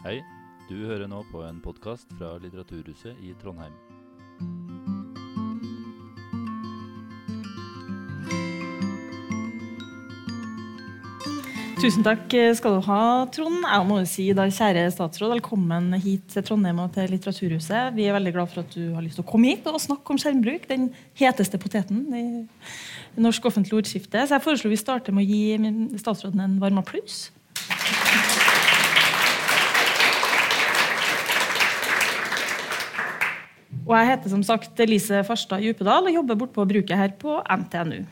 Hei, 0.00 0.22
du 0.64 0.78
hører 0.88 1.10
nå 1.12 1.18
på 1.28 1.42
en 1.44 1.58
podkast 1.60 2.08
fra 2.16 2.30
Litteraturhuset 2.40 3.18
i 3.20 3.34
Trondheim. 3.36 3.74
Tusen 11.82 12.06
takk 12.06 12.32
skal 12.56 12.78
du 12.78 12.86
ha, 12.86 13.02
Trond. 13.36 13.58
Jeg 13.60 13.84
må 13.90 13.98
jo 14.00 14.06
si 14.08 14.24
da, 14.32 14.46
Kjære 14.48 14.86
statsråd, 14.94 15.34
velkommen 15.34 15.92
hit 16.00 16.32
til 16.32 16.46
Trondheim 16.48 16.80
og 16.80 16.94
til 16.94 17.12
Litteraturhuset. 17.12 17.92
Vi 17.98 18.06
er 18.08 18.16
veldig 18.16 18.32
glad 18.38 18.48
for 18.54 18.62
at 18.64 18.72
du 18.72 18.94
har 18.94 19.04
lyst 19.04 19.20
til 19.20 19.26
å 19.26 19.28
komme 19.28 19.52
hit 19.52 19.68
og 19.68 19.76
snakke 19.84 20.14
om 20.14 20.22
skjermbruk. 20.22 20.64
Den 20.70 20.88
heteste 21.20 21.60
poteten 21.60 22.06
i 22.16 22.24
norsk 23.20 23.52
offentlig 23.52 23.82
ordskifte. 23.82 24.24
Så 24.24 24.38
jeg 24.38 24.46
foreslår 24.48 24.72
vi 24.72 24.80
starter 24.80 25.12
med 25.12 25.28
å 25.28 25.36
gi 25.36 26.00
statsråden 26.00 26.40
en 26.46 26.56
varm 26.64 26.80
applaus. 26.80 27.26
Og 33.90 33.96
jeg 33.98 34.06
heter 34.12 34.30
som 34.30 34.42
sagt 34.46 34.78
Elise 34.84 35.24
Farstad 35.26 35.64
Djupedal 35.64 36.06
og 36.06 36.14
jobber 36.14 36.38
bortpå 36.38 36.66
bruket 36.70 36.94
her 36.94 37.10
på 37.18 37.40
NTNU. 37.42 38.04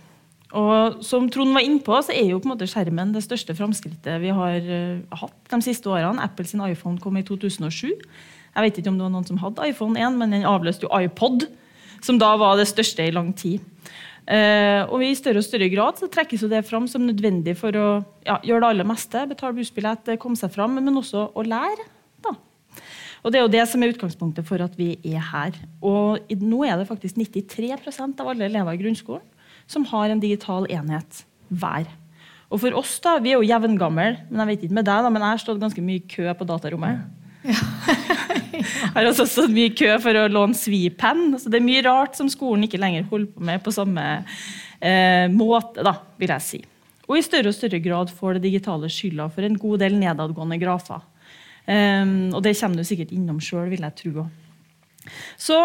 Og 0.59 1.05
som 1.07 1.29
Trond 1.31 1.53
var 1.55 1.63
innpå, 1.63 2.01
så 2.03 2.15
er 2.17 2.33
jo 2.33 2.41
på 2.41 2.49
en 2.49 2.55
måte 2.55 2.67
skjermen 2.67 3.13
det 3.15 3.23
største 3.23 3.55
framskrittet 3.55 4.19
vi 4.23 4.33
har 4.35 4.65
uh, 4.65 5.19
hatt 5.21 5.53
de 5.53 5.61
siste 5.63 5.91
årene. 5.93 6.25
Apple 6.25 6.49
sin 6.49 6.65
iPhone 6.65 6.99
kom 6.99 7.21
i 7.21 7.23
2007. 7.23 7.93
Jeg 7.93 8.65
vet 8.65 8.81
ikke 8.81 8.91
om 8.91 8.99
det 8.99 9.07
var 9.07 9.13
noen 9.13 9.29
som 9.29 9.39
hadde 9.39 9.69
iPhone 9.71 10.01
1, 10.01 10.17
men 10.19 10.35
den 10.35 10.49
avløste 10.49 10.89
jo 10.89 10.91
iPod, 10.99 11.47
som 12.03 12.19
da 12.19 12.33
var 12.41 12.57
det 12.59 12.67
største 12.73 13.07
i 13.07 13.15
lang 13.15 13.31
tid. 13.39 13.63
Uh, 14.27 14.83
og 14.89 15.05
I 15.05 15.13
større 15.17 15.45
og 15.45 15.47
større 15.47 15.71
grad 15.71 16.01
så 16.01 16.09
trekkes 16.11 16.43
det 16.51 16.65
fram 16.67 16.89
som 16.91 17.07
nødvendig 17.07 17.55
for 17.61 17.77
å 17.77 17.87
ja, 18.27 18.41
gjøre 18.43 18.65
det 18.65 18.73
aller 18.73 18.89
meste. 18.89 19.29
Betale 19.31 19.61
bussbillett, 19.61 20.11
komme 20.19 20.41
seg 20.41 20.51
fram, 20.57 20.75
men 20.81 20.99
også 20.99 21.29
å 21.39 21.47
lære. 21.47 21.87
Og 23.23 23.33
Det 23.33 23.39
er 23.39 23.45
jo 23.47 23.53
det 23.53 23.65
som 23.69 23.83
er 23.83 23.93
utgangspunktet 23.93 24.47
for 24.47 24.63
at 24.63 24.75
vi 24.79 24.95
er 25.05 25.23
her. 25.33 25.57
Og 25.83 26.19
Nå 26.41 26.63
er 26.65 26.79
det 26.79 26.89
faktisk 26.89 27.19
93 27.19 28.21
av 28.21 28.29
alle 28.29 28.47
elever 28.47 28.77
i 28.77 28.83
grunnskolen 28.83 29.27
som 29.69 29.85
har 29.91 30.09
en 30.09 30.21
digital 30.21 30.65
enhet 30.73 31.25
hver. 31.49 31.89
Og 32.49 32.63
for 32.63 32.79
oss, 32.81 32.97
da, 33.05 33.19
Vi 33.21 33.35
er 33.35 33.37
jo 33.37 33.45
jevngamle, 33.45 34.09
men 34.31 34.41
jeg 34.41 34.49
vet 34.49 34.63
ikke 34.65 34.79
med 34.79 34.89
deg, 34.89 35.03
da, 35.05 35.11
men 35.13 35.23
jeg 35.23 35.35
har 35.35 35.43
stått 35.43 35.61
ganske 35.61 35.85
mye 35.85 36.01
i 36.01 36.09
kø 36.09 36.33
på 36.33 36.47
datarommet. 36.49 37.03
Ja. 37.45 37.55
jeg 38.59 38.95
har 38.95 39.11
også 39.11 39.29
stått 39.29 39.53
mye 39.53 39.69
i 39.69 39.77
kø 39.77 39.91
for 40.03 40.17
å 40.17 40.25
låne 40.33 40.57
svipenn. 40.57 41.37
Så 41.39 41.53
det 41.53 41.61
er 41.61 41.69
mye 41.69 41.85
rart 41.85 42.17
som 42.17 42.31
skolen 42.33 42.65
ikke 42.65 42.81
lenger 42.81 43.07
holder 43.11 43.31
på 43.35 43.45
med 43.51 43.63
på 43.65 43.75
samme 43.75 44.07
eh, 44.81 45.29
måte, 45.33 45.85
da, 45.85 45.99
vil 46.21 46.33
jeg 46.33 46.47
si. 46.47 46.63
Og 47.09 47.21
i 47.21 47.25
større 47.25 47.53
og 47.53 47.57
større 47.57 47.81
grad 47.85 48.11
får 48.13 48.37
det 48.37 48.49
digitale 48.49 48.91
skylda 48.93 49.29
for 49.33 49.45
en 49.45 49.61
god 49.61 49.85
del 49.85 49.97
nedadgående 50.01 50.59
grafer. 50.61 51.05
Um, 51.69 52.31
og 52.33 52.41
det 52.47 52.55
kommer 52.57 52.81
du 52.81 52.87
sikkert 52.89 53.13
innom 53.13 53.41
sjøl, 53.45 53.69
vil 53.69 53.85
jeg 53.85 53.97
tro. 54.01 54.25
Så 55.37 55.59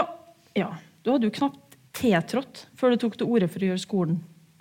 ja, 0.57 0.73
du 1.03 1.13
hadde 1.13 1.29
jo 1.29 1.35
knapt 1.35 1.77
tiltrådt 1.95 2.65
før 2.79 2.93
du 2.93 3.03
tok 3.03 3.15
til 3.19 3.29
orde 3.29 3.47
for 3.51 3.63
å 3.63 3.69
gjøre 3.71 3.83
skolen 3.83 4.17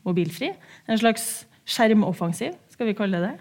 mobilfri. 0.06 0.52
En 0.86 1.00
slags 1.00 1.44
skjermoffensiv, 1.68 2.54
skal 2.72 2.88
vi 2.88 2.96
kalle 2.98 3.20
det. 3.22 3.32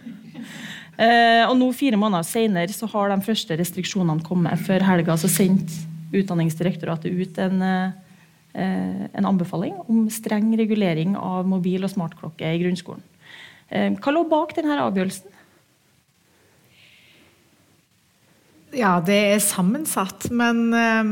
Uh, 0.98 1.46
og 1.48 1.56
nå, 1.60 1.70
fire 1.78 2.00
måneder 2.00 2.26
senere, 2.28 2.74
så 2.74 2.90
har 2.92 3.14
de 3.14 3.22
første 3.26 3.58
restriksjonene 3.58 4.26
kommet. 4.26 4.62
Før 4.68 4.86
helga 4.86 5.18
så 5.20 5.30
sendte 5.32 5.88
Utdanningsdirektoratet 6.12 7.14
ut 7.16 7.38
en, 7.40 7.62
uh, 7.64 9.04
en 9.16 9.28
anbefaling 9.30 9.78
om 9.86 10.10
streng 10.12 10.50
regulering 10.60 11.14
av 11.16 11.48
mobil- 11.48 11.86
og 11.88 11.94
smartklokke 11.94 12.50
i 12.50 12.60
grunnskolen. 12.66 13.06
Uh, 13.72 13.94
hva 13.96 14.12
lå 14.12 14.26
bak 14.28 14.52
denne 14.58 14.82
avgjørelsen? 14.84 15.38
Ja, 18.72 19.02
det 19.04 19.18
er 19.34 19.42
sammensatt. 19.44 20.30
Men 20.32 20.70
uh, 20.72 21.08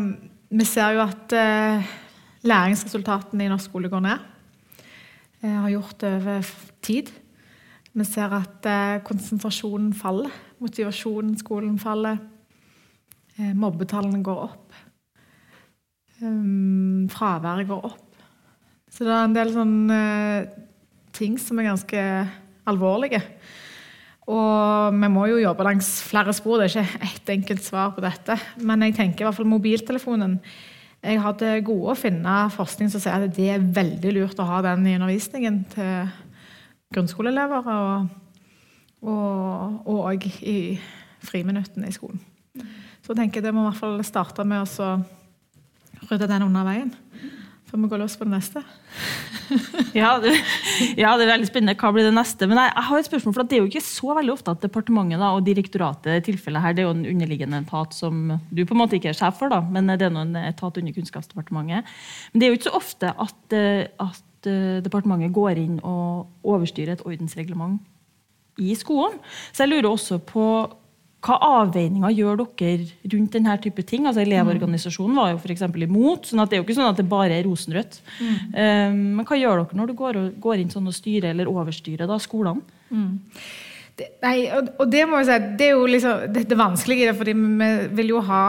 vi 0.56 0.66
ser 0.68 0.96
jo 0.96 1.04
at 1.04 1.34
uh, 1.36 1.90
læringsresultatene 2.48 3.46
i 3.46 3.50
norsk 3.52 3.68
skole 3.68 3.92
går 3.92 4.04
ned. 4.06 4.28
Jeg 5.44 5.56
har 5.56 5.74
gjort 5.74 5.98
det 6.00 6.14
over 6.16 6.54
tid. 6.84 7.12
Vi 8.00 8.06
ser 8.08 8.32
at 8.38 8.70
uh, 8.70 9.02
konsentrasjonen 9.04 9.92
faller. 9.94 10.32
Motivasjonen 10.64 11.36
i 11.36 11.42
skolen 11.44 11.80
faller. 11.80 12.20
mobbetallene 13.56 14.24
går 14.24 14.40
opp. 14.44 14.74
Um, 16.22 17.08
fraværet 17.12 17.68
går 17.68 17.86
opp. 17.88 18.18
Så 18.92 19.06
det 19.08 19.14
er 19.14 19.24
en 19.24 19.36
del 19.36 19.54
sånne 19.56 20.00
ting 21.16 21.38
som 21.40 21.60
er 21.60 21.70
ganske 21.70 22.04
alvorlige. 22.68 23.22
Og 24.30 24.94
vi 24.94 25.10
må 25.10 25.26
jo 25.32 25.40
jobbe 25.42 25.66
langs 25.66 25.90
flere 26.06 26.34
spor. 26.38 26.60
Det 26.60 26.70
er 26.70 26.84
ikke 26.84 27.08
ett 27.08 27.32
enkelt 27.34 27.66
svar 27.66 27.96
på 27.96 28.04
dette. 28.06 28.38
Men 28.62 28.86
jeg 28.86 28.98
tenker 29.00 29.24
i 29.24 29.28
hvert 29.28 29.38
fall 29.40 29.50
mobiltelefonen. 29.50 30.38
Jeg 31.00 31.22
har 31.24 31.36
til 31.40 31.64
gode 31.66 31.94
å 31.94 31.98
finne 31.98 32.36
forskning 32.54 32.92
som 32.92 33.02
sier 33.02 33.26
at 33.26 33.36
det 33.36 33.48
er 33.54 33.70
veldig 33.80 34.14
lurt 34.18 34.42
å 34.42 34.48
ha 34.50 34.60
den 34.66 34.86
i 34.86 34.98
undervisningen 35.00 35.62
til 35.74 36.12
grunnskoleelever. 36.94 37.72
Og 39.10 39.90
òg 39.96 40.30
i 40.44 40.60
friminuttene 41.26 41.90
i 41.90 41.96
skolen. 41.96 42.22
Så 43.02 43.16
jeg 43.16 43.24
tenker 43.24 43.40
jeg 43.40 43.50
det 43.50 43.56
må 43.56 43.64
i 43.64 43.70
hvert 43.72 43.82
fall 43.82 44.02
starte 44.06 44.46
med 44.46 44.68
å 44.68 44.92
rydde 46.10 46.30
den 46.30 46.46
under 46.46 46.68
veien 46.68 46.94
før 47.70 47.84
vi 47.84 47.90
går 47.92 48.02
løs 48.02 48.16
på 48.18 48.26
det 48.26 48.34
neste. 48.34 48.64
ja, 50.02 50.16
det, 50.22 50.34
ja, 50.98 51.14
det 51.18 51.26
er 51.26 51.32
veldig 51.32 51.50
spennende. 51.50 51.76
Hva 51.80 51.92
blir 51.94 52.08
det 52.08 52.16
neste? 52.16 52.48
Men 52.50 52.62
jeg, 52.62 52.74
jeg 52.74 52.88
har 52.90 53.02
et 53.02 53.10
spørsmål, 53.10 53.36
for 53.36 53.50
Det 53.50 53.58
er 53.58 53.62
jo 53.62 53.70
ikke 53.70 53.86
så 53.86 54.16
veldig 54.18 54.34
ofte 54.34 54.56
at 54.56 54.66
departementet 54.66 55.22
da, 55.22 55.32
og 55.36 55.46
direktoratet 55.46 56.26
tilfellet 56.28 56.66
her, 56.66 56.76
det 56.76 56.84
er 56.84 56.90
jo 56.90 56.96
en 56.98 57.06
underliggende 57.14 57.62
etat 57.64 57.96
som 57.98 58.34
du 58.50 58.64
på 58.64 58.76
en 58.76 58.82
måte 58.82 58.98
ikke 58.98 59.14
er 59.14 59.20
sjef 59.20 59.40
for, 59.42 59.54
da, 59.54 59.62
men 59.62 59.92
det 59.94 60.10
er 60.10 60.18
en 60.18 60.36
etat 60.42 60.82
under 60.82 60.98
Kunnskapsdepartementet. 60.98 61.94
Men 62.34 62.42
det 62.42 62.48
er 62.48 62.54
jo 62.54 62.60
ikke 62.60 62.70
så 62.72 62.76
ofte 62.82 63.14
at, 63.28 63.40
eh, 63.56 63.86
at 64.02 64.50
eh, 64.50 64.82
departementet 64.86 65.36
går 65.36 65.62
inn 65.62 65.80
og 65.86 66.50
overstyrer 66.50 66.98
et 66.98 67.06
ordensreglement 67.06 67.80
i 68.60 68.76
skolen. 68.76 69.20
Så 69.54 69.66
jeg 69.66 69.74
lurer 69.74 69.92
også 69.94 70.20
på 70.20 70.46
hva 71.20 71.36
avveininger 71.44 72.14
gjør 72.16 72.44
dere 72.56 72.86
rundt 73.12 73.34
denne 73.36 73.56
type 73.60 73.84
ting? 73.88 74.06
Altså 74.08 74.24
Elevorganisasjonen 74.24 75.18
var 75.20 75.34
jo 75.34 75.40
f.eks. 75.42 75.66
imot. 75.68 76.30
sånn 76.30 76.44
at 76.44 76.52
det 76.52 76.58
er 76.58 76.62
jo 76.62 76.68
ikke 76.68 76.78
sånn 76.78 76.92
at 76.94 77.02
det 77.02 77.10
bare 77.12 77.36
er 77.36 77.48
rosenrødt. 77.48 78.00
Mm. 78.20 78.38
Um, 78.54 79.02
men 79.18 79.28
hva 79.28 79.40
gjør 79.40 79.64
dere 79.64 79.80
når 79.82 79.92
du 79.92 79.98
går, 80.00 80.22
går 80.40 80.64
inn 80.64 80.72
sånn 80.72 80.88
og 80.88 80.96
styrer 80.96 81.34
eller 81.34 81.52
overstyrer 81.52 82.08
da, 82.08 82.20
skolene? 82.24 82.64
Mm. 82.90 83.20
Nei, 84.24 84.50
og, 84.56 84.84
det 84.92 85.06
må 85.10 85.20
jeg 85.20 85.28
si, 85.28 85.38
det 85.60 85.66
er 85.68 85.74
jo 85.76 85.88
liksom 85.90 86.28
det, 86.34 86.46
det 86.50 86.58
vanskelige 86.60 87.04
i 87.04 87.10
det, 87.10 87.16
fordi 87.20 87.34
vi 87.36 87.70
vil 88.00 88.14
jo 88.16 88.22
ha 88.28 88.44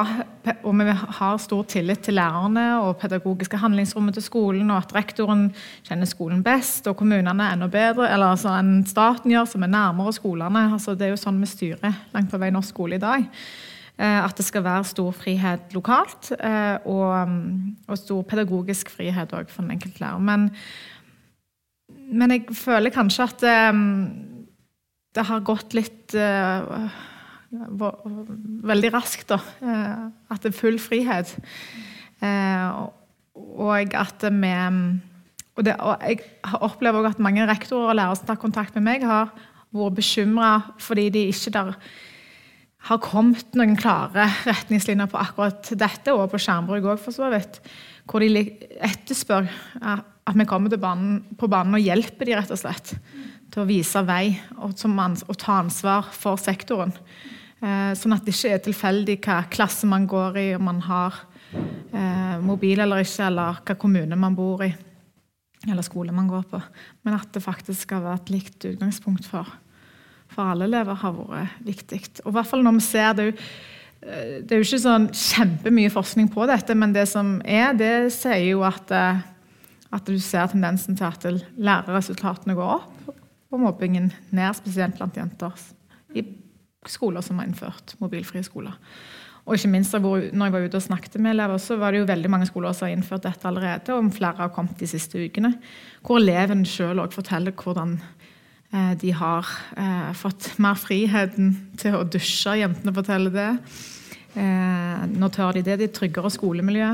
og 0.65 0.72
vi 0.78 0.93
har 0.94 1.41
stor 1.43 1.66
tillit 1.69 2.00
til 2.06 2.16
lærerne 2.16 2.65
og 2.81 2.94
pedagogiske 3.03 3.59
handlingsrommet 3.61 4.16
til 4.16 4.25
skolen, 4.25 4.71
og 4.72 4.81
at 4.81 4.94
rektoren 4.97 5.49
kjenner 5.87 6.09
skolen 6.09 6.44
best, 6.44 6.88
og 6.88 6.97
kommunene 6.97 7.50
enda 7.53 7.69
bedre 7.71 8.09
eller 8.09 8.33
altså, 8.37 8.55
enn 8.56 8.87
staten 8.88 9.34
gjør, 9.34 9.50
som 9.53 9.66
er 9.66 9.75
nærmere 9.75 10.15
skolene. 10.16 10.65
Altså, 10.72 10.97
det 10.97 11.09
er 11.09 11.12
jo 11.15 11.21
sånn 11.21 11.43
vi 11.43 11.50
styrer 11.50 12.00
langt 12.15 12.32
på 12.32 12.41
vei 12.41 12.50
norsk 12.55 12.72
skole 12.72 12.97
i 12.97 13.03
dag. 13.03 13.27
Eh, 14.00 14.21
at 14.25 14.37
det 14.38 14.47
skal 14.47 14.65
være 14.65 14.88
stor 14.88 15.12
frihet 15.12 15.75
lokalt, 15.77 16.32
eh, 16.38 16.88
og, 16.88 17.34
og 17.84 18.00
stor 18.00 18.25
pedagogisk 18.31 18.94
frihet 18.94 19.34
òg 19.37 19.53
for 19.53 19.67
den 19.67 19.75
enkelte 19.77 20.00
lærer. 20.00 20.25
Men, 20.25 20.49
men 22.09 22.32
jeg 22.32 22.56
føler 22.56 22.94
kanskje 22.94 23.28
at 23.28 23.44
um, 23.75 24.39
det 25.16 25.26
har 25.26 25.47
gått 25.47 25.75
litt 25.75 26.15
uh, 26.15 26.91
veldig 27.50 28.91
raskt, 28.94 29.32
da. 29.32 29.41
Uh, 29.62 30.10
at 30.31 30.43
det 30.44 30.53
er 30.53 30.59
full 30.59 30.78
frihet. 30.82 31.32
Uh, 32.22 32.91
og 33.34 33.97
at 33.97 34.26
vi 34.28 34.53
og, 35.59 35.65
det, 35.66 35.75
og 35.82 36.04
jeg 36.06 36.20
opplever 36.62 37.00
også 37.03 37.19
at 37.19 37.25
mange 37.25 37.47
rektorer 37.49 37.91
og 37.91 37.99
lærere 37.99 38.19
som 38.19 38.28
tar 38.28 38.38
kontakt 38.41 38.76
med 38.78 38.87
meg, 38.87 39.04
har 39.04 39.32
vært 39.75 39.99
bekymra 39.99 40.50
fordi 40.82 41.08
de 41.12 41.26
ikke 41.32 41.52
der 41.56 41.75
har 42.88 43.00
kommet 43.05 43.58
noen 43.58 43.75
klare 43.76 44.25
retningslinjer 44.46 45.11
på 45.11 45.19
akkurat 45.20 45.73
dette, 45.76 46.14
og 46.14 46.31
på 46.32 46.40
skjermbruk 46.40 46.87
òg, 46.94 47.02
for 47.02 47.12
så 47.12 47.29
vidt. 47.32 47.58
Hvor 48.08 48.25
de 48.25 48.46
etterspør 48.81 49.50
at 49.84 50.38
vi 50.38 50.46
kommer 50.49 50.73
banen, 50.81 51.20
på 51.37 51.50
banen 51.50 51.76
og 51.76 51.84
hjelper 51.84 52.29
de 52.29 52.38
rett 52.38 52.55
og 52.55 52.62
slett 52.62 52.94
til 53.50 53.62
å 53.62 53.69
vise 53.69 54.02
vei 54.06 54.32
og, 54.58 54.75
og 54.79 55.37
ta 55.38 55.58
ansvar 55.58 56.11
for 56.14 56.41
sektoren. 56.41 56.94
Eh, 57.61 57.91
sånn 57.99 58.14
at 58.17 58.25
det 58.25 58.32
ikke 58.32 58.52
er 58.55 58.62
tilfeldig 58.64 59.17
hva 59.25 59.41
klasse 59.52 59.88
man 59.91 60.06
går 60.08 60.38
i, 60.41 60.47
om 60.56 60.64
man 60.70 60.79
har 60.87 61.19
eh, 61.52 62.38
mobil 62.44 62.81
eller 62.81 63.02
ikke, 63.05 63.26
eller 63.26 63.58
hva 63.67 63.76
kommune 63.81 64.17
man 64.17 64.37
bor 64.38 64.64
i, 64.64 64.70
eller 65.67 65.85
skole 65.85 66.14
man 66.17 66.31
går 66.31 66.47
på. 66.52 66.61
Men 67.05 67.19
at 67.19 67.35
det 67.35 67.44
faktisk 67.44 67.88
skal 67.88 68.05
være 68.06 68.23
et 68.23 68.32
likt 68.37 68.69
utgangspunkt 68.70 69.29
for, 69.29 69.49
for 70.31 70.55
alle 70.55 70.70
elever, 70.70 70.96
har 71.03 71.19
vært 71.19 71.61
viktig. 71.67 72.00
Og 72.25 72.32
i 72.32 72.38
hvert 72.38 72.49
fall 72.49 72.64
når 72.64 72.79
vi 72.79 72.87
ser 72.87 73.12
det 73.19 73.29
eh, 73.35 74.38
det 74.41 74.55
er 74.55 74.62
jo 74.62 74.69
ikke 74.70 74.85
sånn 74.87 75.11
kjempemye 75.12 75.93
forskning 75.93 76.31
på 76.32 76.49
dette, 76.49 76.76
men 76.79 76.96
det 76.96 77.05
som 77.11 77.38
er, 77.44 77.75
det 77.76 78.08
sier 78.17 78.55
jo 78.55 78.64
at, 78.64 78.88
eh, 78.94 79.20
at 79.91 80.08
du 80.08 80.17
ser 80.23 80.49
tendensen 80.49 80.96
til 80.96 81.11
at 81.11 81.29
lærerresultatene 81.61 82.56
går 82.56 82.79
opp, 82.79 83.19
og 83.50 83.62
mobbingen 83.64 84.11
ned, 84.31 84.56
spesielt 84.58 84.99
blant 84.99 85.17
jenter. 85.19 85.56
I 86.14 86.25
skoler 86.88 87.25
som 87.25 87.41
har 87.41 87.49
innført 87.49 87.97
mobilfrie 88.00 88.44
skoler. 88.47 88.76
Og 89.47 89.56
ikke 89.56 89.70
minst 89.73 89.94
når 89.97 90.31
jeg 90.31 90.52
var 90.55 90.64
ute 90.64 90.79
og 90.79 90.85
snakket 90.85 91.17
med 91.19 91.32
elever, 91.35 91.58
så 91.58 91.76
var 91.81 91.93
det 91.93 92.02
jo 92.02 92.08
veldig 92.11 92.31
mange 92.31 92.47
skoler 92.47 92.75
som 92.76 92.87
har 92.87 92.94
innført 92.94 93.25
dette 93.25 93.49
allerede, 93.49 93.94
og 93.97 94.12
flere 94.14 94.44
har 94.44 94.52
kommet 94.55 94.79
de 94.79 94.87
siste 94.87 95.19
ukene. 95.19 95.55
Hvor 96.06 96.20
eleven 96.20 96.62
sjøl 96.69 97.00
òg 97.02 97.14
forteller 97.17 97.56
hvordan 97.56 97.97
eh, 97.99 98.93
de 99.00 99.14
har 99.17 99.49
eh, 99.81 100.12
fått 100.14 100.53
mer 100.62 100.79
friheten 100.79 101.56
til 101.81 101.96
å 101.99 102.05
dusje. 102.05 102.61
Jentene 102.61 102.94
forteller 102.94 103.35
det. 103.35 103.50
Eh, 104.38 105.03
nå 105.11 105.32
tør 105.35 105.56
de 105.56 105.64
det. 105.67 105.81
De 105.81 105.88
er 105.88 105.96
tryggere 105.96 106.31
skolemiljø. 106.31 106.93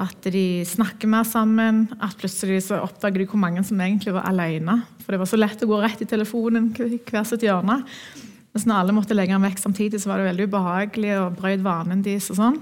At 0.00 0.26
de 0.34 0.64
snakker 0.66 1.10
mer 1.10 1.26
sammen. 1.28 1.84
At 2.02 2.16
plutselig 2.18 2.64
så 2.66 2.80
oppdager 2.82 3.22
de 3.22 3.28
hvor 3.30 3.40
mange 3.42 3.62
som 3.66 3.80
egentlig 3.80 4.14
var 4.16 4.26
alene. 4.30 4.80
For 5.04 5.14
det 5.14 5.20
var 5.22 5.30
så 5.30 5.38
lett 5.38 5.62
å 5.62 5.70
gå 5.70 5.80
rett 5.82 6.02
i 6.02 6.08
telefonen 6.10 6.72
hver 6.74 7.26
sitt 7.28 7.46
hjørne. 7.46 7.80
Mens 8.54 8.66
når 8.70 8.80
alle 8.80 8.94
måtte 8.94 9.16
legge 9.16 9.34
den 9.34 9.46
vekk 9.46 9.60
samtidig, 9.62 10.00
så 10.02 10.10
var 10.10 10.20
det 10.20 10.30
veldig 10.30 10.48
ubehagelig 10.50 11.12
og 11.18 11.38
brøt 11.40 11.62
vanen 11.64 12.02
deres. 12.06 12.30
og 12.30 12.38
sånn. 12.38 12.60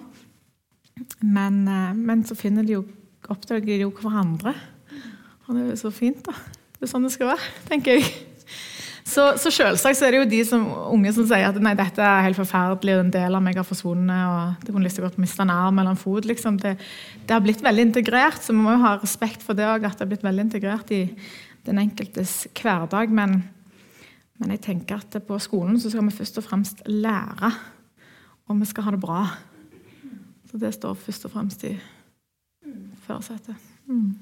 Men, 1.20 1.62
eh, 1.69 1.94
men, 1.96 2.25
så 2.25 2.37
finner 2.37 2.64
de 2.64 2.79
jo, 2.79 2.84
oppdager 3.32 3.67
de 3.67 3.82
jo 3.85 3.93
hverandre. 3.96 4.55
Og 5.46 5.55
det 5.55 5.62
er 5.62 5.70
jo 5.73 5.81
så 5.85 5.93
fint, 5.94 6.23
da. 6.25 6.37
Det 6.76 6.88
er 6.88 6.93
sånn 6.93 7.06
det 7.06 7.12
skal 7.14 7.32
være, 7.32 7.50
tenker 7.69 8.00
jeg. 8.00 8.31
Så, 9.02 9.25
så 9.40 9.50
selvsagt 9.50 9.99
så 9.99 10.06
er 10.06 10.14
det 10.14 10.20
jo 10.20 10.28
de 10.31 10.40
som, 10.46 10.62
unge 10.94 11.10
som 11.14 11.26
sier 11.26 11.49
at 11.49 11.58
nei, 11.62 11.75
dette 11.78 12.02
er 12.06 12.26
helt 12.28 12.38
forferdelig, 12.38 12.94
og 12.96 13.04
en 13.04 13.14
del 13.14 13.37
av 13.37 13.43
meg 13.44 13.58
har 13.58 13.66
forsvunnet, 13.66 14.22
og 14.31 14.62
det 14.62 14.70
kunne 14.70 14.87
lyst 14.87 15.00
til 15.00 15.06
å 15.08 15.10
miste 15.20 15.43
en 15.43 15.52
arm 15.52 15.81
eller 15.82 15.96
en 15.96 16.00
fot. 16.00 16.26
Liksom. 16.28 16.60
Det, 16.62 16.76
det, 17.19 17.32
har 17.34 17.43
blitt 17.44 17.64
veldig 17.64 17.88
integrert, 17.90 18.40
så 18.43 18.54
vi 18.54 18.62
må 18.62 18.76
jo 18.76 18.84
ha 18.84 18.94
respekt 19.00 19.43
for 19.44 19.58
det 19.58 19.66
òg, 19.66 19.88
at 19.88 19.99
det 19.99 20.06
har 20.06 20.12
blitt 20.14 20.26
veldig 20.26 20.46
integrert 20.46 20.94
i 20.94 21.02
den 21.66 21.82
enkeltes 21.82 22.37
hverdag. 22.54 23.10
Men, 23.14 23.40
men 24.38 24.54
jeg 24.54 24.64
tenker 24.70 25.02
at 25.02 25.19
på 25.26 25.40
skolen 25.43 25.81
så 25.82 25.90
skal 25.90 26.06
vi 26.06 26.19
først 26.22 26.38
og 26.38 26.46
fremst 26.46 26.84
lære, 26.87 27.52
og 28.46 28.60
vi 28.62 28.70
skal 28.70 28.87
ha 28.87 28.94
det 28.94 29.02
bra. 29.02 29.25
Så 30.50 30.60
det 30.62 30.75
står 30.76 30.94
først 31.00 31.26
og 31.26 31.34
fremst 31.34 31.66
i 31.66 31.75
førersetet. 33.02 33.58
Mm. 33.90 34.12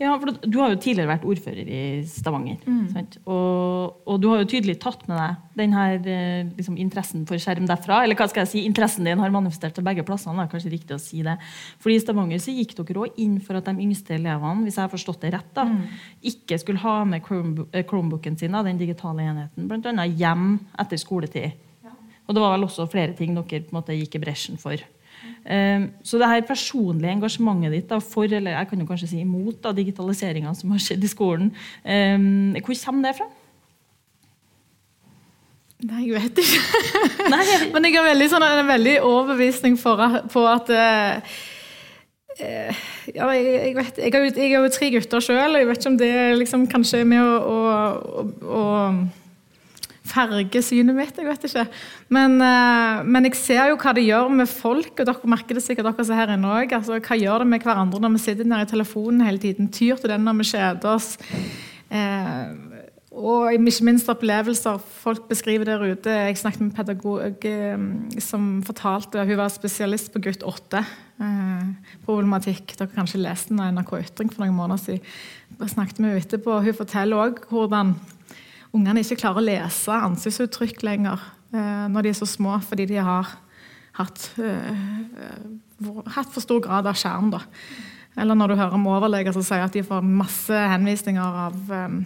Ja, 0.00 0.14
for 0.16 0.32
Du 0.48 0.56
har 0.62 0.72
jo 0.72 0.78
tidligere 0.80 1.10
vært 1.10 1.26
ordfører 1.28 1.68
i 1.68 1.80
Stavanger. 2.08 2.56
Mm. 2.64 3.18
Og, 3.28 3.98
og, 4.08 4.14
du 4.22 4.30
har 4.30 4.40
jo 4.40 4.48
tydelig 4.48 4.78
tatt 4.80 5.02
med 5.10 5.18
deg 5.20 5.58
den 5.60 5.74
her, 5.76 5.98
eh, 6.08 6.48
liksom, 6.56 6.78
interessen 6.80 7.26
for 7.28 7.40
skjerm 7.42 7.66
derfra. 7.68 7.98
Eller 8.04 8.16
hva 8.16 8.24
skal 8.30 8.46
jeg 8.46 8.50
si, 8.54 8.62
interessen 8.64 9.04
din 9.04 9.20
har 9.20 9.34
manifestert 9.34 9.76
til 9.76 9.84
begge 9.84 10.04
plassene. 10.08 10.40
er 10.40 10.48
kanskje 10.48 10.72
riktig 10.72 10.96
å 10.96 11.02
si 11.02 11.20
det. 11.26 11.36
Fordi 11.84 11.98
I 11.98 12.00
Stavanger 12.00 12.40
så 12.40 12.54
gikk 12.56 12.72
dere 12.78 13.04
òg 13.04 13.20
inn 13.20 13.36
for 13.44 13.60
at 13.60 13.68
de 13.68 13.76
yngste 13.76 14.16
elevene 14.16 14.64
hvis 14.64 14.78
jeg 14.80 14.86
har 14.86 14.94
forstått 14.94 15.20
det 15.26 15.34
rett, 15.34 15.50
da, 15.52 15.66
mm. 15.68 15.82
ikke 16.32 16.60
skulle 16.62 16.80
ha 16.80 16.96
med 17.04 17.20
eh, 17.20 17.84
Chromebooken 17.84 18.40
sin, 18.40 18.56
den 18.56 18.80
digitale 18.80 19.28
enheten, 19.28 19.68
bl.a. 19.68 20.06
hjem 20.08 20.54
etter 20.80 20.96
skoletid. 20.96 21.60
Ja. 21.84 21.92
Og 22.24 22.38
det 22.38 22.46
var 22.46 22.56
vel 22.56 22.64
også 22.64 22.88
flere 22.88 23.12
ting 23.12 23.36
dere 23.36 23.66
på 23.68 23.74
en 23.74 23.82
måte 23.82 24.00
gikk 24.00 24.16
i 24.16 24.24
bresjen 24.24 24.56
for. 24.56 24.80
Ehm, 25.44 25.90
så 26.04 26.18
det 26.20 26.28
her 26.28 26.46
personlige 26.46 27.12
engasjementet 27.16 27.74
ditt 27.74 27.90
da, 27.90 27.98
for, 28.04 28.28
eller 28.28 28.56
jeg 28.56 28.70
kan 28.70 28.82
jo 28.82 28.88
kanskje 28.88 29.10
si 29.12 29.20
imot, 29.24 29.68
digitaliseringa 29.76 30.54
som 30.56 30.72
har 30.74 30.82
skjedd 30.82 31.04
i 31.04 31.10
skolen, 31.10 31.52
ehm, 31.84 32.56
hvor 32.64 32.76
kommer 32.84 33.08
det 33.08 33.16
fra? 33.20 33.28
Nei, 35.80 36.10
jeg 36.10 36.20
vet 36.20 36.42
ikke. 36.42 36.60
Men 37.72 37.86
jeg 37.88 37.96
har 37.96 38.10
veldig, 38.10 38.28
sånn, 38.32 38.44
en 38.44 38.68
veldig 38.68 38.98
overbevisning 39.06 39.78
for, 39.80 40.02
på 40.32 40.44
at 40.48 40.74
uh, 40.76 41.38
ja, 42.40 43.30
jeg, 43.32 43.46
jeg, 43.46 43.72
vet, 43.76 43.98
jeg, 43.98 44.12
har 44.12 44.26
jo, 44.26 44.32
jeg 44.36 44.52
har 44.52 44.64
jo 44.64 44.74
tre 44.74 44.90
gutter 44.94 45.24
sjøl, 45.24 45.54
og 45.54 45.60
jeg 45.60 45.68
vet 45.70 45.80
ikke 45.80 45.92
om 45.92 45.98
det 46.00 46.12
liksom, 46.40 46.68
kanskje 46.70 47.02
er 47.02 47.08
med 47.08 47.24
å, 47.24 47.32
å, 47.40 47.56
å, 48.20 48.60
å 48.60 48.66
farge 50.10 50.62
synet 50.64 50.96
mitt. 50.96 51.16
jeg 51.16 51.28
vet 51.28 51.46
ikke. 51.48 51.66
Men, 52.12 52.38
uh, 52.42 53.02
men, 53.04 53.28
jeg 53.28 53.38
ser 53.38 53.70
jo 53.70 53.78
hva 53.80 53.94
det 53.96 54.06
gjør 54.06 54.32
med 54.40 54.50
folk, 54.50 54.92
og 54.96 55.08
dere 55.08 55.32
merker 55.32 55.58
det 55.58 55.64
sikkert 55.64 55.90
dere 55.90 56.06
som 56.06 56.18
her 56.18 56.34
inne 56.34 56.54
òg. 56.60 56.74
Altså, 56.76 56.98
hva 56.98 57.18
gjør 57.18 57.44
det 57.44 57.50
med 57.52 57.66
hverandre 57.66 58.02
når 58.02 58.16
vi 58.16 58.24
sitter 58.26 58.48
nede 58.48 58.66
i 58.66 58.72
telefonen 58.72 59.24
hele 59.26 59.42
tiden? 59.42 59.70
Tyr 59.72 60.00
til 60.00 60.12
den 60.12 60.26
når 60.26 60.40
vi 60.40 60.50
kjeder 60.52 60.90
oss. 60.94 61.14
Uh, 61.90 62.68
og 63.10 63.50
ikke 63.56 63.84
minst 63.88 64.08
opplevelser 64.08 64.78
folk 65.02 65.24
beskriver 65.28 65.66
der 65.66 65.82
ute. 65.82 66.12
Jeg 66.14 66.38
snakket 66.38 66.62
med 66.62 66.70
en 66.70 66.76
pedagog 66.76 67.46
uh, 67.50 68.20
som 68.22 68.52
fortalte 68.66 69.20
at 69.20 69.28
Hun 69.28 69.40
var 69.40 69.50
spesialist 69.52 70.12
på 70.14 70.22
gutt 70.28 70.46
8. 70.46 70.84
problematikk. 72.06 72.76
Dere 72.78 72.94
kanskje 72.94 73.20
leste 73.20 73.52
den 73.52 73.60
av 73.60 73.74
NRK 73.74 73.98
Ytring 73.98 74.30
for 74.32 74.44
noen 74.44 74.56
måneder 74.56 74.80
siden. 74.84 75.18
Jeg 75.58 75.74
snakket 75.74 75.98
med 75.98 76.14
henne 76.14 76.22
etterpå. 76.24 76.62
Hun 76.64 76.78
forteller 76.78 77.26
òg 77.26 77.42
hvordan 77.50 77.92
ungene 78.76 79.02
ikke 79.02 79.18
klarer 79.22 79.40
å 79.40 79.46
lese 79.46 80.00
ansiktsuttrykk 80.08 80.84
lenger 80.86 81.22
eh, 81.54 81.86
når 81.90 82.06
de 82.06 82.12
er 82.12 82.18
så 82.20 82.28
små, 82.28 82.56
fordi 82.64 82.86
de 82.92 83.00
har 83.02 83.32
hatt, 83.98 84.22
uh, 84.38 86.04
hatt 86.14 86.30
for 86.30 86.44
stor 86.44 86.62
grad 86.64 86.86
av 86.88 86.96
skjerm. 86.98 87.32
Da. 87.34 87.42
Eller 88.20 88.38
når 88.38 88.52
du 88.52 88.60
hører 88.60 88.76
om 88.78 88.86
overleger 88.92 89.34
som 89.34 89.44
sier 89.44 89.66
at 89.66 89.74
de 89.74 89.82
får 89.84 90.06
masse 90.06 90.62
henvisninger 90.72 91.40
av, 91.46 91.58
um, 91.68 92.00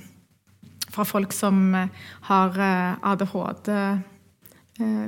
fra 0.94 1.06
folk 1.06 1.34
som 1.34 1.74
har 2.28 2.58
ADHD, 3.02 3.70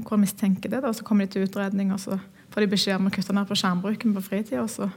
hvor 0.06 0.18
mistenker 0.18 0.70
det. 0.70 0.80
Da. 0.82 0.90
Så 0.94 1.06
kommer 1.06 1.26
de 1.26 1.36
til 1.36 1.46
utredning, 1.46 1.92
og 1.94 2.00
så 2.02 2.18
får 2.50 2.64
de 2.64 2.70
beskjed 2.72 2.98
om 2.98 3.06
å 3.06 3.12
kutte 3.14 3.34
ned 3.36 3.46
på 3.46 3.58
skjermbruken 3.60 4.14
på 4.16 4.22
fritida. 4.24 4.66
Så, 4.70 4.88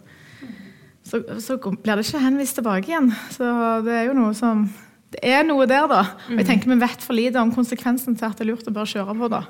så, 1.05 1.21
så 1.41 1.57
blir 1.61 1.93
det 1.93 2.05
ikke 2.07 2.23
henvist 2.23 2.57
tilbake 2.57 2.89
igjen. 2.89 3.11
Så 3.35 3.49
det 3.85 3.95
er 3.99 4.09
jo 4.09 4.17
noe 4.17 4.33
som 4.37 4.65
det 5.13 5.21
er 5.25 5.45
noe 5.47 5.65
der, 5.69 5.87
da. 5.89 6.03
Og 6.27 6.35
jeg 6.37 6.45
mm. 6.45 6.49
tenker 6.51 6.69
vi 6.69 6.79
vet 6.83 7.05
for 7.05 7.17
lite 7.17 7.41
om 7.41 7.53
konsekvensen 7.53 8.17
til 8.17 8.29
at 8.29 8.37
det 8.37 8.45
er 8.45 8.51
lurt 8.51 8.69
å 8.69 8.75
bare 8.75 8.91
kjøre 8.91 9.15
på. 9.17 9.29
da. 9.31 9.43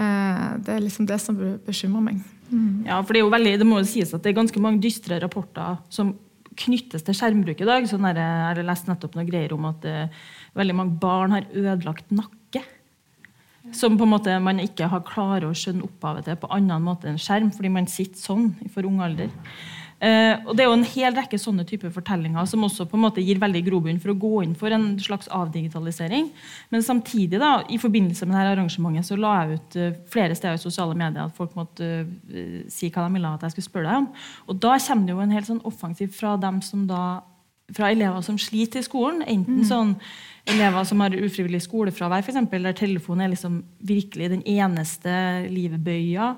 Eh, 0.00 0.44
det 0.64 0.76
er 0.76 0.84
liksom 0.84 1.08
det 1.08 1.18
som 1.20 1.38
bekymrer 1.66 2.04
meg. 2.08 2.20
Mm. 2.52 2.84
Ja, 2.88 3.00
for 3.00 3.12
det 3.12 3.20
er 3.20 3.26
jo 3.26 3.32
veldig, 3.32 3.56
det 3.60 3.68
må 3.68 3.80
jo 3.80 3.88
sies 3.88 4.12
at 4.12 4.24
det 4.24 4.32
er 4.32 4.40
ganske 4.40 4.60
mange 4.64 4.80
dystre 4.84 5.18
rapporter 5.20 5.80
som 5.92 6.14
knyttes 6.58 7.04
til 7.04 7.16
skjermbruk 7.16 7.60
i 7.64 7.68
dag. 7.68 7.88
Sånn 7.88 8.06
jeg 8.08 8.20
har 8.20 8.60
lest 8.64 8.88
nettopp 8.88 9.16
noen 9.16 9.28
greier 9.28 9.54
om 9.56 9.68
at 9.70 9.84
uh, 9.88 10.22
veldig 10.58 10.76
mange 10.76 10.98
barn 11.00 11.36
har 11.36 11.48
ødelagt 11.48 12.12
nakke. 12.12 12.64
Som 13.72 13.96
på 13.96 14.04
en 14.04 14.12
måte 14.12 14.34
man 14.42 14.60
ikke 14.60 14.88
har 14.90 15.04
klart 15.06 15.46
å 15.46 15.52
skjønne 15.56 15.86
opphavet 15.86 16.26
til 16.26 16.36
på 16.42 16.50
annen 16.52 16.82
måte 16.84 17.08
enn 17.08 17.20
skjerm, 17.20 17.52
fordi 17.54 17.70
man 17.72 17.88
sitter 17.88 18.20
sånn 18.20 18.50
for 18.74 18.88
ung 18.88 19.00
alder. 19.04 19.30
Uh, 20.02 20.34
og 20.48 20.56
Det 20.58 20.64
er 20.64 20.66
jo 20.66 20.74
en 20.74 20.88
hel 20.96 21.14
rekke 21.14 21.38
sånne 21.38 21.62
typer 21.68 21.92
fortellinger 21.94 22.46
som 22.50 22.64
også 22.66 22.88
på 22.90 22.98
en 22.98 23.04
måte 23.04 23.22
gir 23.22 23.38
veldig 23.38 23.60
grobunn 23.68 24.00
for 24.02 24.10
å 24.10 24.18
gå 24.18 24.32
inn 24.42 24.56
for 24.58 24.74
en 24.74 24.96
slags 24.98 25.30
avdigitalisering. 25.30 26.26
Men 26.74 26.82
samtidig, 26.82 27.38
da, 27.38 27.52
i 27.70 27.78
forbindelse 27.78 28.26
med 28.26 28.34
dette 28.34 28.56
arrangementet, 28.56 29.06
så 29.06 29.18
la 29.20 29.36
jeg 29.42 29.60
ut 29.60 29.76
uh, 29.78 30.00
flere 30.10 30.34
steder 30.38 30.58
i 30.58 30.64
sosiale 30.64 30.98
medier 30.98 31.28
at 31.28 31.36
folk 31.38 31.54
måtte 31.58 31.92
uh, 32.02 32.62
si 32.66 32.90
hva 32.90 33.06
de 33.06 33.14
ville 33.14 33.30
at 33.36 33.46
jeg 33.46 33.54
skulle 33.54 33.70
spørre 33.70 33.92
deg 33.92 34.00
om. 34.02 34.10
Og 34.50 34.58
da 34.66 34.74
kommer 34.88 35.06
det 35.06 35.14
jo 35.14 35.22
en 35.22 35.36
helt 35.38 35.50
sånn 35.52 35.66
offensiv 35.70 36.10
fra 36.18 36.34
dem 36.40 36.58
som 36.66 36.88
da 36.90 37.04
fra 37.72 37.92
elever 37.94 38.20
som 38.26 38.38
sliter 38.40 38.82
i 38.82 38.86
skolen. 38.86 39.22
Enten 39.22 39.62
mm. 39.62 39.68
sånn 39.70 39.94
elever 40.50 40.86
som 40.88 41.00
har 41.04 41.14
ufrivillig 41.14 41.60
skolefravær, 41.62 42.24
eksempel, 42.26 42.64
der 42.66 42.74
telefonen 42.76 43.26
er 43.26 43.32
liksom 43.32 43.60
virkelig 43.86 44.30
den 44.32 44.42
eneste 44.48 45.12
livbøya. 45.52 46.32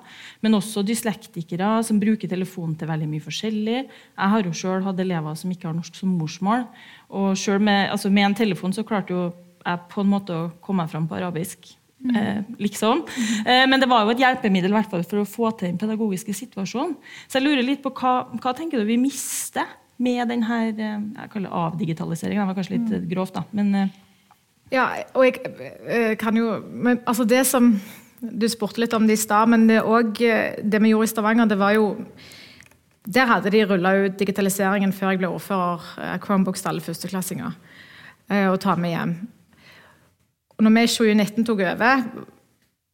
Men 0.44 0.58
også 0.58 0.84
dyslektikere 0.84 1.78
som 1.86 2.00
bruker 2.02 2.28
telefonen 2.28 2.76
til 2.78 2.90
veldig 2.90 3.08
mye 3.08 3.24
forskjellig. 3.24 3.78
Jeg 3.86 4.34
har 4.34 4.44
jo 4.44 4.52
sjøl 4.56 4.84
hatt 4.84 5.00
elever 5.00 5.38
som 5.40 5.54
ikke 5.54 5.70
har 5.70 5.78
norsk 5.78 5.96
som 5.96 6.12
morsmål. 6.18 6.66
Og 7.16 7.32
selv 7.40 7.64
med, 7.64 7.88
altså 7.94 8.12
med 8.12 8.28
en 8.28 8.36
telefon 8.44 8.76
så 8.76 8.84
klarte 8.86 9.16
jo 9.16 9.30
jeg 9.64 9.86
på 9.88 10.02
en 10.04 10.12
måte 10.12 10.36
å 10.36 10.50
komme 10.60 10.84
meg 10.84 10.92
fram 10.92 11.08
på 11.08 11.16
arabisk. 11.16 11.70
Mm. 12.04 12.16
Eh, 12.20 12.40
liksom. 12.60 13.00
Eh, 13.46 13.64
men 13.70 13.80
det 13.80 13.88
var 13.88 14.04
jo 14.04 14.12
et 14.12 14.20
hjelpemiddel 14.20 14.74
hvert 14.76 14.90
fall, 14.92 15.06
for 15.08 15.22
å 15.22 15.28
få 15.28 15.54
til 15.56 15.70
den 15.70 15.80
pedagogiske 15.80 16.36
situasjonen. 16.36 16.98
Så 17.24 17.40
jeg 17.40 17.46
lurer 17.46 17.64
litt 17.64 17.80
på 17.84 17.94
hva, 17.96 18.26
hva 18.36 18.52
tenker 18.56 18.82
du 18.82 18.84
vi 18.88 19.00
mister 19.00 19.64
med 20.02 20.30
denne 20.30 20.60
eh, 20.72 21.02
jeg 21.22 21.32
kaller 21.32 21.54
avdigitaliseringa. 21.54 22.42
Det 22.42 22.50
var 22.50 22.58
kanskje 22.58 22.78
litt 22.78 22.94
mm. 22.94 23.04
grovt, 23.10 23.36
da. 23.36 23.44
Men, 23.54 23.74
eh, 23.78 23.92
ja, 24.72 24.86
og 25.14 25.26
jeg 25.26 25.42
eh, 25.86 26.14
kan 26.18 26.36
jo 26.36 26.56
men, 26.64 27.02
altså 27.06 27.26
Det 27.28 27.42
som 27.46 27.74
Du 28.24 28.46
spurte 28.48 28.80
litt 28.80 28.94
om 28.96 29.04
det 29.06 29.18
i 29.18 29.20
stad, 29.20 29.50
men 29.52 29.66
det, 29.68 29.82
også, 29.82 30.62
det 30.64 30.80
vi 30.80 30.94
gjorde 30.94 31.10
i 31.10 31.12
Stavanger, 31.12 31.46
det 31.46 31.58
var 31.60 31.74
jo 31.76 31.92
Der 33.04 33.28
hadde 33.28 33.52
de 33.52 33.64
rulla 33.68 33.94
ut 34.06 34.18
digitaliseringen 34.18 34.92
før 34.92 35.12
jeg 35.12 35.20
ble 35.20 35.28
ordfører. 35.28 36.18
Chromebooks 36.24 36.64
til 36.64 36.72
alle 36.72 36.80
førsteklassinger. 36.80 37.52
Og 38.48 38.56
ta 38.64 38.78
med 38.80 38.94
hjem. 38.94 39.12
Og 40.56 40.64
når 40.64 40.72
vi 40.72 40.84
i 40.86 40.88
2019 40.88 41.44
tok 41.44 41.60
over, 41.60 42.00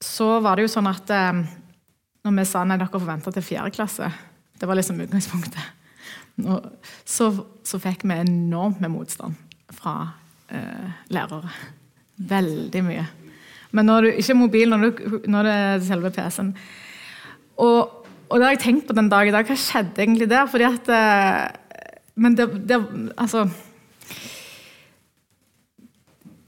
så 0.03 0.41
var 0.43 0.59
det 0.59 0.67
jo 0.67 0.73
sånn 0.73 0.91
at 0.91 1.15
når 1.15 2.35
vi 2.41 2.47
sa 2.51 2.65
nei, 2.67 2.81
dere 2.81 2.91
får 2.91 3.07
vente 3.07 3.33
til 3.37 3.47
fjerde 3.53 3.71
klasse 3.77 4.11
Det 4.59 4.67
var 4.67 4.81
liksom 4.81 4.99
utgangspunktet. 5.07 5.80
Så, 7.05 7.31
så 7.67 7.81
fikk 7.83 8.05
vi 8.09 8.19
enormt 8.23 8.81
med 8.83 8.93
motstand 8.95 9.39
fra 9.75 9.95
eh, 10.51 10.91
lærere. 11.15 11.53
Veldig 12.31 12.83
mye. 12.85 13.07
Men 13.77 13.87
når 13.87 14.03
du, 14.03 14.11
ikke 14.19 14.37
mobil, 14.37 14.71
når, 14.73 14.85
du, 14.85 15.17
når 15.31 15.47
det 15.47 15.57
er 15.57 15.83
selve 15.87 16.11
PC-en. 16.15 16.53
Og, 17.61 17.81
og, 18.29 18.37
det 18.37 18.47
har 18.47 18.55
jeg 18.57 18.63
tenkt 18.65 18.87
på 18.89 18.97
den 18.99 19.11
dag 19.13 19.29
i 19.29 19.35
dag. 19.35 19.47
Hva 19.47 19.57
skjedde 19.59 20.03
egentlig 20.03 20.31
der? 20.31 20.49
Fordi 20.51 20.67
at 20.67 20.95
eh, 20.95 21.91
Men 22.21 22.37
det, 22.37 22.51
det 22.69 22.81
Altså 23.17 23.49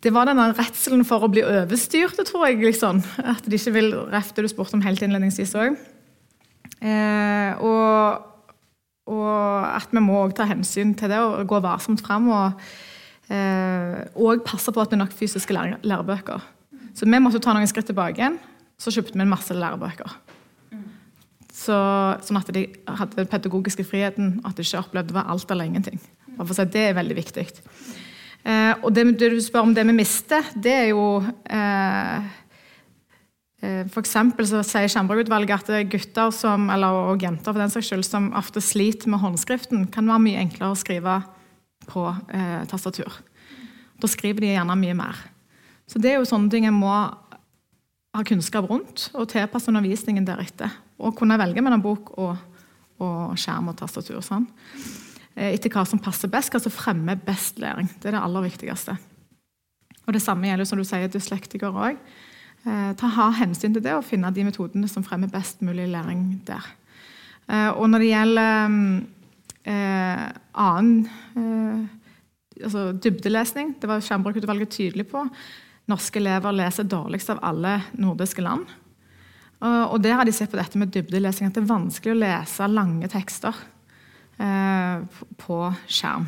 det 0.02 0.10
var 0.10 0.26
denne 0.26 0.48
redselen 0.58 1.04
for 1.06 1.22
å 1.22 1.30
bli 1.30 1.44
overstyrt, 1.46 2.18
tror 2.26 2.48
jeg. 2.48 2.58
liksom. 2.64 3.04
At 3.22 3.46
de 3.46 3.54
ikke 3.54 3.74
vil 3.76 3.92
ref 4.10 4.32
det 4.34 4.42
du 4.42 4.50
spurte 4.50 4.74
om 4.74 4.82
helt 4.82 5.02
innledningsvis 5.04 5.54
òg. 5.54 5.76
Eh, 6.82 7.62
og, 7.62 8.31
og, 9.12 9.68
at 9.76 9.92
vi 9.92 10.02
må 10.02 10.24
ta 10.36 10.46
hensyn 10.48 10.94
til 10.98 11.12
det 11.12 11.20
og 11.20 11.46
gå 11.50 11.60
varsomt 11.64 12.02
fram. 12.04 12.28
Og, 12.32 12.64
eh, 13.32 14.02
og 14.16 14.44
passe 14.46 14.72
på 14.72 14.82
at 14.82 14.90
det 14.90 14.98
er 14.98 15.04
nok 15.04 15.16
fysiske 15.16 15.54
lære, 15.54 15.80
lærebøker. 15.86 16.44
Så 16.92 17.08
vi 17.08 17.22
måtte 17.22 17.40
ta 17.42 17.54
noen 17.54 17.70
skritt 17.70 17.88
tilbake 17.90 18.20
igjen. 18.20 18.38
Så 18.80 18.92
kjøpte 18.94 19.16
vi 19.16 19.24
en 19.24 19.32
masse 19.32 19.54
lærebøker. 19.56 20.18
Så, 21.52 21.76
sånn 22.24 22.40
at 22.40 22.48
de 22.56 22.64
hadde 22.88 23.18
den 23.18 23.28
pedagogiske 23.30 23.84
friheten, 23.86 24.38
at 24.48 24.56
de 24.56 24.64
ikke 24.64 24.80
opplevde 24.80 25.12
det 25.12 25.18
var 25.18 25.28
alt 25.30 25.50
eller 25.52 25.68
ingenting. 25.68 26.00
Si, 26.48 26.64
det 26.72 26.86
er 26.88 26.96
veldig 26.96 27.16
viktig. 27.18 27.44
Eh, 28.42 28.72
og 28.82 28.88
det, 28.96 29.04
det, 29.20 29.28
du 29.36 29.42
spør 29.44 29.68
om 29.68 29.74
det 29.76 29.84
vi 29.86 29.94
mister, 29.94 30.48
det 30.56 30.72
er 30.72 30.88
jo 30.90 31.20
eh 31.46 32.40
for 33.62 34.02
eksempel 34.02 34.46
så 34.48 34.60
sier 34.66 34.90
Skjermbrukutvalget 34.90 35.68
at 35.70 35.90
gutter 35.92 36.32
som, 36.34 36.64
eller, 36.74 37.12
og 37.12 37.22
jenter 37.22 37.52
for 37.52 37.62
den 37.62 37.70
saks 37.70 37.92
skyld, 37.92 38.02
som 38.06 38.32
ofte 38.34 38.58
sliter 38.64 39.12
med 39.12 39.22
håndskriften, 39.22 39.84
kan 39.94 40.08
være 40.10 40.24
mye 40.24 40.40
enklere 40.42 40.74
å 40.74 40.78
skrive 40.78 41.20
på 41.86 42.06
eh, 42.34 42.62
tastatur. 42.70 43.20
Da 44.02 44.10
skriver 44.10 44.42
de 44.42 44.54
gjerne 44.54 44.78
mye 44.78 44.96
mer. 44.98 45.20
Så 45.86 46.00
det 46.02 46.12
er 46.12 46.18
jo 46.18 46.26
sånne 46.28 46.50
ting 46.50 46.66
jeg 46.66 46.74
må 46.74 46.90
ha 48.12 48.24
kunnskap 48.28 48.66
rundt, 48.68 49.08
og 49.14 49.30
tilpasse 49.30 49.70
undervisningen 49.70 50.26
deretter. 50.26 50.72
Og 51.02 51.14
kunne 51.18 51.38
velge 51.40 51.62
mellom 51.64 51.82
bok 51.84 52.12
og, 52.20 52.34
og 53.02 53.38
skjerm 53.40 53.70
og 53.72 53.78
tastatur. 53.78 54.20
Sånn. 54.24 54.46
Eh, 55.34 55.54
etter 55.54 55.72
hva 55.72 55.86
som 55.88 56.02
passer 56.02 56.30
best, 56.32 56.52
hva 56.52 56.60
som 56.62 56.74
fremmer 56.74 57.20
best 57.22 57.62
læring. 57.62 57.88
Det 57.98 58.10
er 58.10 58.18
det 58.18 58.26
aller 58.26 58.46
viktigste. 58.50 58.98
Og 60.02 60.12
Det 60.16 60.22
samme 60.22 60.48
gjelder 60.48 60.66
som 60.68 60.80
du 60.80 60.84
sier, 60.86 61.08
dyslektikere 61.08 61.72
òg. 61.72 61.98
Eh, 62.62 62.92
ta 62.98 63.10
ha 63.16 63.30
hensyn 63.40 63.74
til 63.74 63.82
det 63.84 63.94
og 63.96 64.06
finne 64.06 64.30
de 64.34 64.44
metodene 64.46 64.90
som 64.90 65.04
fremmer 65.06 65.30
best 65.32 65.62
mulig 65.64 65.88
læring 65.90 66.40
der. 66.46 66.68
Eh, 67.48 67.70
og 67.70 67.88
når 67.90 68.04
det 68.04 68.12
gjelder 68.12 68.76
eh, 69.64 70.28
annen 70.66 71.08
eh, 71.34 72.62
altså 72.62 72.92
dybdelesning, 72.92 73.74
det 73.80 73.90
var 73.90 74.04
Skjermbrukutvalget 74.04 74.70
tydelig 74.70 75.08
på. 75.10 75.24
Norske 75.90 76.22
elever 76.22 76.54
leser 76.54 76.86
dårligst 76.86 77.34
av 77.34 77.42
alle 77.42 77.80
nordiske 77.98 78.44
land. 78.44 78.68
Og 79.62 80.00
der 80.02 80.16
har 80.18 80.26
de 80.26 80.32
sett 80.34 80.50
på 80.50 80.58
dette 80.58 80.78
med 80.78 80.90
dybdelesing, 80.90 81.46
at 81.46 81.54
det 81.54 81.60
er 81.62 81.68
vanskelig 81.68 82.14
å 82.16 82.18
lese 82.18 82.66
lange 82.66 83.06
tekster 83.10 83.54
Eh, 84.42 85.02
på 85.36 85.56
skjerm. 85.86 86.24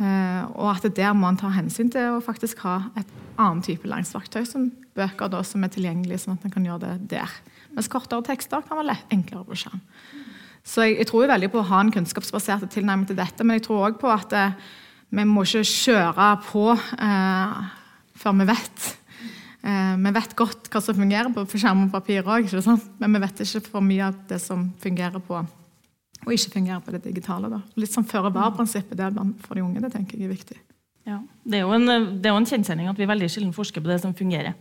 Eh, 0.00 0.44
og 0.56 0.70
at 0.72 0.86
der 0.96 1.12
må 1.16 1.28
en 1.28 1.38
ta 1.40 1.50
hensyn 1.52 1.90
til 1.92 2.16
å 2.16 2.22
faktisk 2.24 2.62
ha 2.64 2.78
et 2.96 3.08
annet 3.40 3.66
type 3.68 3.88
læringsverktøy, 3.88 4.44
som 4.48 4.70
bøker 4.96 5.28
da, 5.32 5.42
som 5.44 5.64
er 5.64 5.72
tilgjengelige, 5.72 6.22
sånn 6.22 6.38
at 6.38 6.46
en 6.46 6.54
kan 6.54 6.66
gjøre 6.66 6.86
det 6.86 7.10
der. 7.16 7.34
Mens 7.76 7.90
kortere 7.92 8.24
tekster 8.26 8.64
kan 8.66 8.80
være 8.80 8.96
enklere 9.12 9.44
på 9.48 9.58
skjerm. 9.60 9.82
Så 10.66 10.86
jeg, 10.86 10.98
jeg 11.00 11.08
tror 11.10 11.28
veldig 11.30 11.50
på 11.52 11.60
å 11.60 11.68
ha 11.70 11.82
en 11.84 11.92
kunnskapsbasert 11.92 12.68
tilnærming 12.72 13.08
til 13.08 13.18
dette, 13.18 13.44
men 13.44 13.58
jeg 13.58 13.66
tror 13.68 13.86
òg 13.88 14.00
på 14.00 14.10
at 14.12 14.32
eh, 14.36 14.56
vi 15.10 15.26
må 15.26 15.44
ikke 15.44 15.66
kjøre 15.66 16.30
på 16.46 16.64
eh, 16.72 17.60
før 18.20 18.36
vi 18.40 18.48
vet. 18.50 18.90
Eh, 19.60 19.94
vi 20.00 20.12
vet 20.16 20.36
godt 20.38 20.68
hva 20.72 20.82
som 20.84 20.96
fungerer 20.96 21.32
på, 21.34 21.44
på 21.44 21.60
skjerm 21.60 21.86
og 21.88 21.94
papir 21.94 22.24
òg, 22.24 22.48
men 23.00 23.16
vi 23.16 23.24
vet 23.24 23.42
ikke 23.44 23.64
for 23.68 23.84
mye 23.84 24.08
av 24.08 24.20
det 24.30 24.40
som 24.42 24.68
fungerer 24.80 25.20
på 25.24 25.44
og 26.26 26.32
ikke 26.34 26.54
fungere 26.56 26.80
på 26.84 26.94
det 26.94 27.04
digitale. 27.04 27.50
Da. 27.52 27.60
Litt 27.80 27.92
sånn 27.94 28.08
føre-var-prinsippet 28.08 29.00
for 29.44 29.56
de 29.56 29.64
unge 29.64 29.82
det 29.84 29.92
tenker 29.94 30.18
jeg 30.18 30.28
er 30.28 30.34
viktig. 30.34 30.58
Ja, 31.08 31.20
Det 31.44 31.58
er 31.58 31.64
jo 31.64 31.72
en, 31.72 31.86
det 32.20 32.28
er 32.28 32.34
jo 32.34 32.40
en 32.42 32.50
kjensgjerning 32.50 32.90
at 32.90 32.98
vi 32.98 33.08
veldig 33.08 33.30
sjelden 33.32 33.54
forsker 33.56 33.82
på 33.82 33.88
det 33.90 34.02
som 34.02 34.12
fungerer. 34.14 34.54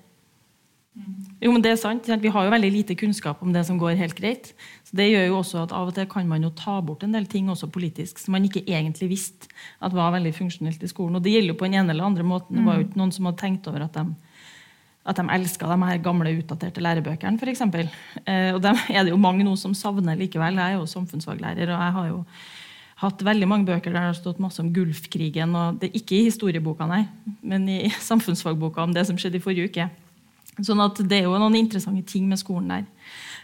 Jo, 1.40 1.54
men 1.54 1.62
det 1.64 1.72
er 1.72 1.78
sant. 1.80 2.08
Vi 2.20 2.32
har 2.34 2.46
jo 2.46 2.52
veldig 2.52 2.70
lite 2.74 2.96
kunnskap 3.00 3.44
om 3.46 3.54
det 3.56 3.62
som 3.68 3.78
går 3.80 3.96
helt 4.00 4.18
greit. 4.18 4.52
Så 4.84 4.98
Det 4.98 5.08
gjør 5.08 5.28
jo 5.30 5.38
også 5.38 5.62
at 5.64 5.76
av 5.76 5.88
og 5.88 5.96
til 5.96 6.08
kan 6.12 6.28
man 6.28 6.44
jo 6.44 6.50
ta 6.52 6.80
bort 6.84 7.04
en 7.04 7.14
del 7.16 7.28
ting 7.32 7.48
også 7.50 7.70
politisk 7.72 8.20
som 8.20 8.34
man 8.36 8.44
ikke 8.44 8.66
egentlig 8.68 9.08
visste 9.14 9.48
at 9.80 9.96
var 9.96 10.12
veldig 10.18 10.34
funksjonelt 10.36 10.84
i 10.84 10.92
skolen. 10.92 11.16
Og 11.16 11.24
det 11.24 11.32
gjelder 11.32 11.54
jo 11.54 11.60
på 11.62 11.70
en 11.70 11.78
ene 11.80 11.94
eller 11.94 12.10
andre 12.10 12.24
måten. 12.28 12.58
Det 12.58 12.66
var 12.66 12.76
jo 12.80 12.88
ikke 12.88 13.00
noen 13.00 13.14
som 13.16 13.30
hadde 13.30 13.40
tenkt 13.40 13.70
over 13.72 13.86
at 13.86 13.96
de 13.96 14.06
at 15.10 15.18
de 15.18 15.26
elsker 15.34 15.70
de 15.70 15.90
her 15.90 16.02
gamle, 16.06 16.36
utdaterte 16.40 16.84
lærebøkene, 16.84 17.40
f.eks. 17.42 17.62
Eh, 18.26 18.54
og 18.54 18.62
dem 18.64 18.78
er 18.90 19.04
det 19.04 19.14
jo 19.14 19.20
mange 19.22 19.46
nå 19.46 19.56
som 19.58 19.74
savner 19.74 20.18
likevel. 20.20 20.60
Jeg 20.62 20.76
er 20.76 20.80
jo 20.80 20.90
samfunnsfaglærer, 20.90 21.72
og 21.74 21.82
jeg 21.82 21.96
har 21.98 22.10
jo 22.12 22.20
hatt 23.00 23.24
veldig 23.24 23.48
mange 23.48 23.68
bøker 23.68 23.94
der 23.94 24.00
det 24.00 24.10
har 24.10 24.18
stått 24.18 24.42
masse 24.44 24.62
om 24.62 24.74
Gulfkrigen. 24.76 25.56
og 25.56 25.80
det 25.80 25.90
er 25.90 25.98
Ikke 26.02 26.18
i 26.18 26.28
historieboka, 26.28 26.88
nei, 26.88 27.06
men 27.42 27.68
i 27.70 27.80
samfunnsfagboka 28.10 28.84
om 28.84 28.94
det 28.94 29.08
som 29.08 29.18
skjedde 29.18 29.40
i 29.40 29.44
forrige 29.44 29.72
uke. 29.72 29.90
Sånn 30.60 30.82
at 30.84 31.00
Det 31.00 31.22
er 31.22 31.28
jo 31.30 31.38
noen 31.40 31.56
interessante 31.56 32.04
ting 32.04 32.28
med 32.28 32.40
skolen 32.42 32.70
der. 32.70 32.88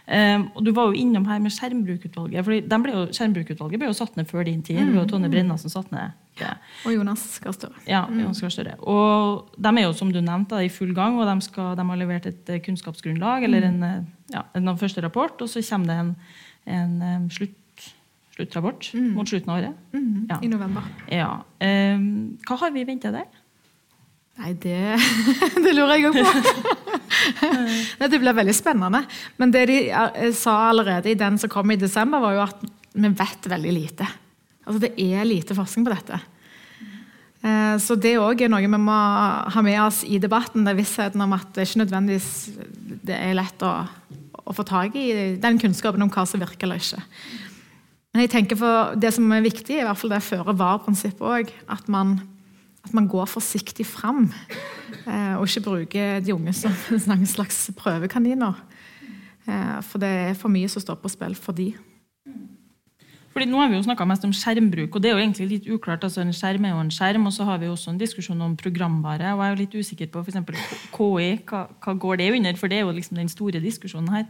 Um, 0.06 0.44
og 0.54 0.62
Du 0.62 0.70
var 0.70 0.86
jo 0.86 1.00
innom 1.00 1.24
her 1.26 1.40
med 1.42 1.50
Skjermbrukutvalget. 1.50 2.44
fordi 2.46 2.60
ble 2.62 2.92
jo, 2.94 3.06
Skjermbrukutvalget 3.10 3.80
ble 3.82 3.88
jo 3.90 3.96
satt 3.98 4.16
ned 4.16 4.30
før 4.30 4.46
din 4.46 4.62
tid. 4.62 4.78
Det 4.78 4.94
var 4.94 5.10
Tonje 5.10 5.30
Brenna 5.32 5.58
som 5.58 5.72
satt 5.72 5.90
ned 5.90 6.14
det. 6.36 6.52
Og 6.86 6.94
Jonas 6.94 7.24
Gahr 7.42 7.54
Støre. 7.56 7.82
Ja, 7.88 8.04
mm. 8.06 8.20
Jonas 8.20 8.40
Gahr 8.44 8.52
Støre. 8.52 8.74
Og 8.84 9.52
de 9.56 9.72
er 9.72 9.86
jo 9.86 9.94
som 9.96 10.12
du 10.12 10.20
nevnte, 10.20 10.60
i 10.64 10.72
full 10.72 10.92
gang, 10.96 11.18
og 11.20 11.28
de, 11.28 11.36
skal, 11.44 11.74
de 11.78 11.86
har 11.90 12.00
levert 12.00 12.28
et 12.28 12.52
eh, 12.52 12.60
kunnskapsgrunnlag, 12.64 13.46
eller 13.48 13.66
mm. 13.66 13.70
en, 13.70 13.86
eh, 13.88 14.34
ja, 14.34 14.44
en 14.58 14.74
første 14.78 15.04
rapport, 15.04 15.40
og 15.40 15.50
så 15.50 15.64
kommer 15.70 15.92
det 15.92 15.98
en, 16.02 16.12
en 16.76 17.30
slutt, 17.32 17.90
sluttrapport 18.36 18.90
mm. 18.94 19.10
mot 19.16 19.28
slutten 19.28 19.52
av 19.52 19.60
året. 19.62 19.82
Mm. 19.96 20.26
Ja. 20.30 20.40
I 20.42 20.52
november. 20.52 20.88
Ja. 21.12 21.32
Um, 21.60 22.36
hva 22.46 22.60
har 22.64 22.74
vi 22.74 22.86
venta 22.88 23.14
der? 23.14 23.28
Nei, 24.36 24.52
det, 24.60 24.80
det 25.64 25.72
lurer 25.72 25.96
jeg 25.96 26.10
òg 26.10 26.20
på. 26.20 26.74
det 27.98 28.20
blir 28.20 28.36
veldig 28.36 28.54
spennende. 28.56 29.02
Men 29.40 29.52
det 29.54 29.66
de 29.70 29.80
eh, 29.90 30.30
sa 30.36 30.56
allerede 30.70 31.12
i 31.12 31.18
den 31.18 31.38
som 31.40 31.52
kom 31.52 31.70
i 31.72 31.80
desember, 31.80 32.22
var 32.22 32.36
jo 32.36 32.46
at 32.46 32.64
vi 32.96 33.12
vet 33.12 33.50
veldig 33.50 33.74
lite. 33.74 34.08
Altså 34.66 34.82
Det 34.86 34.92
er 34.98 35.28
lite 35.28 35.56
forskning 35.56 35.86
på 35.86 35.94
dette. 35.94 36.20
Eh, 37.46 37.74
så 37.82 37.96
det 38.00 38.16
òg 38.18 38.42
er 38.42 38.52
noe 38.52 38.64
vi 38.64 38.70
må 38.80 39.00
ha 39.54 39.64
med 39.64 39.80
oss 39.84 40.02
i 40.04 40.20
debatten. 40.22 40.64
det 40.64 40.74
er 40.74 40.80
Vissheten 40.80 41.22
om 41.22 41.34
at 41.36 41.52
det 41.54 41.68
ikke 41.68 41.84
nødvendigvis 41.84 42.30
det 43.06 43.16
er 43.16 43.36
lett 43.38 43.62
å, 43.62 43.74
å 44.42 44.54
få 44.56 44.64
tak 44.66 44.96
i 44.98 45.36
den 45.42 45.60
kunnskapen 45.62 46.02
om 46.02 46.10
hva 46.12 46.26
som 46.26 46.42
virker 46.42 46.66
eller 46.66 46.82
ikke. 46.82 47.02
Men 48.14 48.24
jeg 48.24 48.32
tenker 48.32 48.58
for 48.58 48.96
det 48.96 49.12
som 49.12 49.28
er 49.34 49.44
viktig, 49.44 49.76
i 49.76 49.84
hvert 49.84 50.00
fall 50.00 50.14
det 50.14 50.24
føre-var-prinsippet 50.24 51.20
òg. 51.20 51.52
At 51.68 51.90
man 51.92 52.16
at 52.86 52.94
man 52.94 53.08
går 53.10 53.26
forsiktig 53.30 53.86
fram, 53.86 54.28
eh, 55.04 55.34
og 55.36 55.46
ikke 55.48 55.64
bruker 55.66 56.20
de 56.24 56.34
unge 56.34 56.54
som 56.54 56.72
en 57.18 57.26
slags 57.26 57.66
prøvekaniner. 57.76 58.62
Eh, 59.46 59.82
for 59.82 60.02
det 60.02 60.08
er 60.08 60.38
for 60.38 60.52
mye 60.52 60.70
som 60.70 60.82
står 60.82 61.02
på 61.02 61.12
spill 61.12 61.34
for 61.38 61.56
de. 61.56 61.72
Fordi 63.36 63.50
nå 63.50 63.58
har 63.60 63.68
vi 63.68 63.76
jo 63.76 63.84
snakka 63.84 64.06
mest 64.08 64.22
om 64.24 64.30
skjermbruk, 64.32 64.94
og 64.96 65.02
det 65.04 65.10
er 65.10 65.12
jo 65.12 65.20
egentlig 65.20 65.46
litt 65.50 65.66
uklart. 65.68 66.04
altså 66.06 66.22
En 66.22 66.32
skjerm 66.32 66.64
er 66.64 66.70
jo 66.72 66.78
en 66.80 66.92
skjerm, 66.94 67.26
og 67.28 67.34
så 67.36 67.44
har 67.44 67.58
vi 67.60 67.68
også 67.68 67.90
en 67.92 67.98
diskusjon 68.00 68.40
om 68.40 68.54
programvare. 68.56 69.34
og 69.34 69.42
Jeg 69.42 69.44
er 69.44 69.52
jo 69.52 69.58
litt 69.60 69.74
usikker 69.76 70.08
på 70.08 70.22
f.eks. 70.24 70.38
KI, 70.94 71.26
hva, 71.44 71.60
hva, 71.84 71.94
går 72.00 72.16
det 72.16 72.30
under? 72.32 72.56
For 72.56 72.72
det 72.72 72.78
er 72.78 72.86
jo 72.86 72.94
liksom 72.96 73.20
den 73.20 73.28
store 73.28 73.60
diskusjonen 73.60 74.08
her. 74.08 74.24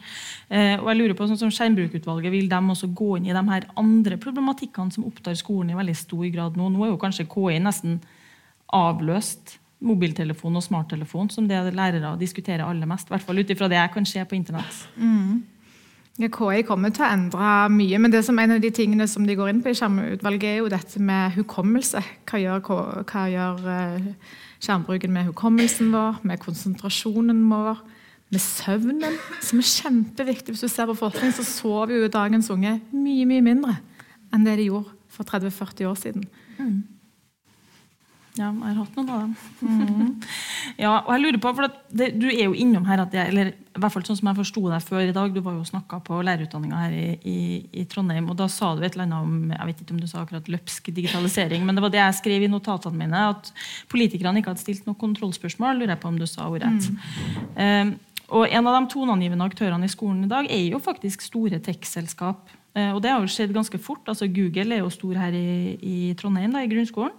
Eh, 0.51 0.75
og 0.81 0.91
jeg 0.91 0.99
lurer 0.99 1.15
på, 1.15 1.29
sånn 1.31 1.39
som 1.39 1.55
Skjermbrukutvalget, 1.55 2.35
vil 2.35 2.51
de 2.51 2.59
også 2.75 2.91
gå 2.99 3.13
inn 3.21 3.31
i 3.31 3.37
de 3.37 3.45
her 3.53 3.69
andre 3.79 4.19
problematikkene 4.19 4.99
som 4.99 5.07
opptar 5.07 5.39
skolen 5.39 5.71
i 5.71 5.79
veldig 5.79 5.97
stor 6.03 6.27
grad 6.35 6.59
nå? 6.59 6.67
Nå 6.75 6.83
er 6.83 6.91
jo 6.91 6.99
kanskje 7.07 7.29
KI 7.31 7.63
nesten 7.63 8.01
avløst 8.75 9.59
mobiltelefon 9.87 10.57
og 10.57 10.65
smarttelefon 10.65 11.29
som 11.31 11.49
det 11.49 11.59
lærere 11.77 12.15
diskuterer 12.21 12.65
aller 12.65 12.89
mest. 12.89 13.11
I 13.11 13.15
hvert 13.15 13.27
fall 13.27 13.43
ut 13.43 13.53
ifra 13.53 13.69
det 13.71 13.79
jeg 13.79 13.93
kan 13.95 14.09
se 14.09 14.25
på 14.25 14.39
internett. 14.39 14.81
Mm. 14.97 15.45
Ja, 16.17 16.31
KI 16.33 16.63
kommer 16.65 16.93
til 16.97 17.05
å 17.05 17.11
endre 17.13 17.49
mye, 17.69 17.99
men 18.01 18.13
det 18.13 18.23
som 18.25 18.39
en 18.41 18.55
av 18.55 18.63
de 18.63 18.71
tingene 18.73 19.05
som 19.11 19.27
de 19.29 19.35
går 19.37 19.51
inn 19.53 19.61
på 19.61 19.69
i 19.69 19.77
skjermutvalget, 19.77 20.47
er 20.49 20.63
jo 20.63 20.71
dette 20.73 21.03
med 21.05 21.35
hukommelse. 21.37 22.01
Hva 22.25 22.41
gjør, 22.41 22.63
hva 23.05 23.25
gjør 23.29 23.67
uh, 23.69 24.39
skjermbruken 24.65 25.13
med 25.13 25.29
hukommelsen 25.29 25.93
vår, 25.93 26.23
med 26.25 26.41
konsentrasjonen 26.41 27.45
vår, 27.51 27.85
med 28.33 28.43
søvnen, 28.43 29.21
som 29.45 29.61
er 29.61 29.69
kjempeviktig. 29.69 30.57
Hvis 30.57 30.65
du 30.65 30.73
ser 30.73 30.89
på 30.89 30.97
forskning, 30.99 31.37
så 31.37 31.45
sover 31.47 31.93
jo 32.01 32.09
dagens 32.11 32.49
unge 32.51 32.79
mye, 32.97 33.29
mye 33.29 33.45
mindre 33.45 33.77
enn 34.35 34.49
det 34.49 34.57
de 34.59 34.71
gjorde 34.71 34.97
for 35.13 35.29
30-40 35.29 35.91
år 35.91 36.01
siden. 36.01 36.25
Mm. 36.57 36.81
Ja, 38.37 38.51
jeg 38.53 38.67
har 38.67 38.81
hatt 38.83 38.97
noen 38.99 39.13
av 39.13 39.21
dem. 39.23 39.35
Mm. 39.65 40.09
ja, 40.85 40.91
og 40.99 41.13
jeg 41.15 41.23
lurer 41.23 41.39
på, 41.41 41.53
for 41.57 41.77
det, 41.89 42.09
Du 42.21 42.27
er 42.29 42.43
jo 42.45 42.57
innom 42.57 42.85
her 42.89 43.07
jeg, 43.07 43.31
eller 43.33 43.53
i 43.55 43.81
hvert 43.81 43.93
fall 43.93 44.05
sånn 44.05 44.19
som 44.19 44.29
jeg 44.31 44.39
forsto 44.39 44.63
deg 44.69 44.85
før 44.85 45.05
i 45.09 45.15
dag, 45.17 45.33
Du 45.33 45.41
var 45.45 45.57
jo 45.57 45.65
snakka 45.69 46.01
på 46.05 46.19
lærerutdanninga 46.27 46.81
her 46.83 46.97
i, 46.97 47.07
i, 47.25 47.39
i, 47.73 47.85
Trondheim, 47.89 48.29
og 48.33 48.37
da 48.41 48.49
sa 48.53 48.75
du 48.77 48.85
et 48.85 48.97
eller 48.97 49.07
annet 49.07 49.25
om 49.25 49.55
jeg 49.55 49.71
vet 49.71 49.81
ikke 49.83 49.97
om 49.97 50.03
du 50.03 50.09
sa 50.11 50.23
akkurat 50.23 50.51
løpsk 50.53 50.91
digitalisering, 50.97 51.65
men 51.65 51.79
det 51.79 51.85
var 51.85 51.95
det 51.95 52.03
jeg 52.03 52.19
skrev 52.21 52.45
i 52.45 52.51
notatene 52.53 53.01
mine, 53.01 53.23
at 53.33 53.53
politikerne 53.93 54.43
ikke 54.43 54.53
hadde 54.53 54.65
stilt 54.65 54.89
noe 54.89 55.01
kontrollspørsmål. 55.01 55.81
lurer 55.81 55.95
jeg 55.95 56.03
på 56.05 56.13
om 56.13 56.21
du 56.21 56.29
sa 56.29 56.51
ordrett. 56.51 56.91
Mm. 56.93 57.01
Um, 57.57 57.97
og 58.37 58.51
En 58.51 58.67
av 58.67 58.75
de 58.75 58.91
toneangivende 58.91 59.47
aktørene 59.47 59.87
i 59.87 59.93
skolen 59.93 60.25
i 60.27 60.31
dag 60.31 60.49
er 60.51 60.65
jo 60.67 60.83
faktisk 60.83 61.23
store 61.23 61.61
tech-selskap. 61.63 62.49
Uh, 62.77 62.93
og 62.93 63.01
det 63.01 63.13
har 63.13 63.23
jo 63.23 63.31
skjedd 63.31 63.55
ganske 63.55 63.79
fort. 63.81 64.05
altså 64.09 64.27
Google 64.29 64.75
er 64.75 64.83
jo 64.83 64.91
stor 64.91 65.15
her 65.17 65.33
i, 65.33 65.77
i 65.81 66.15
Trondheim, 66.19 66.53
da, 66.53 66.65
i 66.65 66.73
grunnskolen. 66.73 67.15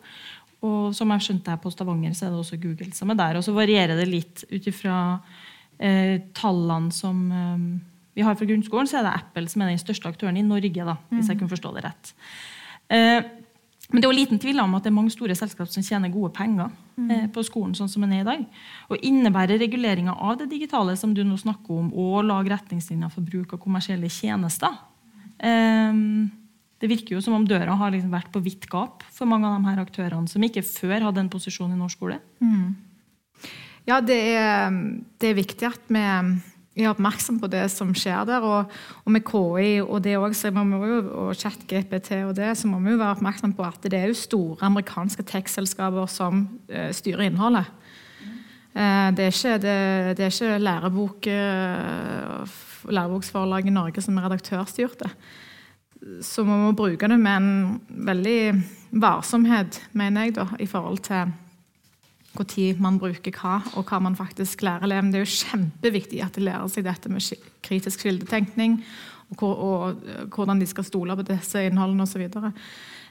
Og 0.66 0.96
som 0.98 1.12
jeg 1.14 1.26
skjønte 1.28 1.54
her 1.54 1.60
på 1.62 1.72
Stavanger, 1.74 2.16
så 2.18 2.28
er 2.28 2.34
det 2.34 2.42
også 2.42 2.58
Google 2.62 2.90
som 2.98 3.12
er 3.14 3.20
der. 3.20 3.38
Og 3.38 3.46
så 3.46 3.54
varierer 3.54 4.00
det 4.00 4.08
litt 4.10 4.46
ut 4.50 4.70
ifra 4.72 4.98
eh, 5.78 6.18
tallene 6.38 6.96
som 6.96 7.20
eh, 7.30 7.66
vi 8.18 8.26
har 8.26 8.38
fra 8.38 8.48
grunnskolen, 8.50 8.90
så 8.90 8.98
er 8.98 9.06
det 9.06 9.18
Apple 9.20 9.46
som 9.52 9.62
er 9.62 9.70
den 9.70 9.82
største 9.82 10.10
aktøren 10.10 10.40
i 10.40 10.46
Norge, 10.46 10.86
da, 10.88 10.96
hvis 11.12 11.28
jeg 11.30 11.38
kunne 11.38 11.52
forstå 11.52 11.74
det 11.76 11.84
rett. 11.86 12.16
Eh, 12.90 13.20
men 13.88 14.02
det 14.02 14.08
er 14.08 14.12
jo 14.12 14.18
liten 14.18 14.40
tvil 14.42 14.60
om 14.60 14.74
at 14.76 14.84
det 14.84 14.90
er 14.90 14.98
mange 14.98 15.14
store 15.14 15.36
selskap 15.38 15.70
som 15.72 15.86
tjener 15.86 16.12
gode 16.12 16.34
penger 16.36 16.74
eh, 17.06 17.28
på 17.32 17.44
skolen. 17.46 17.76
sånn 17.78 17.92
som 17.92 18.04
den 18.04 18.18
er 18.18 18.26
i 18.26 18.28
dag. 18.28 18.42
Og 18.90 19.06
innebærer 19.06 19.62
reguleringa 19.62 20.18
av 20.18 20.42
det 20.42 20.50
digitale 20.52 20.98
som 21.00 21.14
du 21.16 21.22
nå 21.24 21.38
snakker 21.40 21.78
om, 21.78 21.94
og 21.94 22.26
lage 22.28 22.52
retningslinjer 22.52 23.14
for 23.14 23.24
bruk 23.24 23.54
av 23.56 23.62
kommersielle 23.64 24.10
tjenester. 24.12 24.76
Eh, 25.38 26.02
det 26.82 26.90
virker 26.92 27.16
jo 27.16 27.22
som 27.26 27.34
om 27.38 27.46
døra 27.48 27.74
har 27.80 27.94
liksom 27.94 28.12
vært 28.14 28.30
på 28.34 28.42
vidt 28.46 28.68
gap 28.70 29.06
for 29.14 29.30
mange 29.30 29.50
av 29.50 29.58
de 29.58 29.72
her 29.72 29.82
aktørene 29.82 30.30
som 30.30 30.44
ikke 30.46 30.66
før 30.66 31.08
hadde 31.08 31.24
en 31.24 31.32
posisjon 31.34 31.74
i 31.74 31.80
norsk 31.80 31.98
skole. 31.98 32.20
Ja, 33.88 34.02
det 34.04 34.18
er, 34.36 34.78
det 35.18 35.32
er 35.32 35.38
viktig 35.38 35.68
at 35.70 35.90
vi 35.90 36.04
er 36.84 36.92
oppmerksom 36.92 37.40
på 37.42 37.50
det 37.50 37.64
som 37.74 37.94
skjer 37.98 38.28
der. 38.30 38.44
Og, 38.46 38.74
og 39.06 39.14
med 39.16 39.24
KI 39.26 39.80
og 39.82 40.02
det 40.06 40.18
også, 40.20 40.52
og 40.52 41.32
chat-GPT 41.40 42.22
og 42.28 42.36
det, 42.38 42.52
så 42.60 42.70
må 42.70 42.82
vi 42.84 42.94
jo 42.94 43.02
være 43.02 43.16
oppmerksom 43.16 43.56
på 43.58 43.66
at 43.66 43.88
det 43.88 43.98
er 43.98 44.12
jo 44.12 44.20
store 44.20 44.60
amerikanske 44.68 45.26
tech-selskaper 45.32 46.12
som 46.12 46.46
uh, 46.70 46.92
styrer 46.94 47.30
innholdet. 47.30 47.72
Uh, 48.78 49.10
det, 49.18 49.26
er 49.26 49.34
ikke, 49.34 49.58
det, 49.64 49.78
det 50.20 50.28
er 50.28 50.36
ikke 50.36 50.62
lærebok, 50.62 51.32
uh, 51.32 52.58
læreboksforlaget 52.94 53.72
i 53.72 53.78
Norge 53.80 54.04
som 54.06 54.20
er 54.20 54.28
redaktørstyrte. 54.28 55.10
Så 56.24 56.44
vi 56.46 56.56
må 56.56 56.72
bruke 56.78 57.10
det 57.10 57.18
med 57.20 57.42
en 57.42 58.06
veldig 58.08 58.40
varsomhet, 59.02 59.82
mener 59.98 60.28
jeg, 60.28 60.38
da, 60.38 60.48
i 60.60 60.70
forhold 60.70 61.04
til 61.08 61.34
når 62.38 62.82
man 62.82 63.00
bruker 63.02 63.34
hva, 63.34 63.56
og 63.76 63.88
hva 63.90 64.00
man 64.04 64.16
faktisk 64.16 64.62
lærer 64.62 64.86
eleven. 64.86 65.12
Det 65.12 65.20
er 65.20 65.26
jo 65.26 65.46
kjempeviktig 65.48 66.22
at 66.22 66.36
de 66.36 66.44
lærer 66.46 66.68
seg 66.70 66.86
dette 66.86 67.10
med 67.10 67.22
kritisk 67.66 68.04
kildetenkning, 68.06 68.84
og, 69.32 69.40
hvor, 69.40 69.56
og 69.56 70.06
eh, 70.06 70.28
hvordan 70.30 70.60
de 70.60 70.68
skal 70.70 70.86
stole 70.86 71.16
på 71.18 71.26
disse 71.28 71.66
innholdene 71.66 72.06
osv. 72.06 72.28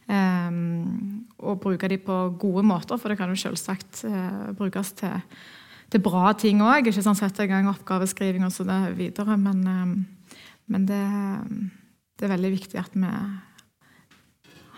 Um, 0.06 1.26
og 1.42 1.58
bruke 1.60 1.88
de 1.90 1.98
på 1.98 2.16
gode 2.38 2.62
måter, 2.62 2.96
for 2.96 3.10
det 3.10 3.18
kan 3.18 3.32
jo 3.32 3.40
selvsagt 3.40 4.04
uh, 4.06 4.54
brukes 4.54 4.92
til, 4.92 5.18
til 5.90 6.00
bra 6.00 6.30
ting 6.38 6.62
òg. 6.62 6.86
Ikke 6.86 7.02
sånn 7.02 7.18
sette 7.18 7.44
i 7.44 7.50
gang 7.50 7.66
oppgaveskriving 7.72 8.46
og 8.46 8.54
så 8.54 8.64
videre. 8.94 9.36
Men, 9.36 9.66
um, 9.66 9.96
men 10.70 10.86
det, 10.86 11.02
det 12.16 12.26
er 12.26 12.32
veldig 12.32 12.52
viktig 12.54 12.80
at 12.80 12.94
vi 12.96 13.10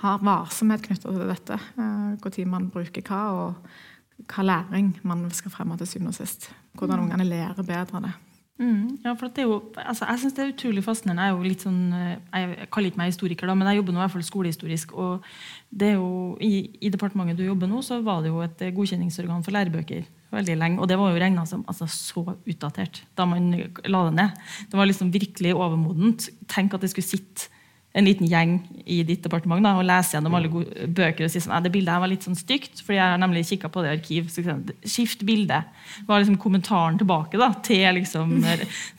har 0.03 0.23
varsomhet 0.23 0.83
knyttet 0.85 1.07
til 1.07 1.29
dette. 1.31 1.59
Når 1.77 2.47
man 2.51 2.71
bruker 2.71 3.03
hva, 3.07 3.23
og 3.35 4.25
hva 4.31 4.47
læring 4.47 4.97
man 5.07 5.29
skal 5.35 5.55
fremme 5.55 5.79
til 5.79 5.91
syvende 5.91 6.15
og 6.15 6.19
sist. 6.19 6.51
Hvordan 6.79 7.07
ungene 7.07 7.27
lærer 7.27 7.63
bedre 7.63 7.99
av 7.99 8.09
det. 8.09 8.15
Mm, 8.59 8.99
ja, 9.05 9.13
for 9.15 9.31
det 9.31 9.45
er 9.45 9.47
jo, 9.47 9.61
altså, 9.77 10.05
jeg 10.09 10.19
synes 10.19 10.35
det 10.35 10.43
er 10.43 10.53
utrolig 10.53 10.83
fascinerende. 10.83 11.23
Jeg 11.23 11.31
er 11.31 11.37
jo 11.37 11.47
litt 11.47 11.63
sånn, 11.63 11.83
eh, 11.95 12.17
jeg 12.35 12.69
kaller 12.75 12.91
ikke 12.91 12.99
meg 12.99 13.13
historiker, 13.13 13.47
da, 13.47 13.55
men 13.55 13.71
jeg 13.71 13.79
jobber 13.79 13.95
nå 13.95 14.01
i 14.01 14.03
hvert 14.03 14.15
fall 14.17 14.25
skolehistorisk. 14.27 14.95
og 14.99 15.29
det 15.71 15.93
er 15.93 15.95
jo, 15.95 16.37
i, 16.43 16.79
I 16.83 16.91
departementet 16.91 17.39
du 17.39 17.45
jobber 17.47 17.71
nå, 17.71 17.83
så 17.87 18.01
var 18.03 18.25
det 18.25 18.33
jo 18.33 18.43
et 18.43 18.65
eh, 18.67 18.75
godkjenningsorgan 18.75 19.47
for 19.47 19.55
lærebøker 19.55 20.11
veldig 20.35 20.57
lenge. 20.61 20.81
Og 20.83 20.89
det 20.91 20.99
var 21.01 21.13
jo 21.13 21.21
regna 21.21 21.45
som 21.49 21.65
altså, 21.71 21.89
så 21.91 22.25
utdatert 22.35 23.03
da 23.19 23.27
man 23.29 23.53
la 23.89 24.03
det 24.09 24.17
ned. 24.19 24.43
Det 24.71 24.81
var 24.81 24.91
liksom 24.91 25.13
virkelig 25.15 25.55
overmodent. 25.57 26.29
Tenk 26.51 26.77
at 26.77 26.85
det 26.85 26.93
skulle 26.93 27.09
sitte 27.09 27.49
en 27.97 28.05
liten 28.05 28.29
gjeng 28.29 28.59
i 28.85 29.01
ditt 29.07 29.25
departement 29.25 29.65
da, 29.65 29.73
og 29.79 29.87
lese 29.89 30.15
gjennom 30.15 30.35
alle 30.37 30.51
bøker 30.93 31.25
og 31.25 31.33
si 31.33 31.41
sånn, 31.43 31.57
det 31.65 31.73
bildet 31.73 31.95
her 31.95 32.03
var 32.03 32.11
litt 32.13 32.27
sånn 32.27 32.37
stygt, 32.37 32.83
fordi 32.85 32.99
jeg 32.99 33.15
har 33.15 33.21
nemlig 33.23 33.47
kikket 33.49 33.73
på 33.75 33.83
det 33.83 33.91
i 33.91 33.97
arkiv. 33.97 34.29
Så, 34.31 34.45
Skift 34.85 35.25
bilde. 35.27 35.63
var 36.07 36.21
liksom 36.21 36.37
kommentaren 36.41 36.99
tilbake 37.01 37.41
da, 37.41 37.49
til 37.65 37.87
liksom, 37.97 38.37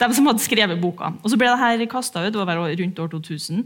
dem 0.02 0.16
som 0.16 0.28
hadde 0.28 0.44
skrevet 0.44 0.82
boka. 0.82 1.14
Og 1.22 1.32
så 1.32 1.38
ble 1.40 1.52
det 1.52 1.62
her 1.62 1.86
kasta 1.90 2.26
ut, 2.26 2.34
det 2.34 2.42
var 2.42 2.60
rundt 2.60 3.00
år 3.04 3.14
2000. 3.14 3.62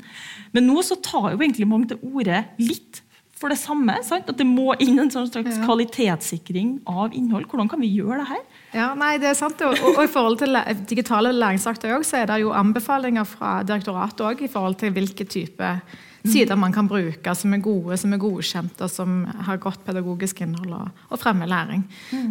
Men 0.54 0.68
nå 0.68 0.84
så 0.86 1.00
tar 1.02 1.32
jo 1.32 1.40
egentlig 1.40 1.70
mange 1.72 1.90
til 1.90 2.04
orde 2.12 2.44
litt 2.60 3.00
for 3.40 3.48
det 3.52 3.58
samme. 3.58 3.96
Sant? 4.06 4.28
At 4.30 4.38
det 4.38 4.46
må 4.46 4.74
inn 4.80 4.98
en 5.02 5.10
sånn 5.10 5.26
slags 5.30 5.56
Ja. 5.58 5.64
kvalitetssikring 5.66 6.80
av 6.86 7.12
innhold. 7.12 7.46
Hvordan 7.50 7.68
kan 7.68 7.80
vi 7.80 7.90
gjøre 7.96 8.20
det 8.22 8.28
her? 8.28 8.42
Ja, 8.74 8.94
nei, 8.94 9.18
det 9.18 9.28
er 9.32 9.34
sant. 9.38 9.60
Og, 9.62 9.74
og, 9.82 9.98
og 9.98 10.04
i 10.04 10.10
forhold 10.10 10.38
til 10.38 10.56
digitale 10.90 11.32
læringsakter 11.34 11.96
også, 11.98 12.10
så 12.10 12.22
er 12.22 12.26
det 12.30 12.40
jo 12.44 12.52
anbefalinger 12.52 13.24
fra 13.26 13.62
direktoratet 13.66 14.20
også, 14.20 14.44
i 14.44 14.48
forhold 14.48 14.74
til 14.80 14.90
hvilke 14.96 15.24
type 15.26 15.70
sider 16.24 16.56
man 16.56 16.72
kan 16.72 16.86
bruke 16.88 17.34
som 17.36 17.52
er 17.52 17.60
gode, 17.60 17.98
som 18.00 18.12
er 18.16 18.18
godkjente, 18.22 18.80
og 18.86 18.88
som 18.90 19.24
har 19.44 19.58
godt 19.60 19.82
pedagogisk 19.84 20.40
innhold 20.40 20.72
og, 20.72 20.88
og 21.10 21.18
fremmer 21.20 21.46
læring. 21.50 21.82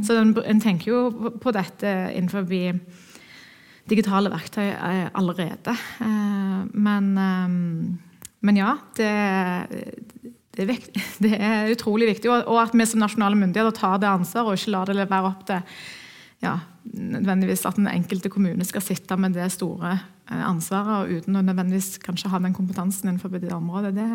Så 0.03 0.15
en, 0.17 0.31
en 0.45 0.59
tenker 0.63 0.89
jo 0.91 1.01
på- 1.13 1.37
på 1.43 1.51
dette 1.53 1.91
innenfor 2.15 2.47
digitale 3.89 4.31
verktøy 4.31 4.65
eh, 4.71 5.09
allerede. 5.13 5.75
Eh, 6.01 6.63
men, 6.73 7.11
eh, 7.17 7.47
men 8.41 8.57
ja, 8.57 8.73
det, 8.97 9.11
det, 10.57 10.67
er 10.69 11.03
det 11.25 11.33
er 11.39 11.73
utrolig 11.73 12.09
viktig. 12.13 12.31
Og, 12.31 12.47
og 12.47 12.61
at 12.63 12.77
vi 12.77 12.87
som 12.89 13.03
nasjonale 13.03 13.39
myndigheter 13.39 13.75
tar 13.77 13.99
det 14.03 14.11
ansvaret, 14.11 14.53
og 14.53 14.59
ikke 14.59 14.75
lar 14.75 14.91
det 14.91 15.09
være 15.09 15.29
opp 15.31 15.45
til 15.49 15.61
ja, 16.43 16.57
nødvendigvis 16.91 17.65
at 17.69 17.77
den 17.79 17.87
enkelte 17.87 18.29
kommune 18.31 18.65
skal 18.67 18.83
sitte 18.83 19.15
med 19.17 19.37
det 19.37 19.47
store 19.53 19.93
eh, 19.95 20.43
ansvaret, 20.43 20.93
og 20.99 21.23
uten 21.23 21.39
å 21.39 21.43
nødvendigvis 21.45 21.97
kanskje 22.03 22.31
ha 22.33 22.41
den 22.43 22.55
kompetansen 22.55 23.09
innenfor 23.09 23.31
det 23.37 23.53
området. 23.55 23.93
Det, 23.95 24.07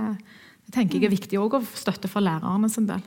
det 0.66 0.74
tenker 0.74 0.98
jeg 0.98 1.08
er 1.08 1.16
viktig 1.16 1.40
òg, 1.40 1.56
å 1.56 1.78
støtte 1.78 2.10
for 2.12 2.24
lærerne 2.24 2.68
sin 2.72 2.88
del. 2.90 3.04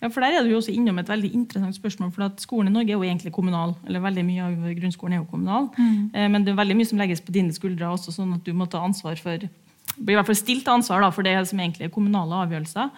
Ja, 0.00 0.08
for 0.08 0.22
Der 0.22 0.38
er 0.38 0.44
du 0.44 0.52
jo 0.52 0.60
også 0.60 0.72
innom 0.72 0.98
et 0.98 1.08
veldig 1.10 1.32
interessant 1.34 1.74
spørsmål. 1.76 2.12
for 2.14 2.26
at 2.26 2.40
Skolen 2.40 2.70
i 2.70 2.74
Norge 2.74 2.92
er 2.92 2.98
jo 2.98 3.02
egentlig 3.02 3.32
kommunal. 3.32 3.74
eller 3.86 4.00
veldig 4.00 4.24
Mye 4.24 4.42
av 4.42 4.74
grunnskolen 4.80 5.12
er 5.12 5.22
jo 5.22 5.30
kommunal. 5.30 5.68
Mm. 5.78 6.30
Men 6.32 6.44
det 6.44 6.52
er 6.52 6.62
veldig 6.62 6.76
mye 6.76 6.86
som 6.86 6.98
legges 6.98 7.20
på 7.20 7.32
dine 7.32 7.52
skuldre 7.52 7.90
også, 7.90 8.14
sånn 8.14 8.34
at 8.34 8.44
du 8.44 8.52
må 8.52 8.66
ta 8.66 8.78
ansvar 8.78 9.18
for 9.18 9.48
blir 9.98 10.14
i 10.14 10.18
hvert 10.18 10.30
fall 10.30 10.38
stilt 10.38 10.64
til 10.66 10.76
ansvar 10.76 11.04
da, 11.04 11.10
for 11.14 11.26
det 11.26 11.36
som 11.48 11.60
egentlig 11.60 11.88
er 11.88 11.94
kommunale 11.94 12.40
avgjørelser. 12.44 12.90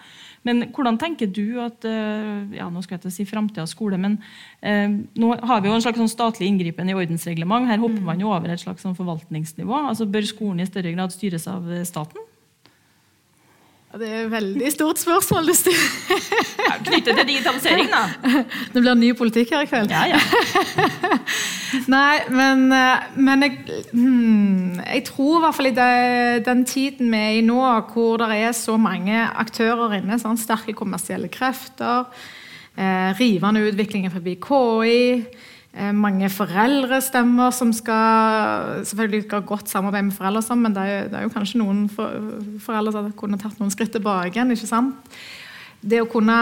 Men 0.47 0.67
hvordan 0.75 0.99
tenker 1.01 1.29
du 1.33 1.59
at 1.63 1.85
eh, 1.87 2.55
ja, 2.57 2.69
nå 2.71 2.83
skal 2.83 2.97
jeg 2.97 3.03
ikke 3.03 3.15
si 3.15 3.27
framtidas 3.27 3.73
skole, 3.75 3.99
men 3.99 4.19
eh, 4.61 4.87
nå 4.89 5.33
har 5.49 5.63
vi 5.63 5.71
jo 5.71 5.75
en 5.75 5.83
slags 5.83 5.99
sånn 6.01 6.11
statlig 6.11 6.49
inngripen 6.51 6.91
i 6.91 6.95
ordensreglement. 6.95 7.67
Her 7.69 7.81
hopper 7.83 8.03
man 8.05 8.21
jo 8.23 8.31
over 8.31 8.53
et 8.53 8.63
slags 8.63 8.85
sånn 8.85 8.97
forvaltningsnivå. 8.97 9.83
altså 9.89 10.07
Bør 10.09 10.27
skolen 10.29 10.63
i 10.63 10.69
større 10.69 10.95
grad 10.95 11.15
styres 11.15 11.49
av 11.51 11.67
eh, 11.71 11.85
staten? 11.87 12.26
Det 13.97 14.07
er 14.07 14.25
et 14.25 14.31
veldig 14.31 14.71
stort 14.73 14.99
spørsmål. 15.01 15.47
du 15.49 15.53
styr- 15.57 15.85
Ja, 16.67 16.75
Knyttet 16.85 17.15
til 17.17 17.27
digitalisering, 17.27 17.89
da. 17.89 18.03
det 18.73 18.81
blir 18.83 18.93
ny 18.99 19.13
politikk 19.17 19.53
her 19.55 19.63
i 19.65 19.69
kveld. 19.69 19.89
Ja, 19.89 20.03
ja. 20.11 20.19
Nei, 21.95 22.19
men, 22.29 22.65
eh, 22.75 23.07
men 23.15 23.45
jeg, 23.45 23.57
hmm, 23.91 24.79
jeg 24.85 25.03
tror 25.09 25.37
i 25.39 25.43
hvert 25.45 25.57
fall 25.57 25.69
i 25.71 25.75
det, 25.77 26.45
den 26.45 26.63
tiden 26.69 27.11
vi 27.13 27.17
er 27.23 27.37
i 27.39 27.43
nå, 27.45 27.59
hvor 27.93 28.21
det 28.21 28.29
er 28.37 28.53
så 28.57 28.77
mange 28.81 29.23
aktører 29.39 29.97
inne, 29.99 30.19
sånn 30.21 30.37
sterke 30.39 30.75
kommersielle 30.77 31.31
krefter, 31.33 32.05
eh, 32.77 33.11
rivende 33.19 33.65
utvikling 33.71 34.09
forbi 34.13 34.37
KI, 34.43 35.01
mange 35.93 36.29
foreldrestemmer 36.33 37.51
som 37.53 37.73
skal 37.75 38.83
selvfølgelig 38.87 39.25
skal 39.27 39.41
ha 39.41 39.49
godt 39.49 39.69
samarbeid 39.71 40.07
med 40.07 40.15
foreldre, 40.17 40.41
sammen, 40.41 40.47
sånn, 40.47 40.63
men 40.65 40.77
det 40.77 40.83
er, 40.85 40.93
jo, 40.93 41.09
det 41.11 41.19
er 41.19 41.27
jo 41.27 41.33
kanskje 41.35 41.61
noen 41.61 41.83
foreldre 42.63 42.95
som 42.95 43.11
kunne 43.19 43.39
tatt 43.41 43.59
noen 43.61 43.73
skritt 43.73 43.93
tilbake 43.93 44.33
igjen. 44.35 44.55
ikke 44.55 44.69
sant? 44.69 45.11
det 45.87 45.99
å 46.01 46.09
kunne 46.09 46.37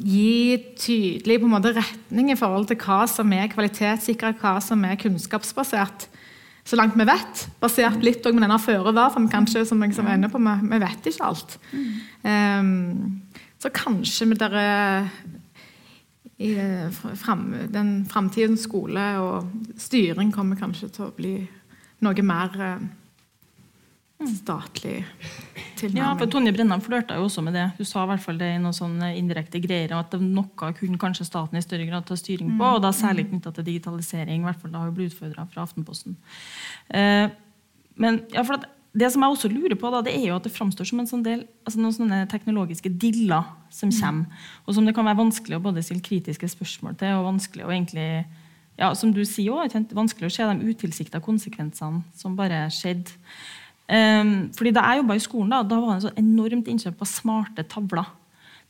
gi 0.00 0.56
tydelig 0.80 1.38
på 1.40 1.48
en 1.48 1.54
måte 1.54 1.74
retning 1.76 2.32
i 2.32 2.38
forhold 2.38 2.68
til 2.70 2.78
hva 2.80 3.02
som 3.10 3.32
er 3.36 3.50
kvalitetssikra, 3.52 4.32
hva 4.40 4.56
som 4.64 4.84
er 4.88 4.98
kunnskapsbasert, 5.00 6.08
så 6.68 6.76
langt 6.76 6.96
vi 6.98 7.06
vet. 7.08 7.44
Basert 7.62 8.02
litt 8.04 8.24
med 8.28 8.44
denne 8.44 8.58
føre 8.60 8.92
var, 8.92 9.12
for 9.12 9.24
vi 9.24 9.32
kanskje, 9.32 9.64
som 9.68 9.82
jeg 9.84 9.94
er 9.96 10.16
inne 10.16 10.32
på, 10.32 10.40
vi, 10.42 10.56
vi 10.72 10.80
vet 10.82 11.10
ikke 11.10 11.28
alt. 11.28 11.56
Um, 12.24 13.22
så 13.58 13.72
kanskje 13.74 14.28
med 14.28 14.40
dere 14.40 14.66
i 16.38 16.52
frem, 17.18 17.44
den 17.74 17.92
framtidens 18.10 18.68
skole 18.68 19.04
og 19.18 19.48
styring 19.80 20.30
kommer 20.34 20.58
kanskje 20.60 20.90
til 20.94 21.08
å 21.08 21.14
bli 21.16 21.34
noe 22.06 22.22
mer 22.22 22.54
statlig 24.26 25.04
tilnærming. 25.78 26.00
Ja, 26.00 26.12
for 26.18 26.30
Tonje 26.30 26.52
Brenna 26.54 26.78
flørta 26.82 27.18
jo 27.18 27.26
også 27.28 27.42
med 27.46 27.54
det. 27.54 27.68
Hun 27.78 27.86
sa 27.86 28.02
i 28.02 28.10
hvert 28.12 28.24
fall 28.24 28.40
det 28.40 28.48
i 28.54 28.62
noen 28.62 28.74
sånne 28.74 29.12
indirekte 29.18 29.60
greier, 29.62 29.94
at 29.94 30.16
noe 30.22 30.72
kunne 30.78 30.98
kanskje 31.00 31.26
staten 31.28 31.58
i 31.58 31.62
større 31.62 31.86
grad 31.86 32.06
ta 32.08 32.18
styring 32.18 32.56
på, 32.58 32.72
og 32.78 32.82
da 32.82 32.90
særlig 32.94 33.28
knytta 33.28 33.52
til 33.54 33.68
digitalisering. 33.68 34.42
i 34.42 34.48
hvert 34.48 34.62
fall 34.62 34.74
da 34.74 34.82
har 34.82 34.90
hun 34.90 34.96
blitt 34.98 35.14
utfordra 35.14 35.46
fra 35.52 35.66
Aftenposten. 35.66 36.16
Eh, 36.90 37.30
men 37.98 38.20
ja, 38.34 38.42
for 38.42 38.58
at 38.58 38.66
det 38.98 39.08
som 39.12 39.22
jeg 39.22 39.34
også 39.34 39.50
lurer 39.52 39.76
på, 39.78 39.90
da, 39.92 40.02
det 40.04 40.14
er 40.16 40.26
jo 40.28 40.36
at 40.38 40.46
det 40.46 40.54
framstår 40.54 40.88
som 40.88 41.00
en 41.02 41.08
sånn 41.10 41.22
del, 41.26 41.44
altså 41.66 41.80
noen 41.80 41.94
sånne 41.94 42.18
teknologiske 42.30 42.90
diller 43.00 43.46
som 43.74 43.92
kommer, 43.94 44.44
og 44.66 44.76
som 44.76 44.88
det 44.88 44.94
kan 44.96 45.06
være 45.06 45.20
vanskelig 45.20 45.58
å 45.58 45.64
både 45.68 45.84
stille 45.86 46.04
kritiske 46.04 46.50
spørsmål 46.54 46.98
til, 47.00 47.16
og 47.18 47.28
vanskelig 47.28 47.66
å 47.66 47.72
egentlig 47.72 48.08
ja, 48.78 48.92
som 48.94 49.12
du 49.14 49.24
sier 49.26 49.54
også, 49.54 49.82
vanskelig 49.96 50.28
å 50.28 50.34
se 50.34 50.46
de 50.46 50.70
utilsikta 50.70 51.20
konsekvensene 51.22 52.04
som 52.16 52.36
bare 52.38 52.66
skjedde. 52.74 53.16
Um, 53.88 54.50
fordi 54.52 54.70
Da 54.76 54.84
jeg 54.84 55.00
jobba 55.00 55.16
i 55.16 55.24
skolen, 55.24 55.50
da, 55.50 55.62
da 55.64 55.80
var 55.80 55.96
det 55.96 56.04
så 56.04 56.12
enormt 56.20 56.68
innkjøp 56.68 57.02
av 57.02 57.08
smarte 57.08 57.64
tavler. 57.72 58.10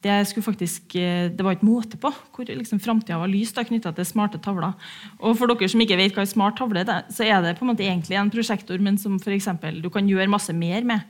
Det, 0.04 0.14
skulle 0.30 0.46
faktisk, 0.46 0.94
eh, 0.94 1.26
det 1.34 1.42
var 1.42 1.56
ikke 1.56 1.66
måte 1.66 1.98
på 1.98 2.12
hvor 2.12 2.46
liksom 2.46 2.78
framtida 2.78 3.18
var 3.18 3.30
lyst 3.30 3.58
knytta 3.58 3.90
til 3.96 4.06
smarte 4.06 4.38
tavler. 4.38 4.76
Og 5.18 5.34
for 5.38 5.50
dere 5.50 5.68
som 5.70 5.82
ikke 5.82 5.98
vet 5.98 6.14
hva 6.14 6.22
en 6.22 6.30
smart 6.30 6.58
tavle 6.60 6.84
er, 6.84 7.06
så 7.10 7.26
er 7.26 7.42
det 7.42 7.56
på 7.58 7.66
en 7.66 7.72
måte 7.72 7.86
egentlig 7.86 8.18
en 8.18 8.30
prosjektor, 8.30 8.78
men 8.78 8.98
som 8.98 9.18
for 9.18 9.34
eksempel, 9.34 9.80
du 9.82 9.90
kan 9.90 10.06
gjøre 10.06 10.30
masse 10.30 10.54
mer 10.54 10.86
med. 10.86 11.06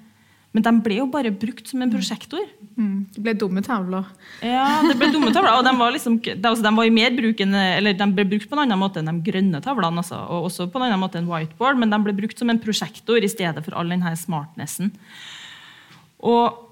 Men 0.56 0.64
de 0.64 0.70
ble 0.80 0.96
jo 1.02 1.06
bare 1.12 1.30
brukt 1.36 1.68
som 1.68 1.82
en 1.84 1.90
prosjektor. 1.92 2.46
Mm. 2.78 3.02
Det 3.12 3.20
ble 3.20 3.34
dumme 3.36 3.60
tavler. 3.62 4.06
Ja, 4.40 4.80
det 4.86 4.94
ble 4.96 5.10
dumme 5.12 5.28
tavler. 5.34 5.58
Og 5.58 5.66
de 5.66 5.74
var, 5.76 5.92
liksom, 5.92 6.16
de, 6.24 6.32
altså, 6.40 6.72
var 6.78 6.88
jo 6.88 6.94
mer 6.96 7.12
bruk 7.18 7.42
enn, 7.44 7.52
eller 7.52 7.98
de 7.98 8.06
ble 8.16 8.24
brukt 8.30 8.48
på 8.48 8.56
en 8.56 8.62
annen 8.64 8.80
måte 8.80 9.02
enn 9.02 9.10
de 9.12 9.26
grønne 9.26 9.60
tavlene. 9.64 10.00
Altså, 10.00 10.16
og 10.16 10.48
også 10.48 10.70
på 10.72 10.80
en 10.80 10.86
annen 10.88 11.02
måte 11.02 11.20
enn 11.20 11.28
whiteboard, 11.28 11.76
men 11.82 11.92
de 11.92 12.00
ble 12.06 12.16
brukt 12.16 12.40
som 12.40 12.48
en 12.48 12.62
prosjektor 12.62 13.20
i 13.20 13.28
stedet 13.28 13.60
for 13.66 13.76
all 13.76 13.92
denne 13.92 14.14
smartnessen. 14.16 14.94
Og 16.24 16.67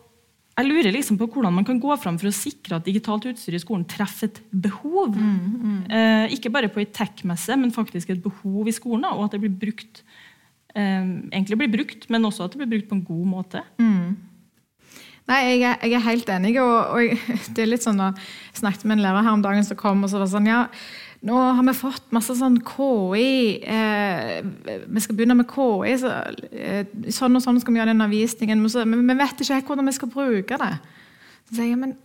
jeg 0.57 0.69
lurer 0.71 0.95
liksom 0.95 1.19
på 1.21 1.27
hvordan 1.29 1.53
man 1.53 1.67
kan 1.69 1.81
gå 1.81 1.97
fram 2.01 2.17
for 2.21 2.31
å 2.31 2.35
sikre 2.35 2.79
at 2.79 2.87
digitalt 2.87 3.27
utstyr 3.29 3.59
i 3.59 3.61
skolen 3.61 3.85
treffer 3.89 4.31
et 4.31 4.39
behov. 4.51 5.13
Mm, 5.13 5.35
mm. 5.53 5.81
Eh, 5.93 6.37
ikke 6.39 6.53
bare 6.55 6.71
på 6.73 6.81
ei 6.81 6.89
tech-messe, 6.89 7.59
men 7.61 7.75
faktisk 7.75 8.15
et 8.15 8.23
behov 8.25 8.71
i 8.71 8.73
skolen. 8.73 9.05
Og 9.13 9.27
at 9.27 9.37
det 9.37 9.43
blir 9.43 9.53
brukt 9.53 10.01
eh, 10.73 11.05
egentlig 11.29 11.61
blir 11.61 11.75
brukt, 11.75 12.09
men 12.09 12.25
også 12.25 12.47
at 12.47 12.57
det 12.57 12.63
blir 12.63 12.73
brukt 12.73 12.89
på 12.89 12.97
en 12.97 13.05
god 13.05 13.29
måte. 13.35 13.63
Mm. 13.77 14.17
Nei, 15.27 15.41
jeg 15.43 15.63
er, 15.67 15.77
jeg 15.83 15.99
er, 15.99 16.05
helt 16.07 16.29
enig. 16.31 16.55
og, 16.63 16.77
og 16.95 17.05
jeg, 17.05 17.21
det 17.55 17.65
er 17.65 17.73
litt 17.75 17.85
sånn 17.85 18.01
da, 18.01 18.13
Jeg 18.53 18.63
snakket 18.63 18.87
med 18.87 18.97
en 18.97 19.05
lærer 19.09 19.27
her 19.27 19.37
om 19.37 19.45
dagen 19.45 19.67
som 19.67 19.79
kom 19.81 20.07
og 20.07 20.13
så 20.13 20.23
var 20.23 20.31
sånn 20.31 20.49
ja, 20.49 20.63
nå 21.27 21.37
har 21.59 21.65
vi 21.67 21.75
fått 21.75 22.13
masse 22.15 22.37
sånn 22.39 22.61
KI 22.63 23.59
eh, 23.67 24.47
Vi 24.87 25.03
skal 25.03 25.17
begynne 25.19 25.35
med 25.39 25.49
KI. 25.51 25.97
Så, 25.99 26.13
eh, 26.53 26.83
sånn 27.15 27.39
og 27.39 27.43
sånn 27.43 27.59
skal 27.63 27.75
vi 27.75 27.81
gjøre 27.81 27.91
den 27.91 28.05
undervisningen. 28.05 28.63
Men 28.63 29.07
vi 29.11 29.19
vet 29.19 29.43
ikke 29.43 29.59
helt 29.59 29.71
hvordan 29.71 29.91
vi 29.91 29.97
skal 29.97 30.13
bruke 30.13 30.59
det. 30.63 30.75
Så 31.49 31.59
sier 31.59 31.73
jeg, 31.73 31.81
men 31.81 31.97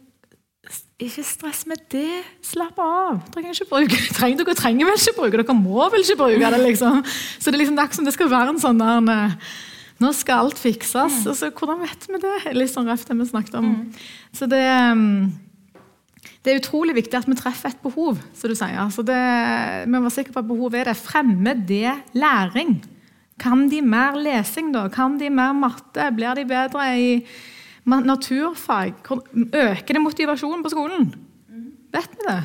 ikke 1.02 1.24
stress 1.26 1.64
med 1.70 1.84
det. 1.94 2.22
Slapp 2.46 2.80
av. 2.82 3.20
Trenger 3.34 3.56
ikke 3.56 3.70
bruke. 3.70 4.00
Trenger, 4.18 4.42
dere 4.42 4.58
trenger 4.58 4.90
vel 4.90 4.98
ikke 5.00 5.18
bruke 5.18 5.38
det. 5.38 5.46
Dere 5.48 5.58
må 5.58 5.90
vel 5.94 6.06
ikke 6.06 6.18
bruke 6.20 6.54
det. 6.54 6.64
liksom. 6.66 7.04
Så 7.38 7.50
det 7.50 7.58
er 7.58 7.64
liksom 7.64 7.78
det 7.80 7.88
som 7.98 8.08
det 8.08 8.16
skal 8.18 8.32
være 8.32 8.56
en 8.56 8.64
sånn 8.64 8.82
der 8.82 9.14
eh, 9.14 9.38
Nå 10.02 10.10
skal 10.18 10.48
alt 10.48 10.58
fikses. 10.58 11.22
Mm. 11.22 11.30
Og 11.30 11.36
så 11.38 11.52
hvordan 11.54 11.84
vet 11.84 12.06
vi 12.10 12.20
det? 12.24 12.38
Litt 12.58 12.72
sånn 12.74 12.90
røft 12.90 13.06
det 13.06 13.20
vi 13.20 13.28
snakket 13.30 13.60
om. 13.60 13.68
Mm. 13.70 14.06
Så 14.34 14.48
det 14.50 14.64
um, 14.98 15.30
det 16.22 16.54
er 16.54 16.60
utrolig 16.62 16.96
viktig 16.98 17.18
at 17.18 17.28
vi 17.30 17.38
treffer 17.38 17.70
et 17.70 17.82
behov. 17.84 18.20
som 18.38 18.50
du 18.50 18.56
sier. 18.58 18.78
Altså 18.82 19.06
det, 19.06 19.18
vi 19.86 19.92
må 19.94 20.04
være 20.06 20.16
sikre 20.18 20.34
på 20.34 20.44
at 20.44 20.50
behovet 20.50 20.80
er 20.82 20.92
det. 20.92 20.98
Fremmer 20.98 21.54
det 21.54 21.94
læring? 22.14 22.80
Kan 23.42 23.68
de 23.70 23.82
mer 23.82 24.18
lesing, 24.18 24.74
da? 24.74 24.88
Kan 24.90 25.20
de 25.20 25.30
mer 25.30 25.54
matte? 25.54 26.12
Blir 26.16 26.38
de 26.38 26.46
bedre 26.46 26.88
i 26.98 27.12
naturfag? 27.86 28.94
Øker 29.10 29.94
det 29.94 30.02
motivasjonen 30.02 30.64
på 30.64 30.74
skolen? 30.74 31.14
Vet 31.94 32.18
vi 32.18 32.28
det? 32.28 32.42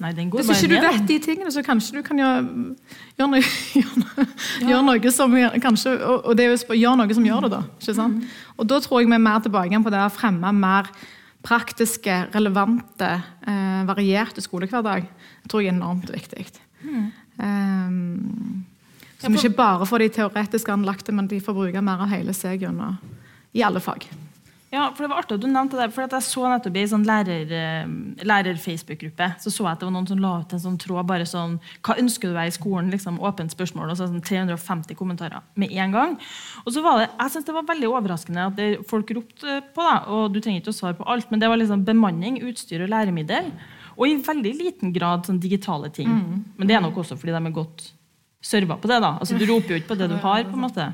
Nei, 0.00 0.12
den 0.12 0.30
går 0.30 0.42
Hvis 0.42 0.62
ikke 0.62 0.74
du 0.74 0.82
vet 0.84 1.08
de 1.08 1.18
tingene, 1.24 1.50
så 1.52 1.62
kanskje 1.64 1.96
du 1.96 2.02
kan 2.04 2.18
gjøre, 2.20 2.40
gjøre, 3.16 3.28
noe, 3.32 3.40
gjøre, 3.80 4.24
ja. 4.60 4.66
gjøre 4.68 4.82
noe, 4.84 5.12
som 5.14 5.36
kanskje, 5.62 5.94
og 6.04 6.36
det 6.36 6.44
er 6.44 6.52
jo 6.52 6.76
gjør 6.76 6.98
noe 7.00 7.16
som 7.16 7.24
gjør 7.24 7.46
det, 7.46 7.52
da. 7.54 7.62
Mm. 8.02 8.18
Og 8.58 8.68
da 8.68 8.80
tror 8.84 9.00
jeg 9.00 9.08
vi 9.08 9.16
er 9.16 9.22
mer 9.24 9.40
tilbake 9.46 9.72
igjen 9.72 9.86
på 9.86 9.92
det 9.94 10.02
å 10.04 10.12
fremme 10.12 10.52
mer 10.52 10.90
praktiske, 11.46 12.26
relevante, 12.34 13.10
eh, 13.46 13.82
varierte 13.86 14.42
skolehverdag 14.42 15.06
tror 15.48 15.62
jeg 15.62 15.70
er 15.70 15.76
enormt 15.76 16.10
viktig. 16.10 16.46
Mm. 16.82 17.12
Um, 17.36 18.64
som 19.18 19.34
ikke 19.34 19.54
bare 19.56 19.86
får 19.86 19.98
de 20.02 20.08
teoretisk 20.18 20.68
anlagte, 20.72 21.12
men 21.12 21.28
de 21.30 21.40
får 21.40 21.56
bruke 21.56 21.82
mer 21.82 22.02
av 22.04 22.10
hele 22.10 22.34
seg 22.36 22.64
gjennom 22.64 22.98
i 23.56 23.62
alle 23.64 23.80
fag. 23.80 24.08
Ja, 24.76 24.90
for 24.92 25.06
det 25.06 25.08
var 25.08 25.22
artig 25.22 25.36
at 25.38 25.44
du 25.44 25.48
nevnte 25.48 25.78
det, 25.78 25.86
for 25.94 26.04
jeg 26.04 26.24
så 26.26 26.42
nettopp 26.50 26.74
i 26.76 26.82
sånn 26.90 27.06
lærer, 27.08 27.52
eh, 27.56 27.86
lærer-Facebook-gruppe 28.28 29.28
så 29.40 29.52
så 29.52 29.64
jeg 29.64 29.70
at 29.70 29.80
det 29.80 29.88
var 29.88 29.94
noen 29.94 30.08
som 30.10 30.20
la 30.20 30.32
ut 30.42 30.52
en 30.52 30.62
sånn 30.66 30.76
tråd 30.82 31.06
bare 31.08 31.28
sånn 31.28 31.54
Hva 31.86 31.96
ønsker 32.02 32.28
du 32.28 32.36
deg 32.36 32.50
i 32.50 32.54
skolen? 32.56 32.90
liksom 32.92 33.16
Åpent 33.24 33.54
spørsmål. 33.54 33.90
og 33.90 33.96
så 33.96 34.10
sånn 34.10 34.20
350 34.20 34.98
kommentarer 34.98 35.40
med 35.56 35.72
en 35.72 35.96
gang. 35.96 36.18
Og 36.66 36.72
så 36.74 36.82
var 36.84 37.00
det, 37.00 37.08
Jeg 37.18 37.30
synes 37.30 37.46
det 37.46 37.54
var 37.56 37.70
veldig 37.72 37.88
overraskende 37.88 38.46
at 38.46 38.56
det, 38.56 38.68
folk 38.86 39.10
ropte 39.16 39.62
på, 39.72 39.80
da, 39.80 39.96
og 40.12 40.34
du 40.34 40.40
trenger 40.40 40.60
ikke 40.60 40.74
å 40.74 40.80
svare 40.82 40.98
på 40.98 41.08
alt, 41.08 41.30
men 41.30 41.40
det 41.40 41.48
var 41.48 41.56
liksom 41.56 41.84
bemanning, 41.86 42.42
utstyr 42.42 42.84
og 42.84 42.92
læremiddel. 42.92 43.52
Og 43.96 44.08
i 44.08 44.16
veldig 44.20 44.52
liten 44.58 44.92
grad 44.92 45.24
sånn 45.24 45.40
digitale 45.40 45.88
ting. 45.88 46.08
Mm. 46.08 46.44
Men 46.58 46.68
det 46.68 46.76
er 46.76 46.84
nok 46.84 47.00
også 47.00 47.16
fordi 47.16 47.32
de 47.32 47.40
er 47.46 47.56
godt 47.56 47.92
serva 48.44 48.76
på 48.76 48.88
det. 48.90 49.00
da, 49.00 49.16
altså 49.18 49.38
Du 49.38 49.46
roper 49.46 49.74
jo 49.74 49.80
ikke 49.80 49.94
på 49.94 49.98
det 49.98 50.10
du 50.10 50.16
har. 50.16 50.44
på 50.44 50.52
en 50.52 50.64
måte. 50.68 50.92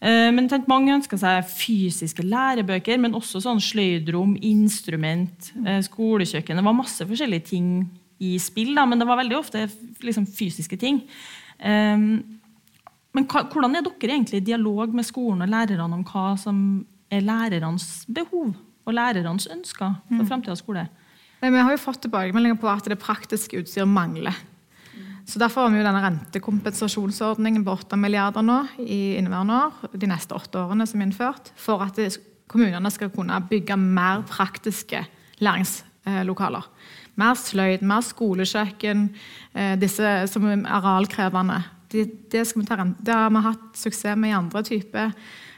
Eh, 0.00 0.30
men 0.34 0.48
tenk, 0.50 0.66
Mange 0.68 0.94
ønsker 0.94 1.20
seg 1.20 1.46
fysiske 1.48 2.24
lærebøker, 2.26 3.00
men 3.00 3.16
også 3.16 3.40
sånn 3.44 3.62
sløydrom, 3.62 4.36
instrument, 4.44 5.52
eh, 5.64 5.80
skolekjøkken. 5.86 6.58
Det 6.58 6.66
var 6.66 6.76
masse 6.76 7.06
forskjellige 7.06 7.48
ting 7.52 7.70
i 8.20 8.36
spill, 8.40 8.74
da, 8.76 8.84
men 8.88 9.00
det 9.00 9.08
var 9.08 9.20
veldig 9.20 9.38
ofte 9.38 9.66
liksom, 10.04 10.26
fysiske 10.28 10.76
ting. 10.80 11.02
Eh, 11.58 11.96
men 13.16 13.24
hvordan 13.32 13.78
er 13.78 13.86
dere 13.86 14.12
egentlig 14.12 14.42
i 14.42 14.48
dialog 14.52 14.92
med 14.92 15.06
skolen 15.08 15.46
og 15.46 15.48
lærerne 15.48 15.96
om 15.96 16.04
hva 16.04 16.34
som 16.36 16.58
er 17.08 17.24
lærernes 17.24 18.04
behov 18.12 18.52
og 18.86 18.92
lærernes 18.92 19.48
ønsker 19.48 19.94
for 20.08 20.20
mm. 20.20 20.28
framtidas 20.28 20.60
skole? 20.60 20.84
Vi 21.40 21.48
har 21.56 21.72
jo 21.72 21.80
fått 21.80 22.02
tilbakemeldinger 22.04 22.58
på 22.60 22.68
at 22.68 22.84
det 22.90 22.98
praktiske 23.00 23.62
utstyret 23.62 23.88
mangler. 23.88 24.36
Så 25.26 25.40
Derfor 25.42 25.66
har 25.66 25.72
vi 25.74 25.80
jo 25.80 25.86
denne 25.86 26.02
rentekompensasjonsordningen 26.04 27.64
på 27.66 27.74
8 27.74 27.98
milliarder 27.98 28.44
nå 28.46 28.60
i 28.78 29.16
inneværende 29.18 29.56
år, 29.64 29.88
de 29.98 30.10
neste 30.10 30.36
åtte 30.36 30.60
årene 30.62 30.86
som 30.86 31.00
er 31.00 31.08
innført, 31.08 31.50
for 31.58 31.82
at 31.82 31.98
kommunene 32.46 32.92
skal 32.94 33.10
kunne 33.10 33.40
bygge 33.50 33.74
mer 33.80 34.22
praktiske 34.30 35.02
læringslokaler. 35.42 36.68
Mer 37.18 37.34
sløyd, 37.40 37.82
mer 37.82 38.04
skolekjøkken, 38.06 39.08
eh, 39.56 39.74
disse 39.80 40.12
som 40.30 40.46
er 40.46 40.62
arealkrevende. 40.78 41.58
Det, 41.90 42.06
det, 42.30 42.44
det 42.46 43.14
har 43.14 43.30
vi 43.34 43.44
hatt 43.48 43.66
suksess 43.74 44.18
med 44.18 44.30
i 44.30 44.38
andre 44.38 44.62
typer 44.62 45.10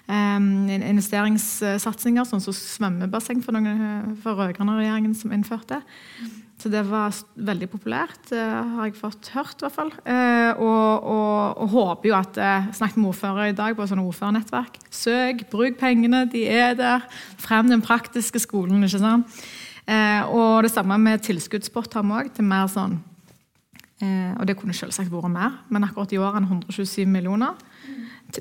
um, 0.09 0.69
investeringssatsinger, 0.69 2.27
sånn 2.29 2.43
som 2.45 2.57
svømmebasseng 2.57 3.43
for, 3.45 3.57
noen, 3.57 4.17
for 4.23 4.39
rød-grønne 4.39 4.79
regjeringen 4.81 5.17
som 5.17 5.33
innførte. 5.35 5.83
Så 6.59 6.71
det 6.73 6.81
var 6.89 7.15
veldig 7.39 7.69
populært, 7.71 8.33
det 8.33 8.43
har 8.43 8.89
jeg 8.89 8.97
fått 8.99 9.29
hørt. 9.31 9.61
i 9.61 9.63
hvert 9.63 9.75
fall. 9.77 9.93
Eh, 10.03 10.59
og, 10.59 11.05
og, 11.07 11.61
og, 11.63 11.69
håper 11.71 12.09
jo 12.11 12.17
at 12.19 12.39
eh, 12.43 12.67
snakket 12.75 12.99
med 12.99 13.11
ordførere 13.13 13.53
i 13.53 13.55
dag 13.55 13.77
på 13.79 13.87
sånne 13.87 14.03
ordførernettverk. 14.03 14.81
Søk, 14.91 15.45
bruk 15.53 15.79
pengene, 15.79 16.25
de 16.33 16.43
er 16.51 16.75
der. 16.75 17.05
Frem 17.39 17.71
den 17.71 17.85
praktiske 17.85 18.43
skolen. 18.43 18.83
ikke 18.83 18.99
sant? 18.99 19.39
Eh, 19.87 20.27
og 20.35 20.67
det 20.67 20.73
samme 20.75 20.99
med 20.99 21.23
tilskuddspott 21.29 21.95
har 21.95 22.03
vi 22.03 22.19
òg, 22.19 22.33
til 22.35 22.45
mer 22.45 22.67
sånn 22.69 22.99
Og 24.39 24.43
det 24.47 24.55
kunne 24.55 24.75
selvsagt 24.75 25.11
vært 25.11 25.31
mer, 25.31 25.63
men 25.75 25.83
akkurat 25.83 26.13
i 26.13 26.19
år 26.19 26.37
er 26.37 26.45
det 26.45 26.51
127 26.51 27.07
millioner 27.07 27.55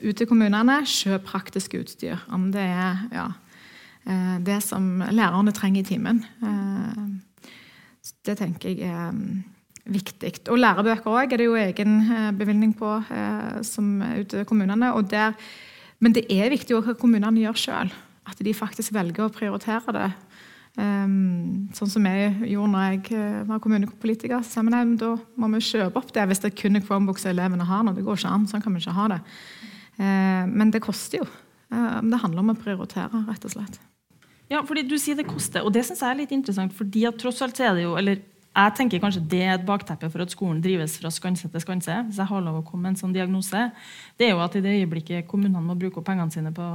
ut 0.03 0.17
til 0.17 0.27
kommunene. 0.29 0.83
Kjøp 0.85 1.23
praktisk 1.25 1.73
utstyr. 1.79 2.17
Om 2.29 2.51
det 2.53 2.65
er 2.65 2.99
ja, 3.09 3.29
det 4.37 4.59
som 4.61 5.01
lærerne 5.01 5.53
trenger 5.55 5.81
i 5.81 5.87
timen. 5.87 6.21
Det 8.25 8.37
tenker 8.39 8.73
jeg 8.73 8.89
er 8.89 9.13
um, 9.13 9.43
viktig. 9.87 10.33
Og 10.51 10.59
lærebøker 10.59 11.11
òg 11.11 11.33
er 11.33 11.41
det 11.41 11.47
jo 11.47 11.57
egen 11.59 11.97
uh, 12.09 12.31
bevilgning 12.35 12.75
på 12.77 12.97
uh, 12.99 13.57
som 13.65 14.01
ute 14.01 14.43
i 14.43 14.47
kommunene. 14.47 14.91
Der, 15.09 15.37
men 15.99 16.15
det 16.15 16.27
er 16.33 16.53
viktig 16.53 16.77
hva 16.77 16.97
kommunene 16.99 17.45
gjør 17.45 17.63
sjøl. 17.63 17.93
At 18.27 18.39
de 18.43 18.53
faktisk 18.55 18.93
velger 18.95 19.27
å 19.27 19.33
prioritere 19.33 19.95
det. 19.95 20.11
Um, 20.77 21.71
sånn 21.73 21.89
som 21.89 22.05
jeg 22.05 22.35
gjorde 22.51 22.69
når 22.69 22.83
jeg 22.91 23.17
uh, 23.17 23.41
var 23.49 23.61
kommunepolitiker. 23.63 24.43
Så 24.45 24.61
nei, 24.65 24.83
da 24.99 25.15
må 25.39 25.49
vi 25.55 25.63
kjøpe 25.65 25.97
opp 25.97 26.13
det 26.13 26.27
hvis 26.29 26.43
det 26.43 26.51
er 26.51 26.59
kun 26.59 26.77
Chromebooks 26.83 27.25
elevene 27.29 27.65
har 27.65 27.85
nå. 27.85 27.95
Det 27.97 28.05
går 28.05 28.19
ikke 28.19 28.33
an. 28.35 28.45
Sånn 28.49 28.61
kan 28.61 28.75
vi 28.75 28.83
ikke 28.83 28.97
ha 28.97 29.09
det. 29.15 29.19
Uh, 29.97 30.45
men 30.51 30.73
det 30.73 30.83
koster 30.85 31.23
jo. 31.23 31.29
Uh, 31.73 31.97
det 32.05 32.21
handler 32.21 32.43
om 32.43 32.53
å 32.53 32.59
prioritere, 32.59 33.25
rett 33.25 33.47
og 33.49 33.55
slett. 33.55 33.79
Ja, 34.51 34.61
fordi 34.63 34.85
du 34.87 34.95
sier 34.99 35.17
det 35.19 35.27
koster, 35.27 35.65
og 35.65 35.73
det 35.75 35.83
synes 35.85 36.01
jeg 36.01 36.09
er 36.09 36.19
litt 36.21 36.33
interessant. 36.35 36.73
fordi 36.73 37.05
at 37.05 37.17
tross 37.19 37.41
alt 37.43 37.59
er 37.59 37.73
det 37.75 37.83
jo, 37.83 37.95
eller 37.99 38.21
jeg 38.57 38.73
tenker 38.77 39.01
kanskje 39.01 39.21
det 39.29 39.41
er 39.43 39.53
et 39.53 39.65
bakteppe 39.67 40.09
for 40.09 40.23
at 40.23 40.33
skolen 40.33 40.61
drives 40.63 40.95
fra 40.97 41.11
skanse 41.13 41.49
til 41.51 41.61
skanse. 41.61 41.93
hvis 42.07 42.17
jeg 42.17 42.25
har 42.25 42.41
lov 42.41 42.61
å 42.61 42.65
komme 42.65 42.87
med 42.87 42.95
en 42.95 43.01
sånn 43.03 43.13
diagnose, 43.13 43.71
det 44.17 44.27
er 44.27 44.31
jo 44.31 44.41
at 44.41 44.55
i 44.55 44.61
det 44.61 44.77
øyeblikket 44.79 45.27
kommunene 45.27 45.61
må 45.61 45.75
bruke 45.77 45.99
opp 45.99 46.07
pengene 46.07 46.33
sine 46.33 46.53
på, 46.55 46.69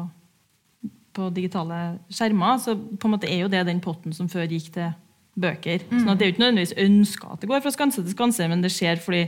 på, 1.12 1.30
digitale 1.34 1.98
skjermer, 2.10 2.60
så 2.62 2.76
på 2.76 3.08
en 3.08 3.16
måte 3.16 3.30
er 3.30 3.42
jo 3.42 3.50
det 3.50 3.64
den 3.66 3.80
potten 3.82 4.14
som 4.14 4.28
før 4.30 4.46
gikk 4.46 4.70
til 4.76 4.92
bøker. 5.34 5.82
Mm. 5.88 5.98
sånn 5.98 6.12
at 6.12 6.18
Det 6.20 6.24
er 6.24 6.30
jo 6.30 6.34
ikke 6.36 6.44
nødvendigvis 6.44 6.78
ønska 6.84 7.32
at 7.32 7.40
det 7.40 7.50
går 7.50 7.64
fra 7.64 7.74
skanse 7.74 8.04
til 8.04 8.14
skanse, 8.14 8.48
men 8.48 8.62
det 8.62 8.70
skjer 8.70 9.02
fordi 9.02 9.24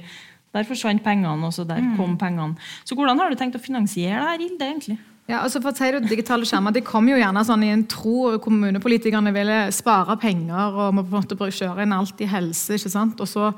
der 0.54 0.68
forsvant 0.68 1.02
pengene, 1.02 1.48
og 1.48 1.52
så 1.56 1.64
der 1.66 1.80
mm. 1.82 1.96
kom 1.98 2.14
pengene. 2.20 2.54
Så 2.86 2.94
hvordan 2.94 3.18
har 3.18 3.32
du 3.32 3.40
tenkt 3.40 3.56
å 3.58 3.62
finansiere 3.62 4.20
det 4.20 4.30
her, 4.30 4.46
Ilde, 4.46 4.68
egentlig? 4.68 4.98
Ja, 5.24 5.40
altså 5.40 5.62
for 5.64 5.72
å 5.72 5.76
si 5.78 5.88
det, 5.88 6.02
Digitale 6.10 6.44
skjermer 6.44 6.74
de 6.76 6.82
kom 6.84 7.06
jo 7.08 7.16
gjerne 7.16 7.44
sånn 7.48 7.64
i 7.64 7.72
en 7.72 7.86
tro 7.88 8.34
kommunepolitikerne 8.44 9.32
ville 9.32 9.58
spare 9.72 10.18
penger 10.20 10.76
og 10.76 10.98
må 10.98 11.04
på 11.06 11.16
en 11.16 11.22
måte 11.22 11.48
kjøre 11.48 11.86
inn 11.86 11.96
alt 11.96 12.20
i 12.20 12.28
helse. 12.28 12.76
ikke 12.76 12.92
sant? 12.92 13.22
Og 13.24 13.30
så 13.30 13.48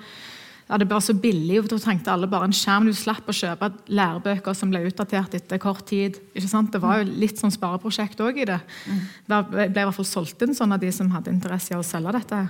ja, 0.67 0.79
det 0.83 0.89
var 0.91 1.03
så 1.03 1.15
billig, 1.15 1.61
og 1.61 1.69
da 1.71 1.79
trengte 1.79 2.11
alle 2.11 2.27
bare 2.31 2.49
en 2.49 2.55
skjerm. 2.55 2.89
Du 2.91 2.95
slapp 2.95 3.29
å 3.31 3.35
kjøpe 3.35 3.69
lærebøker 3.87 4.55
som 4.59 4.73
ble 4.73 4.83
utdatert 4.89 5.37
etter 5.39 5.61
kort 5.63 5.85
tid. 5.87 6.19
ikke 6.35 6.51
sant? 6.51 6.73
Det 6.75 6.83
var 6.83 7.01
jo 7.01 7.11
litt 7.23 7.39
sånn 7.39 7.55
spareprosjekt 7.55 8.23
òg 8.23 8.41
i 8.43 8.49
det. 8.51 8.59
Det 9.27 9.43
ble 9.53 9.69
i 9.69 9.77
hvert 9.77 9.95
fall 9.95 10.11
solgt 10.11 10.43
inn 10.43 10.59
sånn 10.59 10.75
av 10.75 10.83
de 10.83 10.91
som 10.95 11.13
hadde 11.15 11.31
interesse 11.31 11.75
i 11.75 11.79
å 11.79 11.87
selge 11.87 12.17
dette. 12.19 12.41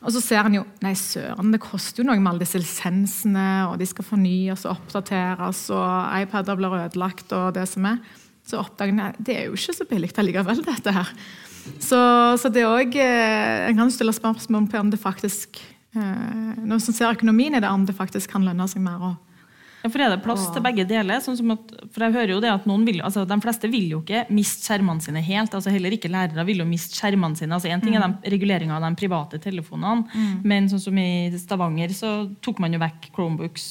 Og 0.00 0.14
så 0.14 0.22
ser 0.24 0.48
en 0.48 0.56
jo 0.56 0.64
nei 0.80 0.94
søren, 0.96 1.52
det 1.52 1.60
koster 1.60 2.00
jo 2.00 2.08
noe 2.08 2.16
med 2.16 2.30
alle 2.30 2.44
disse 2.46 2.60
lisensene, 2.60 3.68
og 3.68 3.76
de 3.80 3.88
skal 3.88 4.08
fornyes 4.08 4.64
og 4.64 4.78
oppdateres, 4.78 5.66
og 5.76 6.16
iPader 6.22 6.56
blir 6.56 6.78
ødelagt, 6.86 7.28
og 7.36 7.52
det 7.58 7.66
som 7.68 7.88
er. 7.92 8.00
Så 8.46 8.60
oppdager 8.60 8.94
en 8.94 9.16
det 9.18 9.36
er 9.36 9.48
jo 9.48 9.58
ikke 9.58 9.76
så 9.76 9.86
billig 9.88 10.12
allikevel, 10.18 10.62
dette 10.66 10.94
her. 10.96 11.14
Så, 11.78 11.98
så 12.40 12.48
det 12.48 12.62
er 12.64 12.70
også, 12.70 13.02
eh, 13.04 13.68
En 13.68 13.76
kan 13.76 13.90
stille 13.92 14.14
spørsmål 14.16 14.68
på 14.70 14.80
om 14.80 14.90
det 14.90 14.98
faktisk 14.98 15.60
Når 15.92 16.64
noen 16.64 16.80
som 16.80 16.94
ser 16.96 17.12
økonomien 17.12 17.54
i 17.54 17.60
det, 17.60 17.68
om 17.68 17.84
det 17.84 17.96
faktisk 17.98 18.30
kan 18.32 18.46
lønne 18.46 18.66
seg 18.70 18.80
mer. 18.82 19.18
Ja, 19.82 19.88
for 19.88 20.00
Er 20.00 20.12
det 20.12 20.22
plass 20.24 20.44
til 20.52 20.62
begge 20.64 20.84
deler? 20.84 21.22
Sånn 21.24 21.54
at, 21.54 21.72
for 21.92 22.04
jeg 22.04 22.14
hører 22.14 22.32
jo 22.34 22.40
det 22.44 22.50
at 22.52 22.66
noen 22.68 22.84
vil, 22.84 23.00
altså 23.04 23.24
De 23.28 23.38
fleste 23.40 23.68
vil 23.72 23.88
jo 23.94 24.00
ikke 24.02 24.26
miste 24.32 24.66
skjermene 24.68 25.00
sine 25.04 25.22
helt. 25.24 25.54
altså 25.56 25.72
Heller 25.72 25.96
ikke 25.96 26.12
lærere 26.12 26.44
vil 26.48 26.60
jo 26.62 26.68
miste 26.68 26.98
skjermene 26.98 27.38
sine. 27.38 27.56
altså 27.56 27.72
En 27.72 27.80
ting 27.80 27.96
er 27.96 28.04
mm. 28.04 28.18
reguleringa 28.34 28.76
av 28.76 28.84
de 28.84 28.92
private 29.00 29.40
telefonene, 29.40 30.04
mm. 30.12 30.42
men 30.44 30.68
sånn 30.68 30.84
som 30.84 31.00
i 31.00 31.30
Stavanger 31.40 31.94
så 31.96 32.12
tok 32.44 32.60
man 32.60 32.76
jo 32.76 32.82
vekk 32.82 33.10
Chromebooks 33.16 33.70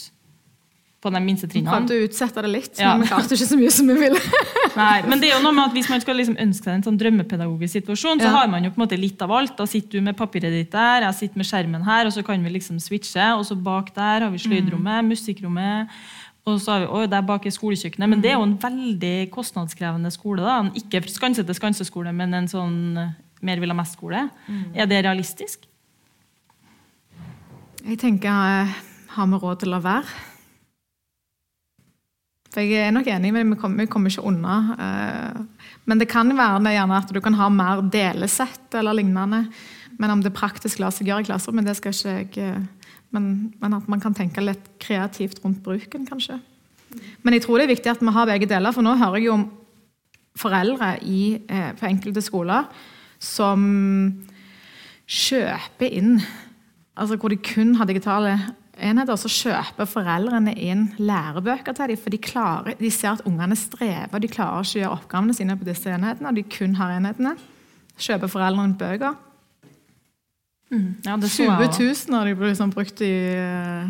på 1.00 1.12
de 1.14 1.20
minste 1.24 1.48
trinnene. 1.48 1.72
Prøvde 1.72 1.96
å 1.96 2.08
utsette 2.10 2.42
det 2.44 2.50
litt, 2.52 2.74
ja. 2.80 2.92
men 2.92 3.06
vi 3.06 3.10
klarte 3.12 3.36
ikke 3.38 3.48
så 3.48 3.58
mye 3.60 3.72
som 3.72 3.88
vi 3.88 3.96
ville. 4.02 4.20
Nei, 4.76 4.98
men 5.08 5.22
det 5.22 5.30
er 5.30 5.38
jo 5.38 5.44
noe 5.46 5.56
med 5.56 5.70
at 5.70 5.76
Hvis 5.78 5.90
man 5.92 6.02
skal 6.04 6.18
liksom 6.20 6.36
ønske 6.44 6.68
seg 6.68 6.76
en 6.76 6.86
sånn 6.86 6.98
drømmepedagogisk 7.00 7.78
situasjon, 7.78 8.20
så 8.20 8.28
ja. 8.28 8.34
har 8.36 8.50
man 8.52 8.68
jo 8.68 8.74
på 8.74 8.82
en 8.82 8.84
måte 8.84 9.00
litt 9.00 9.22
av 9.24 9.32
alt. 9.38 9.56
Da 9.58 9.68
sitter 9.70 10.00
du 10.00 10.06
med 10.10 10.18
papiret 10.20 10.52
ditt 10.54 10.74
der, 10.76 11.08
jeg 11.08 11.18
sitter 11.22 11.42
med 11.42 11.48
skjermen 11.48 11.86
her, 11.88 12.10
og 12.10 12.16
så 12.16 12.24
kan 12.28 12.44
vi 12.44 12.54
liksom 12.58 12.82
switche. 12.84 13.30
Og 13.38 13.48
så 13.48 13.56
bak 13.70 13.94
der 13.96 14.28
har 14.28 14.34
vi 14.34 14.44
sløydrommet, 14.44 15.06
mm. 15.06 15.14
musikkrommet. 15.16 15.96
Og 16.50 16.60
så 16.64 16.76
har 16.76 16.86
vi, 16.86 17.08
der 17.16 17.26
bak 17.32 17.48
er 17.48 17.56
skolekjøkkenet. 17.56 18.12
Men 18.12 18.24
det 18.24 18.34
er 18.34 18.38
jo 18.38 18.46
en 18.50 18.60
veldig 18.60 19.16
kostnadskrevende 19.32 20.12
skole. 20.12 20.44
da. 20.44 20.62
Ikke 20.76 21.04
skansete 21.08 21.56
skanseskole, 21.56 22.12
men 22.16 22.36
en 22.36 22.52
sånn 22.52 22.80
mer 23.46 23.64
vil 23.64 23.72
ha 23.72 23.78
Mest-skole. 23.78 24.28
Mm. 24.48 24.64
Er 24.76 24.90
det 24.90 25.04
realistisk? 25.08 25.64
Jeg 27.80 27.96
tenker 28.02 28.28
eh, 28.28 28.74
Har 29.16 29.30
vi 29.32 29.40
råd 29.40 29.62
til 29.62 29.72
å 29.72 29.78
la 29.78 29.86
være? 29.86 30.29
For 32.50 32.66
jeg 32.66 32.88
er 32.88 32.94
nok 32.94 33.08
enig, 33.12 33.32
men 33.36 33.54
vi 33.54 33.60
kommer, 33.62 33.84
vi 33.84 33.92
kommer 33.92 34.14
ikke 34.14 34.26
unna. 34.26 34.56
Uh, 34.80 35.70
men 35.90 36.02
det 36.02 36.10
kan 36.10 36.32
være 36.34 36.64
det 36.66 36.74
gjerne 36.74 36.98
at 36.98 37.14
du 37.14 37.20
kan 37.22 37.38
ha 37.38 37.50
mer 37.54 37.84
delesett 37.94 38.78
eller 38.80 38.98
lignende. 38.98 39.44
Men 40.02 40.16
om 40.16 40.24
det 40.24 40.34
praktisk 40.34 40.82
lar 40.82 40.94
seg 40.96 41.12
gjøre 41.12 41.26
i 41.26 41.30
klasserommet, 41.30 41.68
det 41.68 41.78
skal 41.78 41.94
ikke 41.94 42.42
jeg 42.42 42.58
uh, 42.58 42.68
men, 43.10 43.56
men, 43.58 43.74
at 43.74 43.88
man 43.90 44.02
kan 44.02 44.14
tenke 44.14 44.42
litt 44.44 44.68
kreativt 44.82 45.40
rundt 45.42 45.64
bruken, 45.66 46.04
kanskje. 46.06 46.36
Men 47.26 47.34
jeg 47.34 47.42
tror 47.42 47.58
det 47.58 47.66
er 47.66 47.72
viktig 47.72 47.90
at 47.90 48.04
vi 48.06 48.14
har 48.14 48.30
begge 48.30 48.50
deler, 48.50 48.74
for 48.74 48.86
nå 48.86 48.94
hører 49.00 49.18
jeg 49.18 49.30
jo 49.30 49.38
om 49.40 49.48
foreldre 50.38 50.92
i, 51.02 51.24
uh, 51.50 51.72
på 51.78 51.90
enkelte 51.90 52.22
skoler 52.22 52.70
som 53.20 53.66
kjøper 55.10 55.98
inn 56.00 56.20
Altså 57.00 57.16
hvor 57.16 57.32
de 57.32 57.38
kun 57.40 57.78
har 57.80 57.88
digitale 57.88 58.34
enheter, 58.84 59.18
så 59.20 59.30
kjøper 59.32 59.88
foreldrene 59.90 60.54
inn 60.58 60.88
lærebøker 60.98 61.76
til 61.78 61.94
dem. 61.94 62.02
For 62.02 62.14
de, 62.14 62.20
klarer, 62.24 62.78
de 62.80 62.92
ser 62.94 63.16
at 63.18 63.24
ungene 63.28 63.58
strever, 63.60 64.22
de 64.22 64.32
klarer 64.32 64.64
ikke 64.64 64.80
å 64.80 64.84
gjøre 64.84 64.98
oppgavene 64.98 65.36
sine 65.38 65.58
på 65.60 65.68
disse 65.68 65.92
enhetene. 65.94 66.32
og 66.32 66.38
de 66.40 66.46
kun 66.58 66.76
har 66.80 66.96
enhetene. 66.98 67.36
Kjøper 68.00 68.32
foreldrene 68.32 68.78
bøker. 68.80 69.18
Mm. 70.70 70.90
Ja, 71.06 71.16
20 71.18 71.50
000 71.50 72.14
har 72.16 72.30
de 72.30 72.36
liksom 72.36 72.72
brukt 72.72 73.02
i 73.02 73.14
uh, 73.42 73.90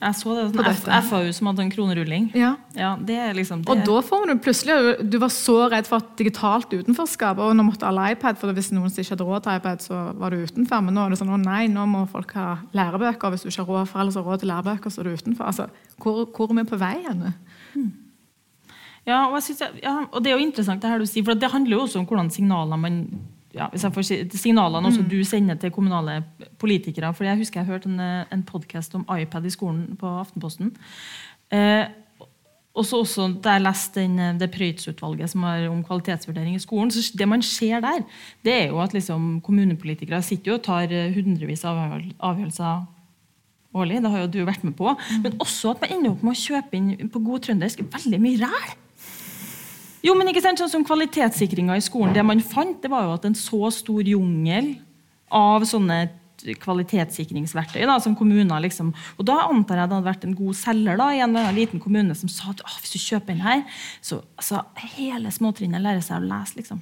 jeg 0.00 0.16
så 0.16 0.34
det. 0.36 0.44
Sånn 0.80 1.02
FAU 1.10 1.26
som 1.36 1.48
hadde 1.50 1.64
en 1.66 1.70
kronerulling. 1.72 2.30
Ja. 2.38 2.54
ja 2.76 2.94
det 2.96 3.18
er 3.20 3.34
liksom, 3.36 3.66
og 3.68 3.82
da 3.84 3.98
får 4.04 4.30
du 4.30 4.32
plutselig 4.40 4.76
Du 5.12 5.18
var 5.20 5.32
så 5.34 5.56
redd 5.72 5.88
for 5.90 6.00
et 6.00 6.14
digitalt 6.16 6.72
utenforskap, 6.72 7.40
og 7.44 7.52
nå 7.56 7.66
måtte 7.66 7.88
alle 7.88 8.06
iPad, 8.14 8.38
for 8.40 8.56
hvis 8.56 8.70
noen 8.72 8.88
ikke 8.88 9.12
hadde 9.12 9.26
råd 9.28 9.44
til 9.44 9.60
iPad, 9.60 9.84
så 9.84 10.02
var 10.16 10.32
du 10.32 10.46
utenfor. 10.48 10.86
Men 10.86 10.96
nå 10.96 11.04
er 11.04 11.12
det 11.12 11.20
sånn 11.20 11.34
å 11.36 11.40
nei, 11.40 11.66
nå 11.72 11.84
må 11.90 12.06
folk 12.08 12.32
ha 12.38 12.46
lærebøker. 12.76 13.34
Hvis 13.34 13.44
du 13.44 13.50
ikke 13.50 13.66
har 13.66 13.72
råd, 13.74 13.90
for 13.92 14.04
ellers 14.04 14.16
har 14.16 14.28
råd 14.30 14.44
til 14.44 14.52
lærebøker, 14.54 14.94
så 14.94 15.02
er 15.02 15.10
du 15.10 15.18
utenfor. 15.20 15.50
Altså, 15.52 15.68
hvor, 16.00 16.22
hvor 16.32 16.54
er 16.54 16.62
vi 16.62 16.68
på 16.70 16.80
vei 16.80 16.94
hen? 17.04 17.26
Hmm. 17.74 17.90
Ja, 19.08 19.20
ja, 19.80 19.94
og 20.12 20.24
det 20.24 20.32
er 20.32 20.36
jo 20.36 20.44
interessant 20.44 20.80
det 20.80 20.90
her 20.92 21.00
du 21.00 21.08
sier, 21.08 21.24
for 21.26 21.36
det 21.36 21.52
handler 21.52 21.76
jo 21.76 21.84
også 21.84 22.00
om 22.00 22.08
hvordan 22.08 22.32
signaler 22.32 22.80
man 22.80 23.02
ja, 23.56 23.68
hvis 23.72 23.84
jeg 23.86 23.94
får 23.94 24.06
si, 24.06 24.18
signalene 24.38 24.90
også 24.90 25.02
mm. 25.04 25.08
du 25.10 25.18
sender 25.26 25.58
til 25.60 25.72
kommunale 25.74 26.20
politikere. 26.58 27.14
for 27.14 27.26
Jeg 27.26 27.40
husker 27.40 27.60
jeg 27.60 27.70
hørte 27.70 27.90
en, 27.90 28.00
en 28.00 28.44
podkast 28.46 28.94
om 28.94 29.06
iPad 29.10 29.46
i 29.46 29.54
skolen 29.54 29.96
på 30.00 30.12
Aftenposten. 30.20 30.74
Eh, 31.50 31.88
også, 32.74 33.00
også 33.00 33.26
da 33.42 33.56
jeg 33.56 33.64
leste 33.64 34.00
den, 34.04 34.38
det 34.38 34.52
Prøyts-utvalget 34.54 35.32
som 35.32 35.42
har 35.42 35.66
om 35.68 35.82
kvalitetsvurdering 35.84 36.54
i 36.54 36.62
skolen, 36.62 36.92
så 36.94 37.02
det 37.18 37.26
man 37.28 37.42
ser 37.42 37.82
der, 37.82 38.04
det 38.46 38.54
er 38.54 38.66
jo 38.70 38.78
at 38.80 38.94
liksom, 38.94 39.40
kommunepolitikere 39.42 40.22
sitter 40.22 40.52
jo 40.52 40.58
og 40.60 40.64
tar 40.64 40.94
hundrevis 41.16 41.66
av 41.66 41.80
avgjørelser 42.18 42.86
årlig. 43.74 44.02
Det 44.02 44.10
har 44.12 44.22
jo 44.24 44.30
du 44.30 44.40
vært 44.46 44.64
med 44.66 44.76
på. 44.78 44.94
Mm. 44.94 45.24
Men 45.24 45.40
også 45.42 45.74
at 45.74 45.82
man 45.82 45.96
ender 45.96 46.14
opp 46.14 46.22
med 46.26 46.36
å 46.36 46.40
kjøpe 46.40 46.78
inn 46.78 47.10
på 47.10 47.22
god 47.26 47.46
trøndersk 47.46 47.82
veldig 47.90 48.22
mye 48.22 48.40
ræl. 48.42 48.78
Jo, 50.04 50.14
men 50.16 50.30
ikke 50.30 50.42
sant, 50.44 50.60
sånn 50.60 50.72
som 50.72 50.84
Kvalitetssikringa 50.86 51.76
i 51.76 51.84
skolen, 51.84 52.14
det 52.16 52.24
man 52.24 52.40
fant, 52.40 52.78
det 52.80 52.88
var 52.92 53.04
jo 53.04 53.16
at 53.18 53.26
en 53.28 53.36
så 53.36 53.68
stor 53.74 54.06
jungel 54.08 54.72
av 55.30 55.66
sånne 55.68 56.06
kvalitetssikringsverktøy 56.60 57.82
da, 57.84 57.98
som 58.00 58.14
kommuner 58.16 58.62
liksom, 58.64 58.94
og 59.18 59.26
Da 59.28 59.42
antar 59.44 59.82
jeg 59.82 59.90
det 59.90 59.96
hadde 59.98 60.08
vært 60.08 60.24
en 60.24 60.36
god 60.38 60.56
selger 60.56 60.96
da, 60.96 61.10
i 61.12 61.20
en 61.20 61.36
liten 61.56 61.82
kommune 61.82 62.16
som 62.16 62.32
sa 62.32 62.54
at 62.54 62.62
hvis 62.80 62.94
du 62.94 62.98
kjøper 63.02 63.34
inn 63.34 63.44
her, 63.44 63.64
så 64.00 64.22
altså, 64.40 64.64
hele 64.96 65.32
småtrinnet 65.34 65.84
lærer 65.84 66.00
seg 66.04 66.20
å 66.20 66.30
lese. 66.30 66.56
liksom. 66.56 66.80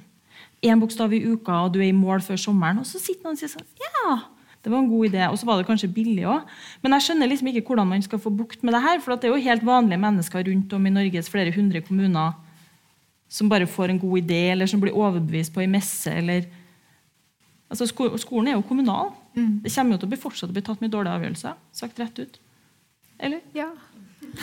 Én 0.63 0.79
bokstav 0.79 1.13
i 1.15 1.23
uka, 1.23 1.65
og 1.65 1.73
du 1.75 1.79
er 1.79 1.89
i 1.89 1.95
mål 1.95 2.23
før 2.23 2.39
sommeren. 2.39 2.79
Og 2.79 2.87
så 2.87 2.99
sitter 2.99 3.27
noen 3.27 3.37
og 3.37 3.39
sier 3.39 3.51
sånn 3.51 3.67
Ja, 3.79 4.17
det 4.63 4.71
var 4.71 4.81
en 4.81 4.89
god 4.91 5.07
idé. 5.07 5.21
Og 5.31 5.37
så 5.39 5.47
var 5.47 5.59
det 5.59 5.67
kanskje 5.69 5.91
billig 5.91 6.25
òg. 6.27 6.47
Men 6.83 6.97
jeg 6.97 7.07
skjønner 7.07 7.31
liksom 7.31 7.47
ikke 7.51 7.63
hvordan 7.69 7.87
man 7.87 8.03
skal 8.03 8.19
få 8.19 8.31
bukt 8.31 8.63
med 8.63 8.75
det 8.75 8.81
her. 8.83 8.99
For 8.99 9.15
det 9.15 9.29
er 9.29 9.35
jo 9.35 9.45
helt 9.45 9.63
vanlige 9.63 10.03
mennesker 10.03 10.43
rundt 10.49 10.75
om 10.75 10.87
i 10.87 10.91
Norges 10.91 11.31
flere 11.31 11.53
hundre 11.55 11.83
kommuner 11.85 12.35
som 13.29 13.49
bare 13.49 13.67
får 13.69 13.93
en 13.93 13.99
god 14.01 14.17
idé, 14.23 14.49
eller 14.51 14.67
som 14.67 14.81
blir 14.81 14.95
overbevist 14.97 15.53
på 15.53 15.61
ei 15.61 15.69
messe. 15.69 16.11
eller... 16.11 16.47
Altså, 17.69 17.85
Skolen 17.85 18.47
er 18.49 18.55
jo 18.57 18.65
kommunal. 18.65 19.11
Mm. 19.37 19.59
Det 19.63 19.73
kommer 19.75 19.93
jo 19.93 20.01
til 20.01 20.09
å 20.09 20.13
bli 20.15 20.21
fortsatt 20.23 20.49
å 20.49 20.55
bli 20.55 20.63
tatt 20.65 20.81
mye 20.81 20.89
dårlige 20.89 21.19
avgjørelser. 21.19 21.59
Sagt 21.77 22.01
rett 22.01 22.17
ut. 22.19 22.39
Eller? 23.19 23.43
Ja. 23.53 23.69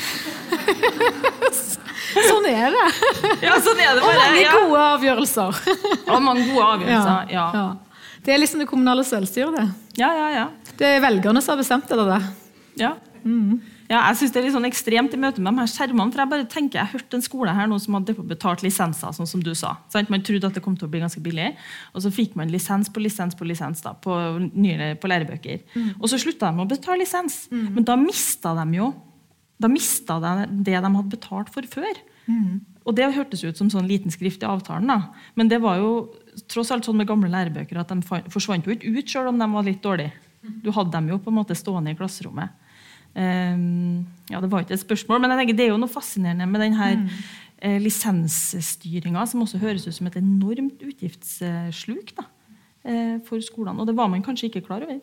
sånn 2.31 2.47
er 2.51 2.71
det. 2.75 2.87
Ja, 3.43 3.57
sånn 3.65 3.81
er 3.83 3.97
det 3.97 4.05
bare. 4.05 4.13
Og 4.13 4.21
mange 4.21 4.45
ja. 4.45 4.55
gode 4.55 4.85
avgjørelser. 4.93 5.61
og 6.13 6.23
mange 6.23 6.47
gode 6.53 6.69
avgjørelser, 6.77 7.35
ja. 7.35 7.47
ja. 7.57 7.67
Det 8.27 8.35
er 8.35 8.43
liksom 8.43 8.63
det 8.63 8.69
kommunale 8.71 9.05
selvstyret, 9.07 9.59
det. 9.59 9.67
Ja, 10.03 10.13
ja, 10.15 10.29
ja. 10.35 10.47
Det 10.77 10.87
er 10.95 11.03
velgerne 11.03 11.43
som 11.43 11.55
har 11.55 11.63
bestemt 11.63 11.89
det. 11.91 11.99
der. 11.99 12.31
Ja. 12.79 12.93
Mm. 13.27 13.61
Ja, 13.91 14.05
jeg 14.09 14.19
synes 14.21 14.33
Det 14.33 14.39
er 14.39 14.45
litt 14.47 14.55
sånn 14.55 14.69
ekstremt 14.69 15.15
i 15.15 15.19
møte 15.19 15.43
med 15.43 15.57
de 15.57 15.63
her 15.63 15.71
skjermene. 15.71 16.13
for 16.13 16.23
Jeg 16.23 16.31
bare 16.31 16.47
tenker, 16.51 16.79
jeg 16.79 16.93
hørte 16.93 17.19
en 17.19 17.25
skole 17.27 17.55
her 17.55 17.67
nå 17.67 17.79
som 17.83 17.99
hadde 17.99 18.15
betalt 18.23 18.63
lisenser, 18.63 19.15
sånn 19.17 19.27
som 19.27 19.43
du 19.43 19.53
sa. 19.55 19.77
Sant? 19.93 20.11
Man 20.11 20.23
trodde 20.23 20.47
at 20.47 20.55
det 20.55 20.63
kom 20.63 20.77
til 20.79 20.87
å 20.87 20.91
bli 20.93 21.03
ganske 21.03 21.23
billig, 21.23 21.55
og 21.93 22.03
så 22.03 22.13
fikk 22.15 22.37
man 22.39 22.53
lisens 22.53 22.89
på 22.89 23.03
lisens 23.03 23.35
på 23.35 23.47
lisens 23.49 23.83
da, 23.83 23.95
på, 23.95 24.15
nye, 24.55 24.95
på 24.95 25.11
lærebøker. 25.11 25.67
Mm. 25.75 25.91
Og 26.01 26.09
så 26.11 26.21
slutta 26.23 26.53
de 26.53 26.63
å 26.63 26.71
betale 26.71 27.03
lisens. 27.03 27.47
Mm. 27.51 27.75
Men 27.75 27.85
da 27.85 27.99
mista 28.01 28.55
de 28.55 28.79
jo 28.79 28.95
da 29.59 29.71
mista 29.73 30.19
de 30.21 30.47
det 30.67 30.77
de 30.77 30.91
hadde 30.93 31.11
betalt 31.11 31.51
for 31.53 31.67
før. 31.71 31.97
Mm. 32.27 32.61
Og 32.87 32.95
det 32.95 33.09
hørtes 33.17 33.43
ut 33.43 33.59
som 33.59 33.71
sånn 33.73 33.89
liten 33.89 34.13
skrift 34.15 34.45
i 34.45 34.49
avtalen, 34.49 34.91
da. 34.91 35.11
men 35.35 35.49
det 35.51 35.59
var 35.63 35.81
jo 35.81 35.91
tross 36.51 36.71
alt 36.75 36.87
sånn 36.87 36.99
med 37.01 37.09
gamle 37.09 37.31
lærebøker 37.31 37.81
at 37.81 37.91
de 37.91 38.21
forsvant 38.31 38.67
jo 38.67 38.75
ikke 38.75 38.93
ut 38.95 39.11
selv 39.11 39.33
om 39.33 39.41
de 39.41 39.49
var 39.51 39.67
litt 39.67 39.83
dårlige. 39.83 40.13
Du 40.63 40.71
hadde 40.75 40.95
dem 40.95 41.11
jo 41.11 41.19
på 41.19 41.33
en 41.33 41.39
måte 41.41 41.57
stående 41.59 41.91
i 41.91 41.99
klasserommet. 41.99 42.55
Um, 43.17 44.05
ja, 44.29 44.41
Det 44.43 44.51
var 44.53 44.65
ikke 44.65 44.75
et 44.77 44.83
spørsmål, 44.83 45.21
men 45.23 45.33
jeg 45.33 45.41
tenker 45.41 45.57
det 45.57 45.67
er 45.67 45.71
jo 45.73 45.81
noe 45.81 45.89
fascinerende 45.89 46.47
med 46.51 46.61
denne 46.61 46.89
mm. 47.01 47.05
eh, 47.65 47.77
lisensstyringa, 47.81 49.23
som 49.31 49.45
også 49.45 49.61
høres 49.63 49.87
ut 49.87 49.97
som 49.97 50.11
et 50.11 50.19
enormt 50.21 50.83
utgiftssluk 50.85 52.13
da, 52.19 52.27
eh, 52.85 53.15
for 53.25 53.41
skolene. 53.41 53.81
Og 53.81 53.89
det 53.89 53.97
var 53.97 54.11
man 54.13 54.25
kanskje 54.27 54.51
ikke 54.51 54.67
klar 54.67 54.85
over. 54.85 54.99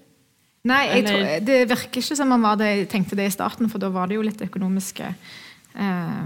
Nei, 0.63 0.84
tror, 1.04 1.26
det 1.43 1.58
virker 1.71 2.04
ikke 2.04 2.15
som 2.15 2.30
man 2.32 2.45
var 2.45 2.60
det, 2.62 2.88
tenkte 2.91 3.17
det 3.19 3.26
i 3.28 3.34
starten, 3.34 3.67
for 3.71 3.82
da 3.82 3.89
var 3.91 4.08
det 4.08 4.19
jo 4.19 4.28
litt 4.28 4.45
økonomiske 4.45 5.10
eh, 5.10 6.21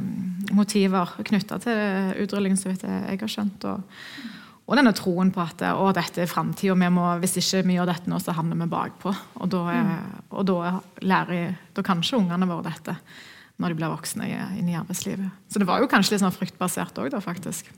motiver 0.58 1.16
knytta 1.24 1.62
til 1.64 2.26
utrullingen, 2.26 2.60
så 2.60 2.74
vidt 2.74 2.84
jeg 2.84 3.22
har 3.24 3.32
skjønt. 3.32 3.70
Og, 3.72 4.36
og 4.68 4.76
denne 4.76 4.92
troen 4.96 5.30
på 5.32 5.40
at 5.40 5.64
å, 5.72 5.88
dette 5.96 6.26
er 6.26 6.30
framtida. 6.30 6.76
Hvis 7.22 7.38
ikke 7.40 7.64
vi 7.70 7.78
gjør 7.78 7.88
dette 7.88 8.12
nå, 8.12 8.20
så 8.20 8.36
havner 8.36 8.60
vi 8.60 8.68
bakpå. 8.72 9.14
Og 9.40 9.50
da, 9.54 9.64
mm. 9.72 10.22
og 10.36 10.48
da 10.50 10.74
lærer 11.08 11.56
da 11.78 11.84
kanskje 11.88 12.20
ungene 12.20 12.50
våre 12.50 12.68
dette 12.68 12.98
når 13.58 13.74
de 13.74 13.78
blir 13.80 13.90
voksne 13.90 14.28
inn 14.60 14.68
i 14.70 14.76
arbeidslivet. 14.78 15.30
Så 15.50 15.62
det 15.62 15.66
var 15.70 15.82
jo 15.82 15.88
kanskje 15.90 16.14
litt 16.14 16.22
sånn 16.22 16.36
fruktbasert 16.36 17.00
òg, 17.02 17.10
da, 17.16 17.22
faktisk. 17.24 17.72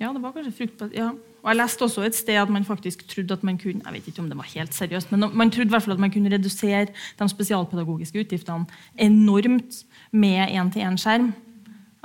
Ja, 0.00 0.12
det 0.14 0.22
var 0.22 0.32
kanskje 0.36 0.54
fruktbasert. 0.56 0.94
Ja. 0.96 1.10
Og 1.42 1.50
jeg 1.52 1.58
leste 1.60 1.86
også 1.86 2.02
et 2.06 2.16
sted 2.18 2.38
at 2.40 2.50
man 2.50 2.64
faktisk 2.66 3.04
trodde 3.10 3.36
at 3.36 3.44
man 3.46 3.58
kunne 3.60 3.84
jeg 3.84 3.94
vet 3.94 4.08
ikke 4.10 4.22
om 4.24 4.30
det 4.30 4.38
var 4.38 4.48
helt 4.50 4.74
seriøst, 4.74 5.12
men 5.12 5.28
man 5.38 5.50
trodde 5.54 5.70
i 5.70 5.74
hvert 5.74 5.84
fall 5.84 5.94
at 5.94 6.02
man 6.02 6.10
kunne 6.10 6.32
redusere 6.32 6.88
de 6.90 7.28
spesialpedagogiske 7.30 8.24
utgiftene 8.24 8.66
enormt 8.98 9.82
med 10.10 10.50
én-til-én-skjerm. 10.50 11.30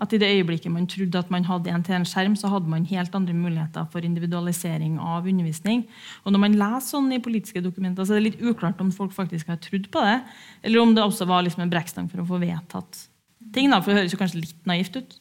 At 0.02 0.14
i 0.16 0.20
det 0.22 0.32
øyeblikket 0.34 0.74
man 0.74 0.88
trodde 0.90 1.20
at 1.20 1.30
man 1.34 1.46
hadde 1.46 1.70
en 1.70 1.84
til 1.86 1.96
en 2.00 2.08
skjerm, 2.10 2.36
så 2.40 2.50
hadde 2.50 2.72
man 2.72 2.88
helt 2.90 3.14
andre 3.16 3.36
muligheter 3.38 3.86
for 3.94 4.02
individualisering 4.06 4.98
av 4.98 5.28
undervisning. 5.30 5.86
Og 6.26 6.34
når 6.34 6.44
man 6.48 6.58
leser 6.58 6.88
sånn 6.96 7.12
i 7.14 7.22
politiske 7.22 7.62
dokumenter, 7.62 8.08
så 8.08 8.16
er 8.16 8.22
det 8.22 8.32
litt 8.32 8.42
uklart 8.42 8.82
om 8.82 8.90
folk 8.96 9.14
faktisk 9.14 9.52
har 9.54 9.62
trodd 9.62 9.92
på 9.94 10.06
det, 10.08 10.18
eller 10.66 10.82
om 10.82 10.96
det 10.98 11.06
også 11.06 11.30
var 11.30 11.46
liksom 11.46 11.68
en 11.68 11.74
brekkstang 11.74 12.10
for 12.10 12.24
å 12.24 12.28
få 12.28 12.42
vedtatt 12.42 13.06
ting. 13.54 13.70
Da, 13.70 13.82
for 13.82 13.92
det 13.92 14.02
høres 14.02 14.16
jo 14.16 14.22
kanskje 14.22 14.42
litt 14.42 14.70
naivt 14.70 14.98
ut. 14.98 15.18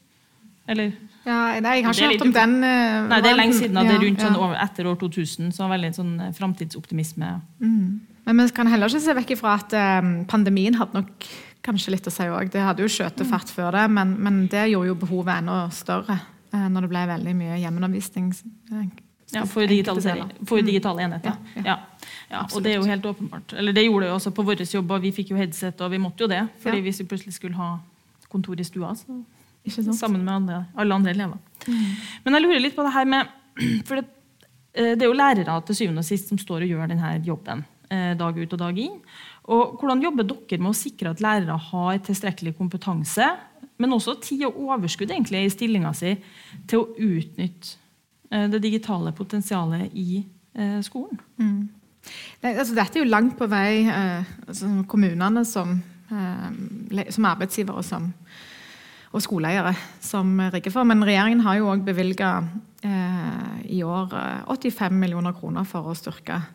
Eller? 0.71 0.93
Ja, 1.27 1.59
nei, 1.61 1.81
jeg 1.81 1.87
har 1.87 1.97
ikke 1.97 2.13
hørt 2.13 2.25
om 2.25 2.35
den 2.37 2.53
Uh, 2.61 3.09
Nei, 3.11 3.19
det 3.25 3.31
er 3.31 3.37
lenge 3.39 3.57
siden. 3.59 3.77
Da. 3.77 3.85
Det 3.85 3.97
er 3.97 4.05
rundt 4.05 4.23
sånn 4.23 4.39
over, 4.39 4.57
etter 4.63 4.89
år 4.89 4.97
2000. 5.01 5.51
Så 5.57 5.69
veldig 5.69 5.91
sånn 5.97 6.15
framtidsoptimisme. 6.37 7.33
Mm. 7.61 8.01
Men 8.29 8.43
vi 8.45 8.55
kan 8.55 8.69
heller 8.71 8.91
ikke 8.91 9.03
se 9.03 9.15
vekk 9.17 9.33
ifra 9.35 9.57
at 9.59 9.75
eh, 9.75 10.11
pandemien 10.31 10.77
hadde 10.79 11.01
nok 11.01 11.27
kanskje 11.63 11.91
litt 11.95 12.07
å 12.09 12.11
si 12.15 12.23
òg. 12.25 12.51
Det 12.51 12.61
hadde 12.65 12.83
jo 12.83 12.89
skjøtet 12.89 13.27
Mm. 13.27 13.31
fart 13.31 13.49
før 13.53 13.73
det, 13.73 13.91
men, 13.91 14.17
men 14.19 14.47
det 14.49 14.71
gjorde 14.71 14.87
jo 14.89 14.95
behovet 14.95 15.39
enda 15.39 15.69
større 15.71 16.17
eh, 16.53 16.69
når 16.69 16.81
det 16.87 16.91
ble 16.91 17.07
veldig 17.15 17.35
mye 17.37 17.59
hjemmeundervisning. 17.61 18.33
eh, 18.73 18.89
Ja, 19.33 19.45
for, 19.47 19.63
digitalisering, 19.63 20.31
for 20.45 20.59
digitale 20.61 21.05
enheter. 21.05 21.37
Ja, 21.55 21.63
Ja, 21.65 21.77
ja. 22.31 22.41
og 22.53 22.63
det 22.65 22.73
er 22.73 22.81
jo 22.81 22.87
helt 22.89 23.05
åpenbart. 23.07 23.53
Eller 23.57 23.73
det 23.73 23.85
gjorde 23.85 24.01
det 24.07 24.09
jo 24.11 24.17
også 24.17 24.33
på 24.35 24.43
vår 24.45 24.65
jobb, 24.75 24.91
og 24.91 25.03
vi 25.03 25.13
fikk 25.13 25.31
jo 25.31 25.37
headset, 25.37 25.81
og 25.81 25.91
vi 25.93 25.99
måtte 25.99 26.25
jo 26.25 26.27
det. 26.27 26.49
fordi 26.59 26.81
hvis 26.83 26.99
vi 26.99 27.05
plutselig 27.07 27.35
skulle 27.35 27.55
ha 27.55 27.79
kontor 28.29 28.59
i 28.59 28.65
stua, 28.65 28.91
så 28.97 29.93
sammen 29.95 30.25
med 30.25 30.35
andre, 30.35 30.67
alle 30.77 30.95
andre 30.95 31.11
elever. 31.15 31.39
Men 32.25 32.35
jeg 32.35 32.43
lurer 32.43 32.61
litt 32.61 32.75
på 32.75 32.83
det 32.83 32.93
her 32.93 33.05
med 33.05 33.29
For 33.87 33.97
det, 34.01 34.05
eh, 34.75 34.95
det 34.97 35.03
er 35.03 35.07
jo 35.07 35.13
lærere 35.13 35.63
til 35.67 35.77
syvende 35.77 35.99
og 36.03 36.05
sist 36.05 36.29
som 36.29 36.39
står 36.39 36.63
og 36.63 36.69
gjør 36.69 36.89
denne 36.89 37.23
jobben 37.25 37.65
dag 37.91 38.37
ut 38.39 38.53
og 38.53 38.59
dag 38.59 38.79
inn. 38.79 39.01
Og 39.51 39.81
Hvordan 39.81 40.03
jobber 40.05 40.27
dere 40.29 40.61
med 40.63 40.71
å 40.71 40.79
sikre 40.79 41.11
at 41.11 41.23
lærere 41.25 41.57
har 41.71 42.01
tilstrekkelig 42.07 42.55
kompetanse, 42.59 43.27
men 43.81 43.97
også 43.97 44.19
tid 44.23 44.45
og 44.47 44.61
overskudd 44.69 45.11
egentlig 45.11 45.43
i 45.47 45.53
stillinga 45.53 45.91
si 45.97 46.15
til 46.71 46.83
å 46.83 46.89
utnytte 46.95 47.77
eh, 48.31 48.47
det 48.53 48.63
digitale 48.63 49.15
potensialet 49.17 49.91
i 49.97 50.23
skolen? 50.83 50.83
skolen? 50.85 51.69
Det, 52.41 52.55
altså, 52.57 52.75
dette 52.75 52.99
er 52.99 53.05
jo 53.05 53.11
langt 53.11 53.37
på 53.39 53.49
vei 53.51 53.85
eh, 53.85 54.31
altså, 54.49 54.71
kommunene 54.89 55.45
som, 55.49 55.77
eh, 56.11 57.05
som 57.13 57.29
arbeidsgivere 57.29 57.85
som, 57.87 58.09
og 59.11 59.25
skoleeiere 59.25 59.75
som 60.05 60.33
rigger 60.55 60.75
for. 60.75 60.89
Men 60.89 61.05
regjeringen 61.07 61.45
har 61.45 61.59
jo 61.59 61.71
òg 61.73 61.85
bevilga 61.87 62.33
eh, 62.87 63.61
i 63.77 63.83
år 63.85 64.17
eh, 64.17 64.57
85 64.57 64.97
millioner 65.03 65.37
kroner 65.37 65.69
for 65.69 65.91
å 65.91 65.97
styrke 65.99 66.41
eh, 66.41 66.49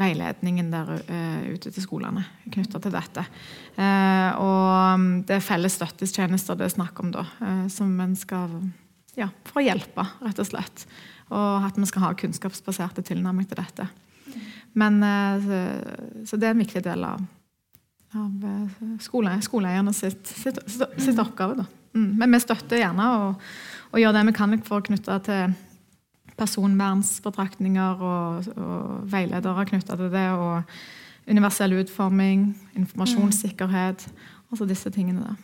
veiledningen 0.00 0.70
der 0.72 0.92
eh, 1.04 1.50
ute 1.52 1.72
til 1.72 1.84
skolene 1.84 2.22
knytta 2.48 2.80
til 2.80 2.94
dette. 2.94 3.24
Eh, 3.76 4.38
og 4.40 5.00
mm, 5.00 5.08
det 5.28 5.36
er 5.36 5.44
felles 5.44 5.76
støttestjenester 5.76 6.56
det 6.56 6.68
er 6.68 6.76
snakk 6.76 7.02
om 7.04 7.12
da, 7.14 7.26
eh, 7.44 7.66
som 7.72 7.92
en 8.00 8.16
skal 8.16 8.54
ja, 9.18 9.28
for 9.48 9.60
å 9.60 9.66
hjelpe, 9.66 10.06
rett 10.24 10.40
og 10.40 10.48
slett. 10.48 10.86
Og 11.30 11.66
at 11.66 11.78
vi 11.78 11.88
skal 11.90 12.06
ha 12.06 12.14
kunnskapsbaserte 12.18 13.04
tilnærming 13.06 13.48
til 13.50 13.60
dette. 13.60 13.88
Men, 14.78 15.02
eh, 15.02 15.50
så, 16.24 16.38
det 16.38 16.48
er 16.48 16.54
en 16.54 16.62
viktig 16.64 16.82
del 16.86 17.04
av, 17.06 17.24
av 18.16 18.46
eh, 18.52 18.84
skole, 19.02 19.34
skoleeierne 19.44 19.94
sitt, 19.96 20.24
sitt, 20.26 20.60
sitt, 20.70 21.00
sitt 21.02 21.20
oppgave. 21.20 21.60
Da. 21.60 21.66
Mm. 21.98 22.14
Men 22.22 22.36
vi 22.36 22.42
støtter 22.42 22.80
gjerne 22.80 23.10
og, 23.18 23.50
og 23.90 24.00
gjør 24.00 24.14
det 24.16 24.28
vi 24.30 24.36
kan 24.38 24.62
for 24.64 24.80
å 24.80 24.86
knytte 24.86 25.18
til 25.26 25.58
personvernsbetraktninger 26.40 28.02
og, 28.02 28.50
og 28.56 29.12
veiledere 29.12 29.68
knytta 29.68 29.98
til 30.00 30.10
det. 30.12 30.26
Og 30.34 31.30
universell 31.30 31.76
utforming, 31.78 32.50
informasjonssikkerhet. 32.78 34.08
Altså 34.50 34.66
disse 34.66 34.90
tingene 34.90 35.28
der. 35.28 35.38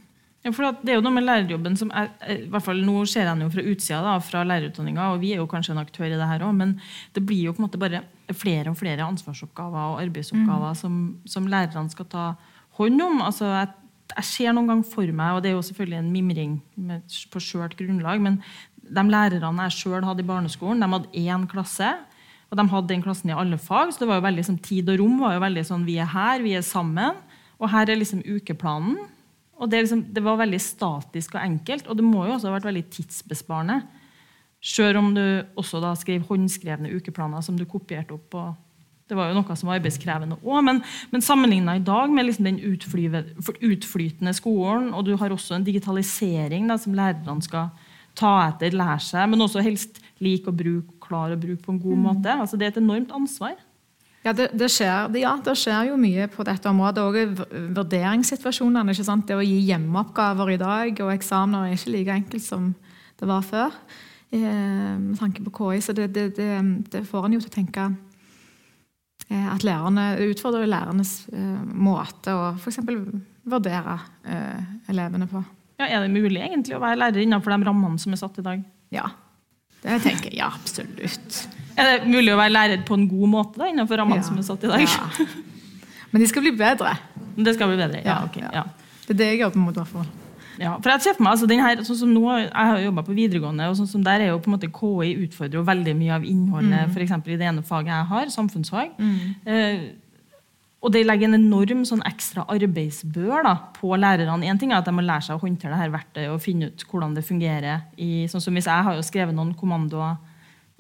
Ja, 0.46 0.52
for 0.54 0.76
det 0.78 0.92
er 0.92 1.00
jo 1.00 1.02
noe 1.02 1.14
med 1.16 1.24
lærerjobben 1.26 1.74
som 1.78 1.88
er, 1.90 2.12
eh, 2.22 2.44
i 2.44 2.50
hvert 2.50 2.62
fall 2.62 2.78
Nå 2.86 3.00
ser 3.10 3.24
jeg 3.24 3.32
den 3.32 3.46
jo 3.46 3.50
fra 3.50 3.64
utsida, 3.66 4.02
da, 4.04 4.18
fra 4.22 4.44
lærerutdanninga, 4.46 5.08
og 5.12 5.22
vi 5.24 5.32
er 5.34 5.40
jo 5.40 5.48
kanskje 5.50 5.74
en 5.74 5.82
aktør 5.82 6.06
i 6.06 6.14
det 6.14 6.28
her 6.30 6.44
òg, 6.46 6.54
men 6.54 6.76
det 7.14 7.24
blir 7.26 7.48
jo 7.48 7.54
på 7.54 7.62
en 7.62 7.66
måte 7.66 7.80
bare 7.82 8.04
flere 8.30 8.70
og 8.70 8.78
flere 8.78 9.02
ansvarsoppgaver 9.02 9.96
og 9.96 10.02
arbeidsoppgaver 10.04 10.78
som, 10.78 11.16
som 11.26 11.50
lærerne 11.50 11.90
skal 11.90 12.06
ta 12.12 12.28
hånd 12.78 13.02
om. 13.02 13.24
Altså, 13.26 13.48
jeg, 13.56 13.72
jeg 14.12 14.28
ser 14.30 14.54
noen 14.54 14.70
gang 14.70 14.84
for 14.86 15.10
meg, 15.10 15.34
og 15.34 15.42
det 15.42 15.50
er 15.50 15.56
jo 15.56 15.66
selvfølgelig 15.66 15.98
en 15.98 16.14
mimring 16.14 16.54
med, 16.76 17.18
på 17.32 17.42
skjørt 17.42 17.74
grunnlag, 17.80 18.22
men 18.22 18.38
de 18.88 19.04
lærerne 19.10 19.66
jeg 19.66 19.76
sjøl 19.80 20.04
hadde 20.06 20.22
i 20.22 20.28
barneskolen, 20.28 20.82
de 20.82 20.90
hadde 20.92 21.24
én 21.26 21.46
klasse. 21.50 21.90
Og 22.46 22.58
de 22.58 22.66
hadde 22.70 22.92
den 22.92 23.02
klassen 23.02 23.32
i 23.32 23.34
alle 23.34 23.58
fag, 23.58 23.90
så 23.90 24.04
det 24.04 24.08
var 24.10 24.20
jo 24.20 24.26
veldig 24.28 24.44
sånn, 24.46 24.62
tid 24.62 24.90
og 24.92 25.00
rom 25.00 25.16
var 25.24 25.34
jo 25.34 25.42
veldig 25.42 25.64
sånn 25.66 25.86
Vi 25.86 25.96
er 25.98 26.10
her, 26.12 26.42
vi 26.44 26.54
er 26.54 26.62
sammen. 26.62 27.18
Og 27.58 27.70
her 27.72 27.90
er 27.90 27.98
liksom 27.98 28.22
ukeplanen. 28.22 28.98
Og 29.56 29.70
det, 29.72 29.86
liksom, 29.86 30.04
det 30.12 30.22
var 30.22 30.38
veldig 30.38 30.60
statisk 30.60 31.34
og 31.34 31.42
enkelt, 31.42 31.88
og 31.88 31.96
det 31.96 32.04
må 32.04 32.26
jo 32.26 32.34
også 32.36 32.50
ha 32.50 32.58
vært 32.58 32.68
veldig 32.68 32.84
tidsbesparende. 32.92 33.80
Selv 34.66 35.00
om 35.00 35.10
du 35.16 35.24
også 35.56 35.80
da 35.80 35.94
skrev 35.96 36.26
håndskrevne 36.28 36.92
ukeplaner 36.92 37.42
som 37.44 37.56
du 37.56 37.64
kopierte 37.68 38.14
opp. 38.14 38.36
Og 38.36 38.54
det 39.08 39.16
var 39.16 39.30
jo 39.30 39.38
noe 39.38 39.56
som 39.56 39.70
var 39.70 39.80
arbeidskrevende 39.80 40.38
òg, 40.42 40.60
men, 40.66 40.80
men 41.12 41.24
sammenligna 41.24 41.76
i 41.78 41.84
dag 41.86 42.12
med 42.12 42.26
liksom 42.26 42.48
den 42.48 42.60
utflyve- 42.72 43.24
utflytende 43.64 44.34
skolen, 44.36 44.90
og 44.92 45.06
du 45.06 45.14
har 45.16 45.32
også 45.32 45.56
en 45.56 45.66
digitalisering 45.66 46.66
da, 46.68 46.78
som 46.80 46.96
lærerne 46.96 47.44
skal 47.46 47.70
ta 48.16 48.32
etter, 48.48 48.76
lære 48.76 49.00
seg, 49.04 49.28
men 49.30 49.44
også 49.44 49.64
helst 49.64 50.00
like 50.24 50.48
å 50.48 50.56
bruke, 50.56 50.96
klare 51.04 51.36
å 51.36 51.40
bruke 51.40 51.62
på 51.62 51.74
en 51.74 51.80
god 51.82 52.02
måte. 52.08 52.32
Altså, 52.32 52.58
det 52.58 52.68
er 52.68 52.74
et 52.74 52.82
enormt 52.82 53.12
ansvar. 53.14 53.56
Ja, 54.26 54.32
det, 54.34 54.48
det, 54.58 54.66
skjer, 54.74 55.12
ja, 55.20 55.36
det 55.44 55.54
skjer 55.54 55.92
jo 55.92 56.00
mye 56.00 56.26
på 56.32 56.42
dette 56.46 56.66
området. 56.66 57.04
Også 57.04 57.60
vurderingssituasjonene. 57.76 58.90
ikke 58.90 59.06
sant? 59.06 59.28
Det 59.28 59.36
å 59.38 59.44
gi 59.44 59.60
hjemmeoppgaver 59.68 60.50
i 60.50 60.58
dag 60.58 61.04
og 61.04 61.12
eksamener 61.14 61.68
er 61.68 61.76
ikke 61.76 61.94
like 61.94 62.16
enkelt 62.22 62.46
som 62.46 62.72
det 63.20 63.28
var 63.30 63.46
før. 63.46 63.76
Eh, 64.34 64.96
med 64.98 65.14
tanke 65.20 65.44
på 65.46 65.54
KI. 65.60 65.80
Så 65.80 65.94
det, 65.94 66.08
det, 66.14 67.04
får 67.06 67.26
en 67.28 67.36
jo 67.36 67.44
til 67.44 67.52
å 67.52 67.54
tenke 67.54 67.86
eh, 69.30 69.46
at 69.52 69.62
lærerne 69.66 70.08
utfordrer 70.26 70.66
lærernes 70.66 71.20
eh, 71.30 71.62
måte 71.70 72.34
å 72.34 72.48
f.eks. 72.56 72.82
vurdere 73.46 74.00
elevene 74.90 75.30
på. 75.30 75.44
Ja, 75.78 75.86
Er 75.86 76.00
det 76.06 76.10
mulig 76.14 76.40
egentlig 76.40 76.76
å 76.76 76.80
være 76.80 76.96
lærer 77.02 77.22
innenfor 77.22 77.52
de 77.52 77.66
rammene 77.68 77.98
som 78.00 78.12
er 78.12 78.16
satt 78.20 78.38
i 78.38 78.42
dag? 78.46 78.62
Ja. 78.94 79.10
Det 79.82 80.00
tenker 80.02 80.30
jeg. 80.30 80.38
Ja, 80.40 80.48
absolutt. 80.56 81.42
Er 81.76 81.84
det 81.98 82.08
mulig 82.08 82.32
å 82.32 82.38
være 82.40 82.52
lærer 82.54 82.84
på 82.88 82.94
en 82.96 83.08
god 83.10 83.28
måte 83.28 83.58
da, 83.60 83.68
innenfor 83.70 84.00
rammene 84.00 84.22
Ja. 84.22 84.26
som 84.26 84.38
er 84.38 84.42
satt 84.42 84.64
i 84.64 84.70
dag? 84.72 84.80
Ja. 84.80 85.26
Men 86.12 86.22
de 86.22 86.26
skal 86.30 86.42
bli 86.42 86.52
bedre. 86.56 86.94
Det 87.36 87.54
skal 87.54 87.68
bli 87.68 87.76
bedre. 87.76 88.00
Ja, 88.04 88.20
Ja, 88.20 88.24
ok. 88.24 88.36
ja. 88.40 88.62
Det 89.06 89.10
er 89.14 89.18
det 89.20 89.26
jeg 89.34 89.40
jobber 89.40 89.58
mot. 89.58 89.76
i 89.76 89.80
hvert 89.80 89.88
fall. 89.92 90.06
Ja, 90.58 90.78
for 90.80 90.88
jeg 90.88 91.02
ser 91.04 91.12
for 91.18 91.22
meg, 91.26 91.32
altså 91.36 91.46
den 91.46 91.60
her, 91.60 91.76
sånn 91.84 91.98
som 92.00 92.08
nå, 92.14 92.22
Jeg 92.40 92.50
har 92.54 92.78
jo 92.78 92.86
jobba 92.90 93.02
på 93.04 93.12
videregående, 93.14 93.68
og 93.68 93.76
sånn 93.76 93.86
som 93.90 94.02
der 94.02 94.20
er 94.24 94.28
jo 94.32 94.38
på 94.40 94.48
en 94.48 94.54
måte 94.56 94.70
KI 94.72 95.12
utfordrer 95.26 95.52
jo 95.60 95.62
veldig 95.68 95.94
mye 95.98 96.14
av 96.16 96.24
innholdet 96.24 96.92
for 96.94 97.00
eksempel 97.04 97.34
i 97.34 97.36
det 97.36 97.44
ene 97.50 97.62
faget 97.62 97.92
jeg 97.92 98.06
har, 98.08 98.26
samfunnsfag. 98.32 98.88
Eh, 99.44 99.78
og 100.86 100.92
det 100.94 101.02
legger 101.02 101.26
en 101.26 101.40
enorm 101.40 101.80
sånn 101.88 102.04
ekstra 102.06 102.44
arbeidsbør 102.52 103.42
da, 103.42 103.56
på 103.74 103.90
lærerne. 103.98 104.46
En 104.46 104.60
ting 104.60 104.70
er 104.70 104.78
at 104.78 104.86
de 104.86 104.94
må 104.94 105.02
lære 105.02 105.26
seg 105.26 105.34
å 105.34 105.42
håndtere 105.42 105.74
det 105.74 105.80
her 105.80 105.90
verktøyet 105.90 106.30
og 106.30 106.42
finne 106.44 106.68
ut 106.70 106.84
hvordan 106.86 107.16
det 107.16 107.24
fungerer. 107.26 107.82
I, 107.98 108.28
sånn 108.30 108.44
som 108.44 108.54
hvis 108.54 108.68
Jeg 108.70 108.86
har 108.86 108.94
jo 108.94 109.02
skrevet 109.02 109.34
noen 109.34 109.50
kommandoer 109.58 110.14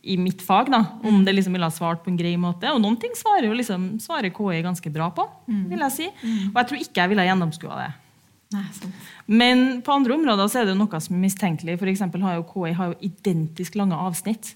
i 0.06 0.14
mitt 0.20 0.44
fag 0.46 0.70
da, 0.70 0.84
om 1.02 1.24
det 1.26 1.34
liksom 1.34 1.56
ville 1.56 1.66
ha 1.66 1.74
svart 1.74 2.04
på 2.04 2.12
en 2.12 2.18
grei 2.20 2.36
måte. 2.38 2.70
Og 2.70 2.78
noen 2.84 2.94
ting 3.02 3.16
svarer 3.18 3.48
jo 3.48 3.56
liksom, 3.58 3.96
svarer 4.02 4.30
KI 4.30 4.62
ganske 4.62 4.92
bra 4.94 5.10
på. 5.10 5.26
vil 5.72 5.82
jeg 5.88 5.96
si. 5.96 6.10
Og 6.52 6.60
jeg 6.60 6.70
tror 6.70 6.84
ikke 6.84 7.02
jeg 7.02 7.10
ville 7.10 7.24
ha 7.24 7.32
gjennomskua 7.32 7.80
det. 7.80 7.88
Nei. 8.54 8.62
Men 9.26 9.64
på 9.82 9.90
andre 9.90 10.14
områder 10.14 10.52
så 10.52 10.60
er 10.60 10.68
det 10.68 10.76
jo 10.76 10.84
noe 10.84 11.00
som 11.02 11.16
er 11.18 11.24
mistenkelig. 11.24 11.80
For 11.80 12.22
har 12.28 12.38
jo 12.38 12.46
KI 12.52 12.76
har 12.78 12.92
jo 12.92 13.00
identisk 13.10 13.74
lange 13.74 13.98
avsnitt. 13.98 14.54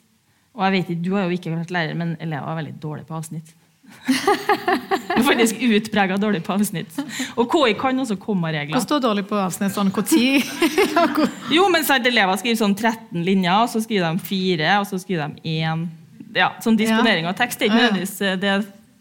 Og 0.54 0.62
jeg 0.66 0.76
vet 0.76 0.94
ikke, 0.94 1.02
Du 1.02 1.14
har 1.16 1.26
jo 1.26 1.34
ikke 1.34 1.56
vært 1.56 1.74
lærer, 1.74 1.98
men 1.98 2.14
elever 2.20 2.46
er 2.46 2.62
veldig 2.62 2.78
dårlige 2.78 3.10
på 3.10 3.18
avsnitt. 3.18 3.54
Faktisk 5.26 5.60
utprega 5.62 6.16
dårlig 6.20 6.42
på 6.46 6.54
avsnitt. 6.54 6.96
Og 7.38 7.50
KI 7.52 7.74
kan 7.78 7.98
også 8.02 8.16
Hva 8.16 8.24
kommaregler. 8.24 8.80
står 8.82 9.02
dårlig 9.04 9.26
på 9.28 9.38
avsnitt? 9.38 9.74
Sånn 9.76 9.92
når? 9.94 10.42
Jo, 11.56 11.68
men 11.72 11.84
sant, 11.86 12.06
Elever 12.06 12.38
skriver 12.40 12.60
sånn 12.60 12.74
13 12.76 13.22
linjer, 13.26 13.64
og 13.64 13.70
så 13.72 13.82
skriver 13.84 14.10
de 14.14 14.26
4, 14.30 14.74
og 14.80 14.86
så 14.90 15.00
skriver 15.02 15.34
de 15.36 15.56
1. 15.62 15.86
Ja, 16.36 16.52
sånn 16.62 16.78
disponering 16.78 17.26
av 17.26 17.34
tekst 17.38 17.60
er 17.62 17.70
ikke 17.70 17.80
nødvendigvis 17.80 18.20
eh, 18.22 18.36
det 18.38 18.52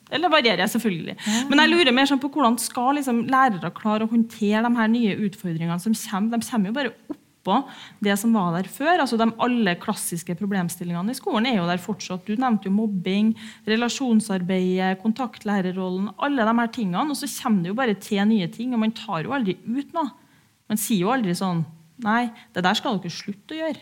Eller 0.09 0.31
varierer, 0.33 0.65
selvfølgelig. 0.65 1.13
Men 1.51 1.59
jeg 1.61 1.69
lurer 1.69 1.93
mer 1.93 2.07
sånn 2.09 2.21
på 2.21 2.31
hvordan 2.33 2.57
skal 2.57 2.95
liksom 2.97 3.27
lærere 3.29 3.69
klare 3.77 4.07
å 4.07 4.09
håndtere 4.09 4.63
de 4.65 4.71
her 4.79 4.87
nye 4.89 5.17
utfordringene 5.27 5.77
som 5.83 5.93
kommer. 5.93 6.39
De 6.41 6.49
kommer 6.49 6.71
jo 6.71 6.77
bare 6.79 6.93
oppå 7.49 8.03
det 8.03 8.15
som 8.19 8.33
var 8.33 8.53
der 8.55 8.69
før. 8.69 8.99
altså 8.99 9.17
de 9.17 9.29
Alle 9.39 9.75
klassiske 9.75 10.35
problemstillingene 10.35 11.11
i 11.11 11.17
skolen 11.17 11.49
er 11.49 11.59
jo 11.59 11.67
der 11.67 11.81
fortsatt. 11.81 12.25
Du 12.25 12.35
nevnte 12.35 12.69
jo 12.69 12.75
mobbing, 12.75 13.33
relasjonsarbeidet, 13.67 15.01
kontaktlærerrollen. 15.01 16.11
Alle 16.17 16.45
de 16.45 16.55
her 16.59 16.67
tingene. 16.67 17.09
Og 17.09 17.17
så 17.17 17.29
kommer 17.41 17.63
det 17.63 17.69
jo 17.73 17.79
bare 17.79 17.93
til 17.99 18.25
nye 18.27 18.47
ting, 18.47 18.73
og 18.73 18.79
man 18.79 18.95
tar 18.95 19.23
jo 19.25 19.33
aldri 19.33 19.57
ut 19.65 19.93
noe. 19.93 20.09
Man 20.69 20.77
sier 20.77 21.05
jo 21.07 21.13
aldri 21.13 21.35
sånn 21.37 21.65
Nei, 21.99 22.29
det 22.55 22.61
der 22.63 22.77
skal 22.79 22.95
dere 23.03 23.11
slutte 23.11 23.51
å 23.51 23.57
gjøre. 23.57 23.81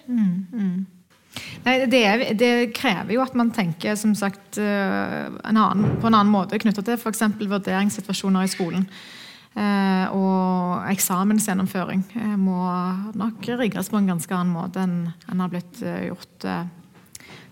Nei, 1.68 1.74
det, 1.86 2.00
det, 2.40 2.48
krever 2.74 3.14
jo 3.14 3.22
at 3.22 3.36
man 3.38 3.52
tenker 3.54 3.94
som 3.94 4.16
sagt, 4.18 4.58
eh, 4.58 5.28
en 5.28 5.60
annen, 5.60 6.00
på 6.02 6.10
en 6.10 6.18
annen 6.18 6.34
måte 6.34 6.58
knytta 6.58 6.82
til 6.82 6.98
f.eks. 6.98 7.22
vurderingssituasjoner 7.38 8.48
i 8.48 8.50
skolen. 8.50 8.88
Eh, 9.58 10.06
og 10.14 10.86
eksamensgjennomføring 10.92 12.04
eh, 12.20 12.36
må 12.38 12.60
nok 13.18 13.48
rigges 13.58 13.90
på 13.90 13.98
en 13.98 14.12
ganske 14.12 14.36
annen 14.36 14.54
måte 14.54 14.84
enn 14.84 14.98
en 15.32 15.42
har 15.42 15.50
blitt 15.50 15.82
eh, 15.82 16.10
gjort 16.12 16.46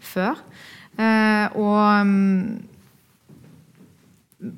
før. 0.05 0.39
og 1.57 1.85
mm, 2.05 2.71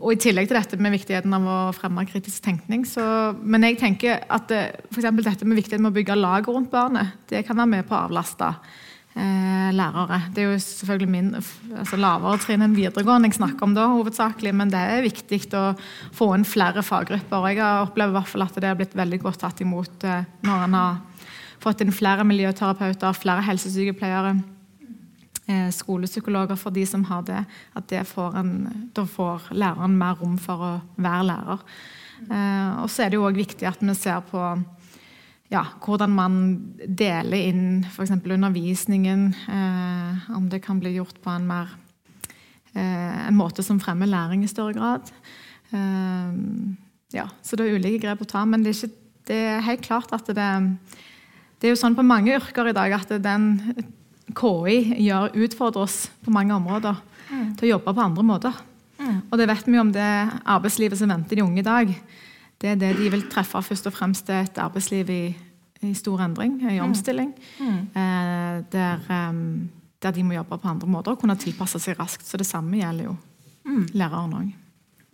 og 0.02 0.10
I 0.12 0.18
tillegg 0.20 0.50
til 0.50 0.58
dette 0.58 0.78
med 0.84 0.92
viktigheten 0.92 1.32
av 1.38 1.46
å 1.48 1.58
fremme 1.72 2.04
kritisk 2.10 2.44
tenkning. 2.44 2.82
Så, 2.84 3.02
men 3.40 3.64
jeg 3.64 3.78
tenker 3.80 4.26
at 4.28 4.52
for 4.92 5.00
dette 5.00 5.48
med 5.48 5.56
viktigheten 5.62 5.86
med 5.86 5.94
å 5.94 5.96
bygge 5.96 6.18
lag 6.18 6.50
rundt 6.50 6.74
barnet, 6.74 7.14
det 7.30 7.46
kan 7.48 7.56
være 7.56 7.72
med 7.78 7.88
på 7.88 7.96
å 7.96 8.02
avlaste 8.10 8.50
lærere. 9.18 10.20
Det 10.34 10.44
er 10.44 10.52
jo 10.52 10.58
selvfølgelig 10.62 11.10
min, 11.10 11.30
altså 11.38 11.98
lavere 11.98 12.38
trinn 12.44 12.62
enn 12.62 12.76
videregående 12.78 13.32
jeg 13.32 13.40
snakker 13.40 13.66
om 13.66 13.74
da, 13.74 13.88
hovedsakelig, 13.90 14.52
men 14.54 14.70
det 14.74 14.78
er 14.80 15.06
viktig 15.06 15.40
å 15.58 15.64
få 16.16 16.30
inn 16.36 16.46
flere 16.46 16.84
faggrupper. 16.86 17.48
Jeg 17.50 17.64
opplever 17.88 18.14
i 18.14 18.18
hvert 18.20 18.32
fall 18.34 18.46
at 18.46 18.60
det 18.62 18.70
har 18.70 18.78
blitt 18.78 18.94
veldig 18.98 19.22
godt 19.24 19.42
tatt 19.42 19.64
imot 19.66 20.06
eh, 20.06 20.28
når 20.46 20.68
en 20.68 20.78
har 20.78 21.26
fått 21.64 21.82
inn 21.82 21.96
flere 21.96 22.28
miljøterapeuter, 22.30 23.18
flere 23.18 23.46
helsesykepleiere 23.48 24.36
Eh, 25.48 25.70
skolepsykologer 25.72 26.58
for 26.60 26.76
de 26.76 26.82
som 26.86 27.06
har 27.08 27.22
det. 27.24 27.40
At 27.76 27.86
det 27.88 28.04
får 28.10 28.34
en, 28.36 28.90
da 28.92 29.06
får 29.08 29.48
læreren 29.56 29.94
mer 29.96 30.18
rom 30.20 30.36
for 30.44 30.60
å 30.60 30.72
være 31.00 31.28
lærer. 31.30 31.62
Eh, 32.28 32.72
og 32.82 32.90
så 32.92 33.06
er 33.06 33.14
det 33.14 33.16
jo 33.16 33.24
òg 33.30 33.40
viktig 33.40 33.70
at 33.70 33.80
vi 33.80 33.96
ser 33.96 34.20
på 34.28 34.42
ja, 35.54 35.64
hvordan 35.84 36.12
man 36.12 36.40
deler 36.76 37.50
inn 37.50 37.68
f.eks. 37.88 38.12
undervisningen. 38.12 39.30
Eh, 39.48 40.32
om 40.36 40.50
det 40.52 40.62
kan 40.66 40.80
bli 40.82 40.98
gjort 40.98 41.22
på 41.24 41.32
en, 41.32 41.48
mer, 41.48 41.72
eh, 42.74 43.28
en 43.28 43.38
måte 43.38 43.64
som 43.64 43.80
fremmer 43.80 44.10
læring 44.12 44.44
i 44.44 44.52
større 44.52 44.76
grad. 44.76 45.12
Eh, 45.72 46.34
ja, 47.16 47.30
så 47.42 47.56
det 47.56 47.68
er 47.68 47.80
ulike 47.80 48.04
grep 48.04 48.26
å 48.26 48.30
ta, 48.30 48.44
men 48.46 48.64
det 48.64 48.74
er, 48.74 48.82
ikke, 48.82 49.22
det 49.30 49.42
er 49.54 49.68
helt 49.70 49.86
klart 49.88 50.12
at 50.16 50.28
det, 50.28 50.50
det 51.58 51.70
er 51.70 51.76
jo 51.76 51.80
sånn 51.80 51.96
på 51.96 52.06
mange 52.06 52.36
yrker 52.36 52.68
i 52.68 52.76
dag 52.76 53.00
at 53.00 53.16
den 53.24 53.54
KI 54.36 54.82
gjør, 55.06 55.32
utfordrer 55.48 55.88
oss 55.88 56.10
på 56.26 56.34
mange 56.36 56.52
områder 56.56 57.00
mm. 57.32 57.54
til 57.56 57.70
å 57.70 57.76
jobbe 57.78 57.96
på 57.96 58.04
andre 58.04 58.28
måter. 58.28 58.64
Mm. 58.98 59.20
Og 59.30 59.40
det 59.40 59.48
vet 59.48 59.70
vi 59.70 59.80
om 59.80 59.92
det 59.96 60.12
arbeidslivet 60.44 61.00
som 61.00 61.14
venter 61.14 61.40
de 61.40 61.46
unge 61.46 61.64
i 61.64 61.68
dag. 61.68 61.94
Det 62.62 62.70
er 62.70 62.80
det 62.82 62.96
de 62.98 63.10
vil 63.14 63.28
treffe 63.30 63.62
først 63.62 63.88
og 63.90 63.94
fremst 63.94 64.30
er 64.34 64.48
et 64.48 64.62
arbeidsliv 64.62 65.10
i, 65.14 65.24
i 65.86 65.94
stor 65.94 66.24
endring, 66.26 66.60
i 66.64 66.80
mm. 66.80 66.86
omstilling. 66.86 67.34
Mm. 67.60 67.82
Eh, 67.94 68.64
der, 68.74 69.04
um, 69.30 69.70
der, 70.02 70.12
de 70.12 70.24
må 70.24 70.34
jobbe 70.34 70.58
på 70.58 70.72
andre 70.72 70.88
måter 70.88 71.14
og 71.14 71.20
kunne 71.22 71.38
tilpasse 71.38 71.80
seg 71.80 72.00
raskt. 72.00 72.26
Så 72.26 72.38
det 72.38 72.50
samme 72.50 72.80
gjelder 72.80 73.12
jo 73.12 73.18
mm. 73.66 73.84
læreren 73.94 74.40
òg. 74.40 74.56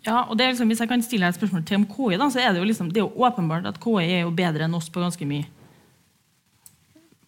Ja, 0.04 0.26
og 0.28 0.38
det 0.38 0.46
er 0.46 0.50
liksom, 0.52 0.68
Hvis 0.68 0.82
jeg 0.84 0.90
kan 0.92 1.04
stille 1.04 1.28
et 1.28 1.36
spørsmål 1.36 1.64
til 1.64 1.80
om 1.80 1.86
KI, 1.88 2.18
da, 2.20 2.30
så 2.30 2.40
er 2.40 2.52
det 2.52 2.60
jo 2.60 2.68
liksom, 2.68 2.92
det 2.92 3.00
er 3.00 3.06
jo 3.06 3.26
åpenbart 3.28 3.68
at 3.68 3.80
KI 3.80 4.04
er 4.04 4.26
jo 4.26 4.34
bedre 4.36 4.68
enn 4.68 4.76
oss 4.76 4.90
på 4.92 5.04
ganske 5.04 5.28
mye 5.28 5.46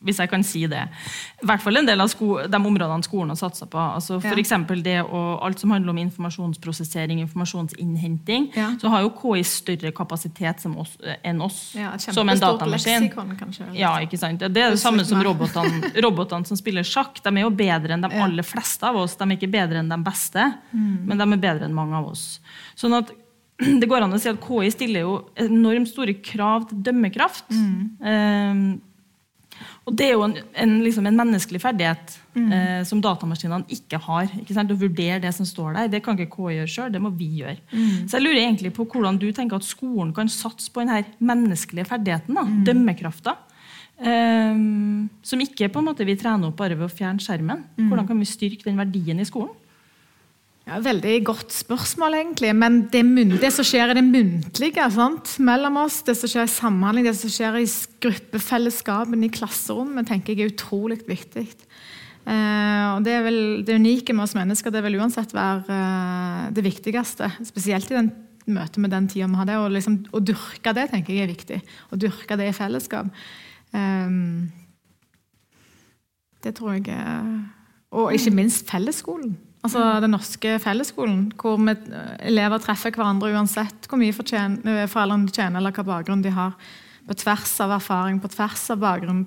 hvis 0.06 0.22
jeg 0.22 0.32
kan 0.32 0.43
si 0.45 0.66
det. 0.70 0.84
I 1.41 1.47
hvert 1.49 1.64
fall 1.64 1.82
en 1.82 1.88
del 1.88 2.01
av 2.03 2.12
de 2.14 2.60
områdene 2.60 3.06
skolen 3.06 3.34
har 3.34 3.39
satsa 3.39 3.68
på. 3.70 3.80
Altså 3.80 4.20
for 4.24 4.38
ja. 4.38 4.78
det 4.86 4.99
og 5.03 5.43
Alt 5.45 5.60
som 5.62 5.72
handler 5.74 5.93
om 5.93 5.99
informasjonsprosessering, 6.01 7.20
informasjonsinnhenting, 7.26 8.51
ja. 8.56 8.72
så 8.82 8.91
har 8.93 9.03
jo 9.06 9.12
KI 9.18 9.43
større 9.47 9.91
kapasitet 9.95 10.64
oss, 10.66 10.95
enn 11.24 11.41
oss. 11.41 11.60
Ja, 11.78 11.95
som 11.99 12.30
en 12.30 12.39
datamaskin. 12.39 13.10
Leksikon, 13.10 13.76
ja, 13.78 13.95
ikke 14.06 14.20
sant? 14.22 14.39
Det 14.41 14.62
er 14.62 14.74
det 14.74 14.82
samme 14.82 15.06
som 15.08 15.22
robotene, 15.26 15.91
robotene 16.06 16.47
som 16.47 16.60
spiller 16.60 16.86
sjakk. 16.88 17.20
De 17.24 17.34
er 17.34 17.45
jo 17.45 17.51
bedre 17.53 17.97
enn 17.97 18.06
de 18.06 18.12
aller 18.14 18.45
fleste 18.45 18.88
av 18.88 18.97
oss. 19.03 19.18
De 19.20 19.28
er 19.28 19.38
ikke 19.38 19.51
bedre 19.51 19.82
enn 19.82 19.91
de 19.91 19.99
beste, 20.06 20.49
mm. 20.72 21.06
men 21.10 21.22
de 21.22 21.30
er 21.30 21.45
bedre 21.49 21.70
enn 21.70 21.78
mange 21.78 21.97
av 21.99 22.12
oss. 22.14 22.26
Sånn 22.80 22.97
at 22.97 23.14
det 23.82 23.88
går 23.88 24.06
an 24.06 24.16
å 24.16 24.20
si 24.20 24.32
at 24.32 24.41
KI 24.43 24.72
stiller 24.74 25.06
jo 25.06 25.16
enormt 25.39 25.91
store 25.91 26.18
krav 26.26 26.70
til 26.72 26.82
dømmekraft. 26.89 27.47
Mm. 27.56 28.82
Og 29.86 29.94
det 29.94 30.08
er 30.08 30.16
jo 30.16 30.24
en, 30.26 30.34
en, 30.58 30.72
liksom 30.82 31.06
en 31.06 31.18
menneskelig 31.20 31.60
ferdighet 31.62 32.16
mm. 32.34 32.46
eh, 32.58 32.80
som 32.90 33.02
datamaskinene 33.04 33.70
ikke 33.70 34.00
har. 34.02 34.32
Ikke 34.42 34.58
Å 34.58 34.78
vurdere 34.82 35.20
det 35.22 35.34
som 35.38 35.46
står 35.46 35.76
der. 35.78 35.92
Det 35.94 36.02
kan 36.06 36.18
ikke 36.18 36.34
KI 36.34 36.56
gjøre 36.58 36.72
sjøl, 36.74 36.94
det 36.96 37.02
må 37.04 37.12
vi 37.14 37.28
gjøre. 37.44 37.60
Mm. 37.70 38.08
Så 38.10 38.18
jeg 38.18 38.26
lurer 38.26 38.42
egentlig 38.42 38.74
på 38.74 38.88
hvordan 38.90 39.20
du 39.22 39.28
tenker 39.30 39.62
at 39.62 39.68
skolen 39.68 40.14
kan 40.16 40.32
satse 40.32 40.74
på 40.74 40.82
denne 40.82 41.04
menneskelige 41.22 41.86
ferdigheten. 41.92 42.34
da, 42.34 42.48
mm. 42.50 42.64
Dømmekrafta. 42.66 43.36
Eh, 43.96 44.58
som 45.30 45.46
ikke 45.46 45.70
på 45.70 45.84
en 45.84 45.92
måte 45.92 46.08
vi 46.08 46.18
trener 46.18 46.50
opp 46.50 46.58
bare 46.64 46.80
ved 46.80 46.90
å 46.90 46.96
fjerne 46.96 47.22
skjermen. 47.22 47.62
Mm. 47.78 47.92
Hvordan 47.92 48.10
kan 48.10 48.26
vi 48.26 48.32
styrke 48.32 48.66
den 48.66 48.82
verdien 48.82 49.22
i 49.22 49.30
skolen? 49.30 49.54
Ja, 50.66 50.80
veldig 50.82 51.20
godt 51.28 51.53
spørsmål, 51.53 52.16
egentlig. 52.18 52.49
Men 52.57 52.80
det, 52.89 53.03
det 53.38 53.51
som 53.53 53.66
skjer 53.68 53.91
i 53.93 53.97
det 53.99 54.03
muntlige 54.07 54.88
sant? 54.95 55.36
mellom 55.38 55.78
oss, 55.84 55.99
det 56.07 56.16
som 56.18 56.32
skjer 56.32 56.47
i 56.47 56.53
samhandling, 56.55 57.05
det 57.05 57.13
som 57.20 57.30
skjer 57.30 57.59
i 57.59 57.68
gruppefellesskapene 58.01 59.28
i 59.28 59.36
klasserommet, 59.36 60.09
tenker 60.09 60.34
jeg 60.34 60.47
er 60.47 60.55
utrolig 60.55 60.97
viktig. 61.05 61.45
Eh, 62.26 62.88
og 62.95 63.05
Det 63.05 63.13
er 63.13 63.22
vel 63.28 63.39
det 63.61 63.78
unike 63.78 64.18
med 64.18 64.26
oss 64.26 64.34
mennesker. 64.34 64.74
Det 64.74 64.82
vil 64.88 64.97
uansett 64.97 65.38
være 65.38 65.70
eh, 65.70 66.41
det 66.57 66.66
viktigste. 66.66 67.30
Spesielt 67.45 67.93
i 67.93 67.99
den 67.99 68.09
møtet 68.49 68.82
med 68.82 68.89
den 68.89 69.05
tida 69.05 69.30
vi 69.30 69.38
har 69.38 69.51
det. 69.53 69.61
Liksom, 69.78 70.01
å 70.18 70.26
dyrke 70.34 70.74
det 70.74 70.89
tenker 70.89 71.13
jeg 71.13 71.30
er 71.30 71.36
viktig. 71.36 71.63
Å 71.93 72.01
dyrke 72.07 72.41
det 72.41 72.49
i 72.49 72.57
fellesskap. 72.57 73.13
Eh, 73.70 74.22
det 76.41 76.57
tror 76.57 76.74
jeg 76.74 77.03
Og 77.93 78.16
ikke 78.18 78.34
minst 78.34 78.66
fellesskolen. 78.66 79.38
Altså 79.66 79.84
Den 80.03 80.13
norske 80.13 80.57
fellesskolen, 80.61 81.30
hvor 81.41 81.57
vi, 81.57 81.74
elever 82.30 82.61
treffer 82.61 82.93
hverandre 82.93 83.32
uansett 83.34 83.88
hvor 83.89 83.97
mye 83.97 84.13
eh, 84.13 84.86
foreldrene 84.91 85.32
tjener 85.34 85.57
eller 85.61 85.74
hva 85.74 85.88
bakgrunn 85.88 86.22
de 86.26 86.34
har. 86.36 86.53
På 87.05 87.18
tvers 87.18 87.53
av 87.66 87.74
erfaring, 87.78 88.20
på 88.22 88.30
tvers 88.34 88.68
av 88.74 88.82
bakgrunn, 88.82 89.26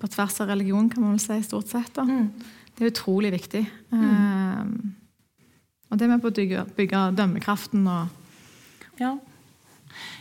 på 0.00 0.10
tvers 0.10 0.40
av 0.42 0.50
religion, 0.50 0.88
kan 0.90 1.02
man 1.02 1.16
vel 1.16 1.22
si. 1.22 1.38
stort 1.46 1.70
sett. 1.70 1.98
Mm. 1.98 2.30
Det 2.76 2.86
er 2.86 2.92
utrolig 2.92 3.32
viktig. 3.34 3.64
Mm. 3.90 4.06
Um, 4.06 4.94
og 5.90 5.98
det 5.98 6.08
med 6.10 6.22
på 6.22 6.30
å 6.30 6.34
bygge, 6.34 6.64
bygge 6.76 7.02
dømmekraften 7.18 7.82
og 7.90 9.00
ja. 9.00 9.16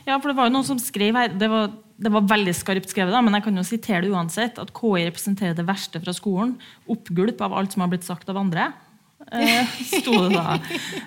ja. 0.07 0.17
for 0.17 0.32
det 0.32 0.38
var 0.39 0.49
jo 0.49 0.55
noen 0.55 0.65
som 0.65 0.82
skrev 0.82 1.17
her 1.17 1.34
det 1.38 1.49
var, 1.51 1.69
det 2.01 2.09
var 2.13 2.25
veldig 2.32 2.55
skarpt 2.57 2.89
skrevet, 2.89 3.13
da, 3.13 3.21
men 3.21 3.38
jeg 3.38 3.45
kan 3.45 3.61
jo 3.61 3.65
sitere 3.67 4.01
det 4.05 4.13
uansett. 4.13 4.57
At 4.61 4.73
KI 4.73 5.05
representerer 5.05 5.57
det 5.57 5.67
verste 5.69 6.01
fra 6.01 6.15
skolen. 6.15 6.55
Oppgulp 6.89 7.41
av 7.45 7.53
alt 7.59 7.75
som 7.75 7.86
har 7.86 7.91
blitt 7.93 8.07
sagt 8.07 8.32
av 8.32 8.39
andre. 8.41 8.71
Eh, 9.32 9.73
sto 10.01 10.13
det 10.25 10.36
da. 10.36 10.59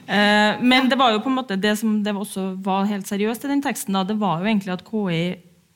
Eh, 0.07 0.61
men 0.63 0.91
det 0.91 0.99
var 0.99 1.15
jo 1.15 1.23
på 1.25 1.31
en 1.31 1.39
måte 1.41 1.57
det 1.59 1.77
som 1.81 2.03
det 2.05 2.15
også 2.15 2.53
var 2.63 2.91
helt 2.91 3.09
seriøst 3.09 3.47
i 3.47 3.51
den 3.51 3.65
teksten, 3.65 3.97
da, 3.97 4.05
det 4.07 4.19
var 4.21 4.43
jo 4.43 4.51
egentlig 4.51 4.77
at 4.77 4.85
KI 4.87 5.23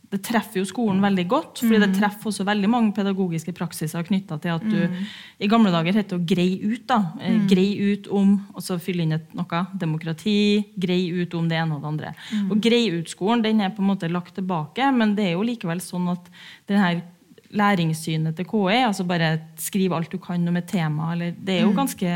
det 0.06 0.20
treffer 0.22 0.60
jo 0.60 0.66
skolen 0.68 1.00
veldig 1.02 1.24
godt. 1.28 1.60
fordi 1.64 1.80
det 1.82 1.88
mm. 1.90 1.96
treffer 1.98 2.30
også 2.30 2.46
veldig 2.46 2.68
mange 2.70 2.92
pedagogiske 2.94 3.54
praksiser 3.56 4.06
knytta 4.06 4.38
til 4.42 4.54
at 4.54 4.62
du 4.66 4.76
mm. 4.86 5.00
i 5.42 5.48
gamle 5.50 5.72
dager 5.74 5.98
heter 5.98 6.20
å 6.20 6.26
greie 6.26 6.60
ut. 6.62 6.84
da, 6.86 7.00
eh, 7.20 7.34
mm. 7.34 7.48
Ut 7.96 8.08
om 8.14 8.36
og 8.54 8.62
så 8.62 8.78
fylle 8.82 9.02
inn 9.02 9.16
et, 9.16 9.34
noe 9.36 9.64
demokrati. 9.74 10.38
Greie 10.78 11.10
ut 11.24 11.34
om 11.34 11.48
det 11.50 11.58
ene 11.58 11.76
og 11.76 11.82
det 11.82 11.90
andre. 11.90 12.14
Og 12.46 12.62
Greie 12.62 12.94
ut-skolen 13.00 13.42
den 13.42 13.60
er 13.60 13.74
på 13.74 13.82
en 13.82 13.90
måte 13.90 14.10
lagt 14.12 14.36
tilbake, 14.38 14.92
men 14.94 15.16
det 15.18 15.30
er 15.30 15.36
jo 15.36 15.46
likevel 15.46 15.82
sånn 15.82 16.08
at 16.14 16.30
den 16.70 16.82
her 16.82 17.02
læringssynet 17.50 18.36
til 18.36 18.48
KI. 18.48 18.82
altså 18.86 19.04
Bare 19.04 19.38
skriv 19.60 19.92
alt 19.92 20.12
du 20.12 20.18
kan 20.18 20.48
om 20.48 20.56
et 20.56 20.68
tema. 20.70 21.12
Eller, 21.12 21.34
det 21.38 21.58
er 21.58 21.62
jo 21.62 21.70
mm. 21.70 21.76
ganske 21.76 22.12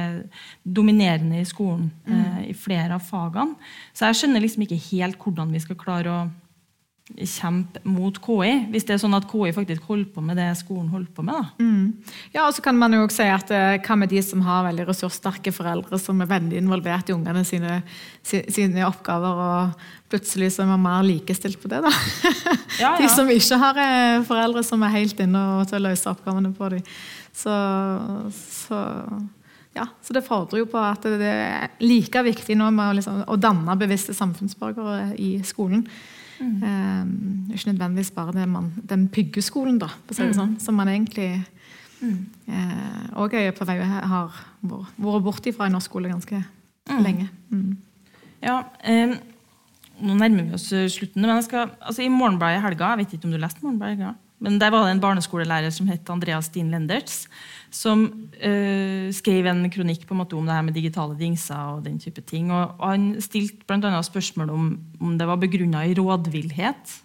dominerende 0.64 1.40
i 1.40 1.48
skolen 1.48 1.90
mm. 2.06 2.20
eh, 2.20 2.44
i 2.50 2.54
flere 2.54 2.96
av 2.96 3.04
fagene. 3.04 3.56
Så 3.94 4.10
jeg 4.10 4.20
skjønner 4.20 4.44
liksom 4.44 4.66
ikke 4.66 4.80
helt 4.90 5.20
hvordan 5.20 5.52
vi 5.52 5.62
skal 5.62 5.78
klare 5.80 6.14
å 6.14 6.22
kjempe 7.18 7.80
mot 7.88 8.16
KI, 8.22 8.52
hvis 8.72 8.86
det 8.88 8.94
er 8.94 9.00
sånn 9.02 9.16
at 9.16 9.26
KI 9.30 9.52
faktisk 9.56 9.86
holder 9.88 10.08
på 10.14 10.22
med 10.24 10.38
det 10.40 10.48
skolen 10.58 10.88
holder 10.92 11.10
på 11.16 11.24
med. 11.26 11.36
da. 11.36 11.64
Mm. 11.64 12.12
Ja, 12.34 12.46
og 12.46 12.54
så 12.56 12.64
kan 12.64 12.78
man 12.78 12.94
jo 12.94 13.02
også 13.04 13.22
si 13.22 13.28
at 13.30 13.52
eh, 13.54 13.78
Hva 13.84 13.96
med 13.98 14.12
de 14.12 14.22
som 14.24 14.44
har 14.46 14.66
veldig 14.68 14.86
ressurssterke 14.88 15.52
foreldre 15.54 15.98
som 16.00 16.20
er 16.22 16.30
veldig 16.30 16.60
involvert 16.60 17.10
i 17.10 17.16
ungene 17.16 17.44
sine, 17.46 17.80
sine 18.22 18.86
oppgaver, 18.88 19.42
og 19.46 20.12
plutselig 20.12 20.52
så 20.54 20.64
er 20.64 20.70
man 20.72 20.84
mer 20.84 21.02
likestilt 21.06 21.60
på 21.62 21.70
det? 21.72 21.82
da. 21.86 21.92
Ja, 22.80 22.94
ja. 22.94 22.94
De 23.00 23.10
som 23.12 23.30
ikke 23.30 23.60
har 23.64 23.82
eh, 23.82 24.22
foreldre 24.28 24.64
som 24.66 24.86
er 24.86 24.96
helt 25.00 25.20
inne 25.20 25.44
til 25.70 25.80
å 25.80 25.84
løse 25.90 26.14
oppgavene 26.14 26.54
på 26.56 26.72
dem. 26.76 26.86
Så, 27.36 27.52
så 28.36 28.80
ja, 29.76 29.86
så 30.02 30.14
det 30.16 30.26
fordrer 30.26 30.64
jo 30.64 30.70
på 30.70 30.80
at 30.82 31.04
det 31.06 31.30
er 31.30 31.68
like 31.82 32.22
viktig 32.26 32.56
nå 32.58 32.70
med 32.74 32.88
å, 32.88 32.96
liksom, 32.98 33.20
å 33.30 33.36
danne 33.38 33.76
bevisste 33.78 34.14
samfunnsborgere 34.16 35.12
i 35.22 35.36
skolen. 35.46 35.84
Mm. 36.40 37.50
Ikke 37.52 37.72
nødvendigvis 37.72 38.10
bare 38.16 38.46
man, 38.48 38.70
den 38.88 39.08
pyggeskolen, 39.12 39.78
da, 39.80 39.90
på 40.08 40.16
mm. 40.16 40.32
sånn, 40.36 40.54
som 40.62 40.78
man 40.78 40.88
egentlig 40.88 41.28
òg 42.00 42.06
mm. 42.06 42.20
uh, 42.48 43.40
er 43.42 43.52
på 43.56 43.66
vei 43.68 43.76
har 43.84 44.38
vært 44.64 45.26
borti 45.26 45.52
fra 45.52 45.68
i 45.68 45.74
norsk 45.74 45.90
skole 45.90 46.08
ganske 46.08 46.40
mm. 46.40 47.02
lenge. 47.04 47.28
Mm. 47.52 47.76
Ja, 48.40 48.62
um, 48.64 49.14
nå 50.00 50.16
nærmer 50.16 50.48
vi 50.48 50.56
oss 50.56 50.70
slutten. 50.94 51.20
men 51.20 51.34
jeg 51.36 51.50
skal, 51.50 51.74
altså 51.80 52.06
I 52.06 52.08
Morgenbladet 52.08 52.56
i 52.56 52.64
helga 52.64 52.94
Jeg 52.94 53.02
vet 53.02 53.14
ikke 53.18 53.28
om 53.28 53.34
du 53.34 53.40
leste 53.42 53.60
Morgenbladet 53.60 53.98
i 53.98 54.00
helga? 54.00 54.14
Men 54.40 54.56
der 54.60 54.72
var 54.72 54.86
det 54.86 54.94
en 54.96 55.02
barneskolelærer 55.02 55.72
som 55.74 55.88
het 55.90 56.08
Andreas 56.10 56.48
Stin 56.48 56.70
Lendertz, 56.72 57.26
som 57.70 58.06
øh, 58.40 59.12
skrev 59.12 59.46
en 59.46 59.68
kronikk 59.70 60.06
på 60.08 60.16
en 60.16 60.22
måte 60.22 60.38
om 60.38 60.48
det 60.48 60.56
her 60.56 60.64
med 60.64 60.74
digitale 60.74 61.18
dingser 61.18 61.76
og 61.76 61.84
den 61.84 62.00
type 62.00 62.24
ting. 62.24 62.48
Og, 62.52 62.80
han 62.80 63.12
stilte 63.20 63.66
bl.a. 63.68 64.00
spørsmål 64.02 64.50
om, 64.50 64.72
om 65.00 65.18
det 65.18 65.28
var 65.28 65.36
begrunna 65.36 65.84
i 65.84 65.94
rådvillhet. 65.94 67.00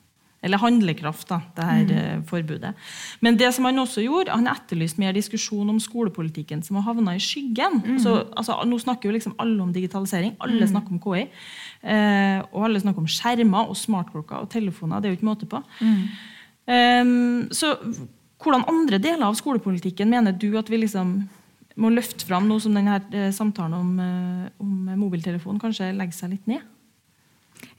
Eller 0.45 0.61
handlekraft, 0.61 1.25
da, 1.29 1.39
det 1.57 1.65
her 1.65 1.85
mm. 1.89 2.25
forbudet. 2.29 2.75
Men 3.25 3.37
det 3.39 3.49
som 3.55 3.65
han 3.65 3.81
også 3.81 4.03
gjorde, 4.05 4.29
han 4.29 4.45
etterlyste 4.51 5.01
mer 5.01 5.15
diskusjon 5.15 5.69
om 5.73 5.79
skolepolitikken 5.81 6.61
som 6.63 6.77
har 6.77 6.85
havna 6.85 7.15
i 7.17 7.23
skyggen. 7.23 7.79
Mm. 7.81 7.97
Så, 8.03 8.13
altså, 8.37 8.59
nå 8.69 8.77
snakker 8.83 9.09
jo 9.09 9.15
liksom 9.15 9.33
alle 9.41 9.57
om 9.63 9.73
digitalisering. 9.73 10.35
Alle 10.39 10.61
mm. 10.61 10.69
snakker 10.69 10.93
om 10.93 11.01
KI. 11.01 11.25
Eh, 11.81 12.45
og 12.51 12.67
alle 12.67 12.83
snakker 12.83 13.01
om 13.01 13.09
skjermer 13.09 13.73
og 13.73 13.79
smartklokker 13.79 14.45
og 14.45 14.51
telefoner. 14.53 15.01
Det 15.01 15.09
er 15.09 15.15
jo 15.15 15.19
ikke 15.19 15.31
måte 15.31 15.49
på. 15.49 15.63
Um, 15.81 16.05
så 16.65 17.75
hvordan 18.41 18.67
andre 18.69 18.97
deler 19.01 19.25
av 19.27 19.35
skolepolitikken 19.37 20.09
mener 20.09 20.33
du 20.37 20.51
at 20.59 20.69
vi 20.71 20.79
liksom 20.81 21.17
må 21.81 21.91
løfte 21.91 22.25
fram 22.27 22.47
nå 22.47 22.57
som 22.63 22.75
denne 22.75 22.99
eh, 23.11 23.31
samtalen 23.35 23.75
om, 23.75 23.99
eh, 23.99 24.47
om 24.63 24.99
mobiltelefon 25.01 25.59
kanskje 25.59 25.91
legger 25.95 26.15
seg 26.15 26.35
litt 26.35 26.47
ned? 26.47 26.63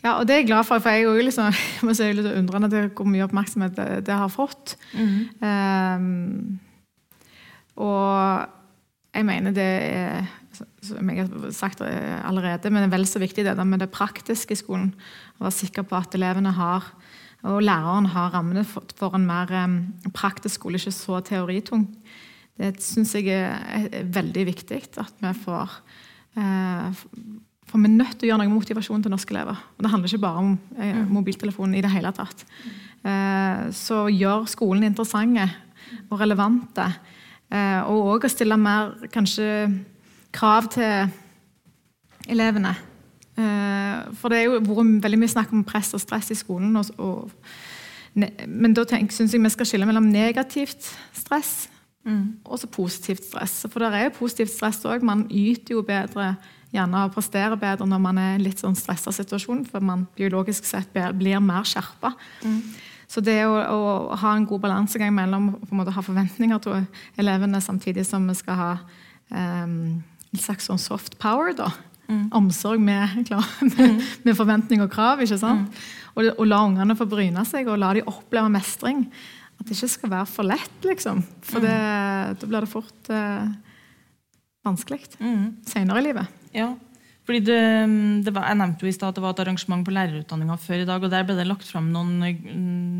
Ja, 0.05 0.19
og 0.19 0.27
det 0.29 0.35
er 0.35 0.41
jeg 0.43 0.51
glad 0.51 0.67
for, 0.69 0.83
for 0.83 0.93
jeg 0.93 1.07
er 1.09 1.25
liksom, 1.25 1.63
må 1.87 1.95
si 1.97 2.11
litt 2.13 2.29
undrende 2.35 2.71
til 2.73 2.91
hvor 2.93 3.09
mye 3.09 3.25
oppmerksomhet 3.27 3.77
det, 3.79 3.89
det 4.09 4.17
har 4.21 4.33
fått. 4.33 4.77
Mm. 4.93 5.19
Um, 5.41 6.59
og 7.87 8.07
jeg 9.17 9.25
mener 9.29 9.57
det 9.57 9.71
er 9.97 10.29
som 10.85 11.11
jeg 11.11 11.25
har 11.25 11.51
sagt 11.53 11.83
allerede, 11.83 12.71
men 12.71 12.85
det 12.85 12.89
er 12.89 12.95
vel 12.95 13.09
så 13.09 13.21
viktig 13.21 13.45
det 13.45 13.57
med 13.67 13.83
det 13.83 13.91
praktiske 13.93 14.55
i 14.55 14.61
skolen. 14.61 14.93
Å 15.37 15.47
være 15.47 15.57
sikker 15.59 15.85
på 15.89 15.99
at 15.99 16.15
elevene 16.17 16.53
har, 16.57 16.87
og 17.45 17.61
læreren 17.63 18.09
har 18.11 18.33
rammene 18.35 18.65
for, 18.65 19.15
en 19.15 19.27
mer 19.27 19.53
praktisk 20.15 20.61
skole, 20.61 20.81
ikke 20.81 20.95
så 20.95 21.21
teoritung. 21.21 21.85
Det 22.57 22.73
syns 22.81 23.15
jeg 23.15 23.29
er, 23.29 24.03
veldig 24.03 24.47
viktig 24.49 24.81
at 25.03 25.21
vi 25.21 25.33
får 25.45 25.75
uh, 26.39 27.05
for 27.67 27.83
vi 27.83 27.89
er 27.89 27.97
nødt 27.99 28.15
til 28.15 28.29
å 28.29 28.31
gjøre 28.31 28.45
noe 28.45 28.55
motivasjon 28.55 29.03
til 29.03 29.13
norske 29.13 29.35
elever. 29.35 29.59
Og 29.77 29.85
det 29.85 29.91
handler 29.91 30.11
ikke 30.11 30.23
bare 30.23 30.43
om 30.43 30.53
eh, 30.79 30.99
mm. 31.01 31.07
mobiltelefonen 31.17 31.75
i 31.75 31.83
det 31.83 31.91
hele 31.91 32.13
tatt. 32.15 32.45
Eh, 33.03 33.63
så 33.75 34.05
gjør 34.13 34.47
skolen 34.51 34.87
interessante 34.87 35.49
og 36.07 36.21
relevante. 36.21 36.87
Eh, 37.51 37.81
og 37.91 38.13
òg 38.15 38.29
å 38.29 38.31
stille 38.31 38.59
mer 38.61 38.95
kanskje 39.13 39.49
krav 40.35 40.71
til 40.77 41.11
elevene. 42.31 42.77
Eh, 43.37 43.97
for 44.17 44.33
det 44.33 44.41
er 44.41 44.47
jo 44.49 44.61
vært 44.65 45.01
veldig 45.05 45.21
mye 45.21 45.35
snakk 45.35 45.55
om 45.55 45.65
press 45.67 45.93
og 45.97 46.03
stress 46.03 46.33
i 46.33 46.39
skolen. 46.39 46.77
Og, 46.81 46.91
og, 46.97 47.31
men 48.17 48.77
da 48.77 48.87
syns 48.89 49.35
jeg 49.35 49.43
vi 49.43 49.53
skal 49.53 49.69
skille 49.69 49.89
mellom 49.89 50.09
negativt 50.13 50.89
stress 51.17 51.69
mm. 52.07 52.45
og 52.45 52.61
så 52.63 52.71
positivt 52.73 53.25
stress. 53.29 53.65
For 53.69 53.85
det 53.85 53.93
er 53.93 54.09
jo 54.09 54.19
positivt 54.19 54.55
stress 54.55 54.85
òg. 54.89 55.05
Man 55.05 55.27
yter 55.31 55.77
jo 55.77 55.85
bedre 55.87 56.35
gjerne 56.75 57.07
presterer 57.15 57.57
bedre 57.61 57.87
når 57.89 58.03
man 58.03 58.19
er 58.21 58.35
i 58.35 58.39
en 58.41 58.45
litt 58.45 58.61
sånn 58.61 58.77
stressa 58.77 59.13
situasjon, 59.15 59.65
for 59.71 59.85
man 59.85 60.07
biologisk 60.17 60.67
sett 60.69 60.93
blir 60.93 61.41
mer 61.45 61.67
skjerpa. 61.69 62.13
Mm. 62.45 62.61
Så 63.07 63.23
det 63.23 63.39
å, 63.47 63.55
å, 63.55 64.17
ha 64.19 64.33
en 64.35 64.47
god 64.51 64.65
balansegang 64.65 65.13
mellom 65.15 65.53
å 65.55 65.85
ha 65.95 66.03
forventninger 66.03 66.63
til 66.65 66.87
elevene, 67.21 67.61
samtidig 67.63 68.03
som 68.09 68.27
vi 68.27 68.35
skal 68.35 68.59
ha 68.59 68.71
um, 69.31 69.77
en 70.03 70.43
slags 70.43 70.67
sånn 70.67 70.83
soft 70.83 71.15
power, 71.23 71.55
da. 71.57 71.71
Mm. 72.07 72.27
Omsorg 72.39 72.83
med, 72.83 73.17
klar, 73.29 73.47
med, 73.63 73.79
mm. 73.79 74.01
med, 74.27 74.37
forventning 74.39 74.85
og 74.85 74.93
krav. 74.93 75.23
ikke 75.25 75.39
sant? 75.41 75.69
Mm. 75.69 76.15
Og, 76.17 76.31
og, 76.37 76.47
la 76.49 76.63
ungene 76.65 76.97
få 76.99 77.09
bryne 77.11 77.45
seg, 77.49 77.69
og 77.69 77.81
la 77.83 77.93
de 77.97 78.07
oppleve 78.07 78.53
mestring. 78.53 79.05
At 79.57 79.69
det 79.69 79.77
ikke 79.77 79.93
skal 79.95 80.13
være 80.13 80.31
for 80.31 80.49
lett, 80.49 80.81
liksom. 80.85 81.23
For 81.47 81.65
mm. 81.65 82.37
da 82.41 82.49
blir 82.49 82.65
det 82.67 82.73
fort 82.73 83.13
eh, 83.13 83.47
vanskelig 84.67 85.07
mm. 85.17 85.47
senere 85.69 86.03
i 86.03 86.07
livet. 86.11 86.43
Ja, 86.57 86.75
fordi 87.27 87.41
det, 87.43 87.59
det 88.23 88.33
var, 88.35 88.47
Jeg 88.47 88.59
nevnte 88.61 88.87
jo 88.87 88.91
i 88.91 88.95
stad 88.95 89.11
at 89.11 89.19
det 89.19 89.25
var 89.25 89.35
et 89.35 89.41
arrangement 89.43 89.83
på 89.83 89.95
lærerutdanninga 89.95 90.57
før 90.63 90.85
i 90.85 90.87
dag. 90.87 91.03
og 91.03 91.11
Der 91.11 91.27
ble 91.27 91.35
det 91.35 91.49
lagt 91.49 91.67
fram 91.67 91.91
noen, 91.91 92.21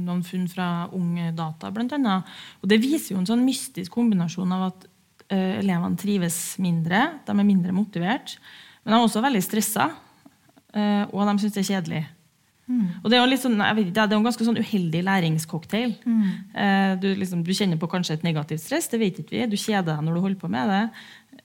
noen 0.03 0.25
funn 0.27 0.49
fra 0.51 0.67
Unge 0.97 1.31
Data, 1.37 1.71
blant 1.71 1.95
annet. 1.95 2.27
Og 2.59 2.69
Det 2.73 2.81
viser 2.83 3.15
jo 3.15 3.21
en 3.23 3.29
sånn 3.31 3.47
mystisk 3.47 3.95
kombinasjon 3.95 4.55
av 4.57 4.65
at 4.73 4.89
uh, 5.31 5.55
elevene 5.61 6.01
trives 6.01 6.41
mindre, 6.63 7.05
de 7.23 7.37
er 7.37 7.47
mindre 7.47 7.75
motivert, 7.77 8.35
men 8.87 8.95
de 8.95 8.99
er 9.01 9.03
også 9.03 9.25
veldig 9.25 9.43
stressa, 9.43 9.91
uh, 9.91 11.03
og 11.11 11.27
de 11.27 11.41
syns 11.43 11.57
det 11.57 11.65
er 11.65 11.71
kjedelig. 11.75 12.05
Mm. 12.67 12.87
Og 13.03 13.11
Det 13.11 13.19
er 13.19 13.23
jo 13.23 13.39
sånn, 13.39 13.61
vet 13.63 13.93
det 13.95 14.03
er 14.03 14.15
en 14.17 14.25
ganske 14.27 14.47
sånn 14.47 14.59
uheldig 14.59 15.03
læringscocktail. 15.07 15.93
Mm. 16.07 16.25
Uh, 16.55 16.93
du, 17.03 17.09
liksom, 17.19 17.45
du, 17.47 17.53
kjenner 17.55 17.79
på 17.79 17.91
kanskje 17.91 18.17
et 18.17 18.27
negativt 18.27 18.65
stress, 18.65 18.91
det 18.91 19.03
vet 19.03 19.21
ikke 19.23 19.37
vi. 19.37 19.45
Du 19.51 19.59
kjeder 19.59 19.93
deg 19.93 20.03
når 20.07 20.17
du 20.17 20.25
holder 20.25 20.41
på 20.41 20.51
med 20.51 20.73
det. 20.73 20.83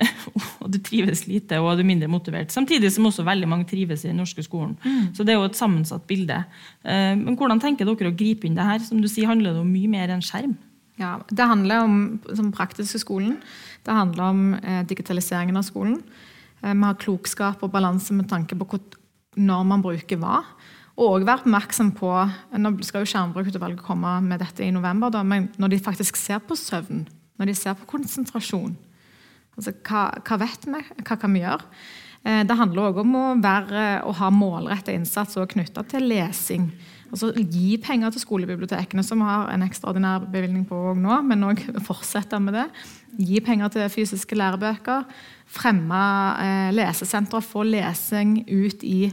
og 0.62 0.70
du 0.72 0.80
trives 0.84 1.26
lite 1.28 1.60
og 1.62 1.76
du 1.78 1.84
er 1.84 1.90
mindre 1.90 2.10
motivert. 2.12 2.54
Samtidig 2.54 2.92
som 2.94 3.08
også 3.10 3.26
veldig 3.28 3.50
mange 3.50 3.68
trives 3.70 4.06
i 4.06 4.12
den 4.12 4.20
norske 4.22 4.44
skolen. 4.46 4.76
Mm. 4.84 5.12
Så 5.18 5.26
det 5.26 5.34
er 5.34 5.40
jo 5.40 5.50
et 5.50 5.60
sammensatt 5.60 6.06
bilde. 6.10 6.42
Eh, 6.82 7.14
men 7.20 7.38
hvordan 7.38 7.62
tenker 7.62 7.88
dere 7.88 8.12
å 8.12 8.18
gripe 8.18 8.48
inn 8.48 8.58
det 8.58 8.68
her? 8.68 8.82
Som 8.86 9.02
du 9.04 9.10
sier, 9.12 9.30
handler 9.30 9.56
det 9.56 9.64
om 9.64 9.72
mye 9.72 9.92
mer 9.92 10.14
enn 10.14 10.24
skjerm? 10.26 10.56
Ja, 11.02 11.20
Det 11.30 11.48
handler 11.48 11.86
om 11.86 11.96
den 12.28 12.52
praktiske 12.54 13.02
skolen. 13.02 13.38
Det 13.86 13.94
handler 13.94 14.24
om 14.30 14.42
eh, 14.60 14.84
digitaliseringen 14.88 15.58
av 15.58 15.66
skolen. 15.68 16.00
Eh, 16.62 16.74
vi 16.74 16.86
har 16.86 17.00
klokskap 17.02 17.64
og 17.64 17.74
balanse 17.74 18.14
med 18.14 18.30
tanke 18.30 18.58
på 18.58 18.80
når 19.40 19.66
man 19.66 19.84
bruker 19.84 20.20
hva. 20.20 20.42
Og 21.02 21.24
være 21.24 21.46
oppmerksom 21.46 21.94
på 21.98 22.12
Nå 22.60 22.74
skal 22.84 23.06
jo 23.06 23.10
Skjermbrukutvalget 23.10 23.82
komme 23.82 24.18
med 24.26 24.42
dette 24.44 24.66
i 24.66 24.74
november, 24.76 25.10
da, 25.10 25.24
men 25.24 25.48
når 25.58 25.72
de 25.72 25.84
faktisk 25.84 26.20
ser 26.20 26.42
på 26.44 26.58
søvn, 26.60 27.06
når 27.40 27.50
de 27.50 27.56
ser 27.58 27.78
på 27.80 27.88
konsentrasjon, 27.90 28.76
Altså, 29.58 29.74
hva, 29.86 30.06
hva, 30.24 30.38
vet 30.42 30.64
vi? 30.64 30.80
Hva 31.04 31.18
kan 31.20 31.36
vi 31.36 31.44
gjøre? 31.44 31.66
Eh, 32.24 32.42
det 32.48 32.58
handler 32.58 32.88
også 32.88 33.04
om 33.04 33.18
å, 33.20 33.26
være, 33.44 33.86
å 34.08 34.14
ha 34.22 34.30
målrettet 34.34 34.96
innsats 34.96 35.36
knytta 35.52 35.84
til 35.92 36.08
lesing. 36.08 36.70
Altså 37.12 37.34
Gi 37.36 37.76
penger 37.84 38.14
til 38.14 38.24
skolebibliotekene, 38.24 39.04
som 39.04 39.22
har 39.26 39.50
en 39.52 39.66
ekstraordinær 39.66 40.30
bevilgning 40.32 40.64
på 40.68 40.94
nå, 40.96 41.18
men 41.28 41.44
òg 41.50 41.64
fortsette 41.84 42.40
med 42.40 42.56
det. 42.56 42.68
Gi 43.20 43.42
penger 43.44 43.74
til 43.74 43.90
fysiske 43.92 44.38
lærebøker. 44.40 45.04
Fremme 45.52 46.02
eh, 46.40 46.70
lesesentre. 46.76 47.44
Få 47.44 47.66
lesing 47.68 48.38
ut 48.48 48.88
i, 48.88 49.12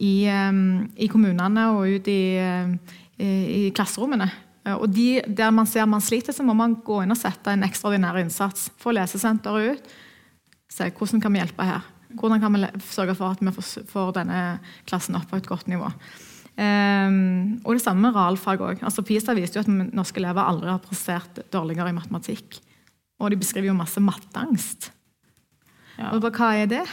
i, 0.00 0.14
um, 0.32 0.88
i, 0.96 1.10
kommunene 1.12 1.68
og 1.74 1.98
ut 1.98 2.08
i, 2.08 2.22
i, 2.40 3.28
i 3.28 3.62
klasserommene. 3.76 4.30
Eh, 4.64 4.74
og 4.74 4.88
de, 4.88 5.20
Der 5.28 5.52
man 5.52 5.68
ser 5.68 5.84
man 5.84 6.00
sliter, 6.00 6.32
så 6.32 6.42
må 6.42 6.56
man 6.56 6.80
gå 6.84 7.02
inn 7.04 7.12
og 7.12 7.20
sette 7.20 7.52
en 7.52 7.68
ekstraordinær 7.68 8.22
innsats. 8.24 8.70
Få 8.80 8.96
lesesenteret 8.96 9.76
ut. 9.76 9.96
Se 10.72 10.88
hvordan 10.88 11.20
kan 11.20 11.34
vi 11.34 11.44
hjelpe 11.44 11.68
her. 11.68 11.90
Hvordan 12.14 12.40
kan 12.40 12.56
vi 12.56 12.68
sørge 12.88 13.14
for 13.18 13.34
at 13.34 13.42
vi 13.44 13.84
får 13.90 14.14
denne 14.16 14.44
klassen 14.88 15.18
opp 15.18 15.28
på 15.28 15.36
et 15.36 15.50
godt 15.50 15.68
nivå. 15.68 15.92
Um, 16.54 17.60
og 17.66 17.74
det 17.74 17.82
samme 17.82 18.06
med 18.06 18.14
realfag 18.14 18.60
òg. 18.62 18.82
Altså, 18.86 19.02
PISA 19.02 19.34
viste 19.34 19.58
jo 19.58 19.64
at 19.64 19.94
norske 19.94 20.20
elever 20.22 20.46
aldri 20.46 20.70
har 20.70 20.82
prestert 20.82 21.42
dårligere 21.52 21.90
i 21.90 21.96
matematikk. 21.96 22.60
Og 23.22 23.32
de 23.32 23.38
beskriver 23.40 23.72
jo 23.72 23.78
masse 23.78 24.02
matteangst. 24.02 24.92
Ja. 25.98 26.12
Og 26.14 26.22
hva 26.22 26.52
er 26.58 26.70
det? 26.70 26.84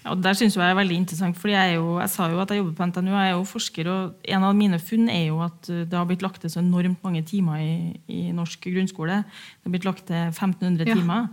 Ja, 0.00 0.14
og 0.14 0.22
der 0.24 0.36
synes 0.36 0.56
jeg 0.56 0.64
er 0.64 0.76
veldig 0.78 0.96
interessant, 0.96 1.36
fordi 1.36 1.52
jeg, 1.52 1.74
jo, 1.76 1.98
jeg, 2.00 2.08
sa 2.08 2.28
jo 2.32 2.38
at 2.40 2.52
jeg 2.52 2.62
jobber 2.62 2.76
på 2.78 2.86
NTNU. 2.88 3.10
Jeg 3.12 3.32
er 3.32 3.34
jo 3.34 3.48
forsker, 3.48 3.88
og 3.92 4.28
En 4.36 4.44
av 4.48 4.54
mine 4.56 4.78
funn 4.80 5.08
er 5.12 5.26
jo 5.28 5.40
at 5.44 5.68
det 5.68 5.96
har 5.96 6.06
blitt 6.08 6.24
lagt 6.24 6.40
til 6.40 6.52
så 6.52 6.60
enormt 6.60 7.02
mange 7.04 7.22
timer 7.22 7.60
i, 7.60 7.74
i 8.08 8.20
norsk 8.32 8.64
grunnskole. 8.64 9.22
Det 9.24 9.68
har 9.68 9.74
blitt 9.76 9.88
lagt 9.88 10.06
til 10.08 10.28
1500 10.28 10.88
ja. 10.88 10.96
timer. 10.96 11.28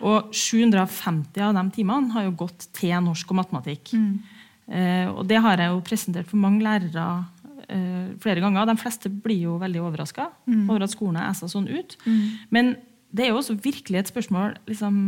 Og 0.00 0.32
750 0.32 1.40
av 1.44 1.56
de 1.56 1.64
timene 1.76 2.12
har 2.14 2.28
jo 2.28 2.36
gått 2.44 2.68
til 2.76 2.92
norsk 3.04 3.32
og 3.32 3.40
matematikk. 3.40 3.92
Mm. 3.96 4.39
Eh, 4.70 5.08
og 5.10 5.24
det 5.26 5.40
har 5.42 5.58
jeg 5.58 5.72
jo 5.72 5.82
presentert 5.86 6.30
for 6.30 6.38
mange 6.38 6.62
lærere 6.62 7.06
eh, 7.66 8.14
flere 8.22 8.42
ganger. 8.42 8.68
De 8.70 8.78
fleste 8.78 9.10
blir 9.10 9.48
jo 9.48 9.58
veldig 9.60 9.82
overraska 9.82 10.30
mm. 10.46 10.64
over 10.68 10.86
at 10.86 10.94
skolen 10.94 11.18
er 11.18 11.30
æsa 11.32 11.50
sånn 11.50 11.68
ut. 11.70 11.96
Mm. 12.06 12.22
Men 12.54 12.74
det 13.10 13.26
er 13.26 13.32
jo 13.32 13.40
også 13.40 13.58
virkelig 13.58 13.98
et 13.98 14.12
spørsmål 14.12 14.54
liksom, 14.70 14.98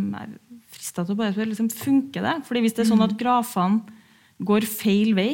frista 0.73 1.05
til 1.05 1.15
å 1.15 1.21
bare 1.21 1.35
spørre 1.35 1.53
liksom, 1.53 1.71
funker 1.71 2.27
det. 2.27 2.37
Fordi 2.49 2.65
Hvis 2.65 2.79
det 2.79 2.85
er 2.85 2.91
sånn 2.91 3.05
at 3.05 3.15
mm. 3.15 3.21
grafene 3.21 4.01
går 4.43 4.67
feil 4.67 5.15
vei 5.15 5.33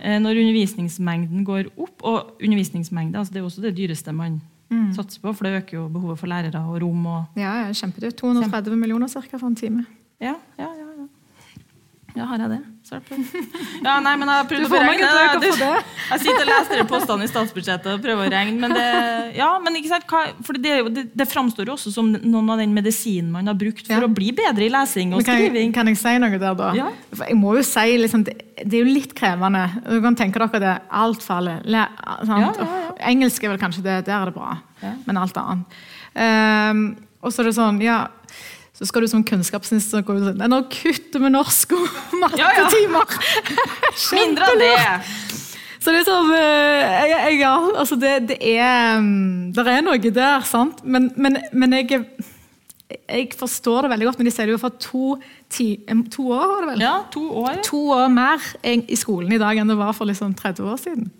eh, 0.00 0.16
når 0.22 0.40
undervisningsmengden 0.40 1.42
går 1.44 1.66
opp 1.74 2.04
Og 2.08 2.38
undervisningsmengde 2.40 3.18
altså 3.20 3.34
det 3.34 3.42
er 3.42 3.48
også 3.48 3.64
det 3.64 3.74
dyreste 3.76 4.14
man 4.16 4.38
mm. 4.72 4.92
satser 4.96 5.20
på, 5.20 5.34
for 5.36 5.44
det 5.44 5.58
øker 5.60 5.76
jo 5.76 5.88
behovet 5.92 6.20
for 6.22 6.32
lærere 6.32 6.62
og 6.64 6.80
rom. 6.84 7.04
Og 7.06 7.40
ja, 7.40 7.68
kjempedyrt. 7.76 8.16
230 8.20 8.80
millioner 8.80 9.12
cirka 9.12 9.36
for 9.36 9.50
en 9.50 9.58
time. 9.58 9.84
Ja, 10.22 10.36
ja, 10.58 10.70
ja, 10.78 10.81
ja. 12.14 12.22
ja 12.22 12.28
har 12.30 12.44
jeg 12.44 12.54
det? 12.54 12.62
Ja, 13.86 13.96
nei, 14.02 14.12
men 14.18 14.28
jeg 14.28 14.36
har 14.36 14.48
prøvd 14.50 14.66
å 14.66 14.70
beregne 14.72 15.08
det. 15.42 15.50
Jeg 16.12 16.20
sitter 16.24 16.42
og 16.42 16.48
leser 16.50 16.82
postene 16.90 17.24
i 17.24 17.30
statsbudsjettet 17.30 17.88
og 17.94 18.02
prøver 18.04 18.28
å 18.28 18.32
regne. 18.32 18.58
Men 18.60 18.74
det, 18.76 18.86
ja, 19.38 19.48
men 19.62 19.78
ikke 19.78 19.92
sant, 19.94 20.04
hva, 20.10 20.22
for 20.44 20.58
det, 20.60 20.74
det, 20.92 21.04
det, 21.16 21.26
framstår 21.30 21.70
jo 21.70 21.76
også 21.76 21.92
som 21.94 22.10
noen 22.12 22.50
av 22.52 22.60
den 22.60 22.74
medisinen 22.76 23.30
man 23.32 23.48
har 23.48 23.56
brukt 23.58 23.86
for 23.86 23.96
ja. 23.96 24.08
å 24.08 24.12
bli 24.12 24.32
bedre 24.36 24.66
i 24.66 24.70
lesing 24.72 25.14
og 25.16 25.22
kan 25.24 25.38
skriving. 25.38 25.70
Jeg, 25.70 25.74
kan 25.76 25.90
jeg 25.90 26.00
si 26.02 26.14
noe 26.20 26.36
der, 26.36 26.58
da? 26.58 26.72
Ja. 26.76 26.90
Jeg 27.22 27.38
må 27.40 27.56
jo 27.56 27.64
si, 27.66 27.96
liksom, 28.02 28.26
det, 28.28 28.36
det, 28.60 28.70
er 28.76 28.82
jo 28.82 28.96
litt 28.98 29.16
krevende. 29.18 29.64
Du 29.86 29.98
kan 30.04 30.18
tenke 30.18 30.42
dere 30.42 30.62
det. 30.62 30.76
Alt 31.02 31.24
faller. 31.24 31.62
Le, 31.64 31.86
engelsk 33.12 33.46
er 33.46 33.54
vel 33.54 33.62
kanskje 33.62 33.86
det, 33.86 34.00
der 34.10 34.18
er 34.20 34.32
det 34.32 34.36
bra. 34.36 34.58
Ja. 34.82 34.96
Men 35.06 35.22
alt 35.22 35.38
annet. 35.40 35.80
Um, 36.12 36.84
og 37.22 37.32
så 37.32 37.40
er 37.40 37.48
det 37.48 37.56
sånn, 37.56 37.78
ja 37.80 38.02
så 38.82 38.88
skal 38.88 39.04
du 39.04 39.10
som 39.12 39.22
kunnskapsminister 39.22 40.02
gå 40.02 40.16
ut 40.18 40.24
si 40.26 40.32
«Nei, 40.40 40.48
nå 40.50 40.58
kutter 40.72 41.22
vi 41.22 41.28
norsk 41.30 41.74
og 41.76 41.84
Ja, 42.40 42.48
ja. 42.56 42.66
Mindre 44.18 44.48
av 44.48 44.58
det! 44.58 44.74
Så 45.82 45.94
det 45.94 46.02
er 46.02 46.06
sånn 46.06 46.32
jeg, 46.34 47.12
jeg, 47.12 47.38
ja, 47.42 47.54
altså 47.78 47.98
det, 47.98 48.12
det 48.32 48.36
er 48.42 48.98
mm, 49.02 49.52
Det 49.54 49.64
er 49.70 49.86
noe 49.86 49.98
der, 50.02 50.44
sant? 50.46 50.82
Men, 50.82 51.08
men, 51.14 51.38
men 51.54 51.78
jeg, 51.78 52.02
jeg 52.90 53.30
forstår 53.38 53.86
det 53.86 53.92
veldig 53.94 54.10
godt 54.10 54.20
men 54.20 54.30
de 54.30 54.34
sier 54.34 54.50
det 54.50 54.56
jo 54.56 54.62
for 54.62 54.82
to, 54.82 55.16
ti, 55.50 55.68
to 56.10 56.26
år, 56.34 56.44
var 56.50 56.66
det 56.66 56.70
vel? 56.72 56.84
Ja, 56.86 56.94
to 57.14 57.24
år. 57.44 57.62
To 57.70 57.82
år 57.94 58.10
mer 58.14 58.50
i 58.66 58.80
i 58.82 58.98
skolen 58.98 59.34
i 59.34 59.42
dag 59.42 59.62
enn 59.62 59.70
det 59.70 59.78
var 59.78 59.94
for 59.94 60.10
liksom 60.10 60.34
30 60.38 60.70
år 60.74 60.82
siden. 60.82 61.10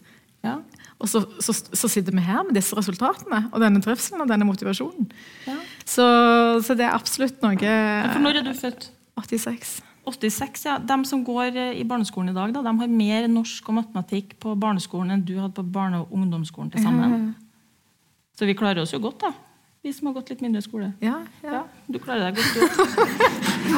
Ja. 0.42 0.58
Og 1.02 1.10
så, 1.10 1.24
så, 1.42 1.54
så 1.54 1.90
sitter 1.90 2.14
vi 2.14 2.22
her 2.22 2.42
med 2.46 2.54
disse 2.54 2.76
resultatene 2.78 3.48
og 3.50 3.62
denne 3.62 3.82
trivselen 3.82 4.22
og 4.22 4.30
denne 4.30 4.46
motivasjonen. 4.46 5.08
Ja. 5.48 5.58
Så, 5.85 6.05
så 6.64 6.76
det 6.78 6.87
er 6.87 6.95
absolutt 6.95 7.41
noe 7.45 7.57
For 7.59 8.22
når 8.22 8.43
er 8.43 8.47
du 8.47 8.53
født? 8.57 8.91
86. 9.18 9.80
86, 10.07 10.64
ja. 10.66 10.78
De 10.83 10.97
som 11.07 11.22
går 11.24 11.55
eh, 11.55 11.78
i 11.78 11.85
barneskolen 11.87 12.33
i 12.33 12.35
dag, 12.35 12.51
da, 12.55 12.62
de 12.64 12.72
har 12.80 12.91
mer 12.91 13.28
norsk 13.30 13.68
og 13.70 13.78
matematikk 13.78 14.35
på 14.43 14.57
barneskolen 14.59 15.14
enn 15.14 15.22
du 15.26 15.37
hadde 15.39 15.55
på 15.55 15.62
barne- 15.62 16.03
og 16.03 16.12
ungdomsskolen 16.16 16.72
til 16.72 16.83
sammen. 16.83 17.33
Så 18.39 18.49
vi 18.49 18.57
klarer 18.59 18.83
oss 18.83 18.95
jo 18.95 18.99
godt, 19.03 19.22
da. 19.22 19.33
Vi 19.83 19.91
som 19.91 20.07
har 20.09 20.14
gått 20.14 20.28
litt 20.30 20.43
mindre 20.45 20.61
skole. 20.62 20.93
Ja, 21.03 21.16
ja. 21.43 21.57
Ja, 21.57 21.62
du 21.91 21.99
klarer 22.03 22.30
deg 22.30 22.39
godt, 22.39 22.55
du 22.55 22.61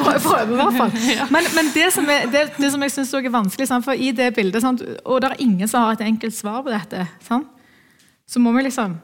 òg. 0.05 0.97
Men, 1.33 1.47
men 1.57 1.71
det, 1.73 1.87
som 1.93 2.05
er, 2.13 2.27
det, 2.29 2.43
det 2.61 2.69
som 2.73 2.83
jeg 2.85 2.93
syns 2.93 3.13
er 3.17 3.29
vanskelig, 3.33 3.67
sant? 3.69 3.85
for 3.85 3.97
i 3.97 4.11
det 4.13 4.31
bildet 4.37 4.61
sant? 4.61 4.83
Og 5.03 5.21
det 5.21 5.31
er 5.31 5.41
ingen 5.45 5.69
som 5.69 5.85
har 5.85 5.97
et 5.97 6.05
enkelt 6.05 6.37
svar 6.37 6.61
på 6.65 6.73
dette. 6.73 7.07
Sant? 7.25 7.49
Så 8.29 8.41
må 8.41 8.53
vi 8.53 8.67
liksom 8.67 8.97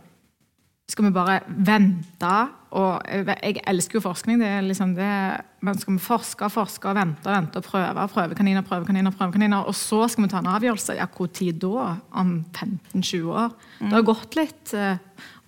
Skal 0.91 1.07
vi 1.07 1.13
bare 1.15 1.39
vente 1.47 2.31
og 2.75 3.03
Jeg 3.07 3.61
elsker 3.67 3.97
jo 3.97 4.03
forskning. 4.03 4.39
det 4.39 4.47
er 4.47 4.61
liksom 4.63 4.93
det, 4.95 5.41
men 5.59 5.77
Skal 5.79 5.93
vi 5.93 6.03
forske 6.03 6.45
og 6.45 6.51
forske 6.51 6.87
og 6.87 6.95
vente 6.95 7.27
og 7.27 7.35
vente 7.35 7.59
og 7.59 7.63
prøve 7.63 8.07
prøve 8.11 8.35
kaniner, 8.35 8.61
prøve 8.61 8.85
kaniner, 8.85 9.11
prøve 9.11 9.31
kaniner, 9.31 9.67
og 9.67 9.75
så 9.75 10.07
skal 10.07 10.23
vi 10.23 10.29
ta 10.29 10.39
en 10.39 10.51
avgjørelse? 10.51 10.95
Ja, 10.95 11.07
hvor 11.07 11.27
tid 11.27 11.59
da? 11.59 11.97
Om 12.11 12.45
15-20 12.53 13.27
år? 13.27 13.51
Det 13.79 13.91
har 13.91 14.07
gått 14.07 14.35
litt 14.35 14.73
under 14.73 15.01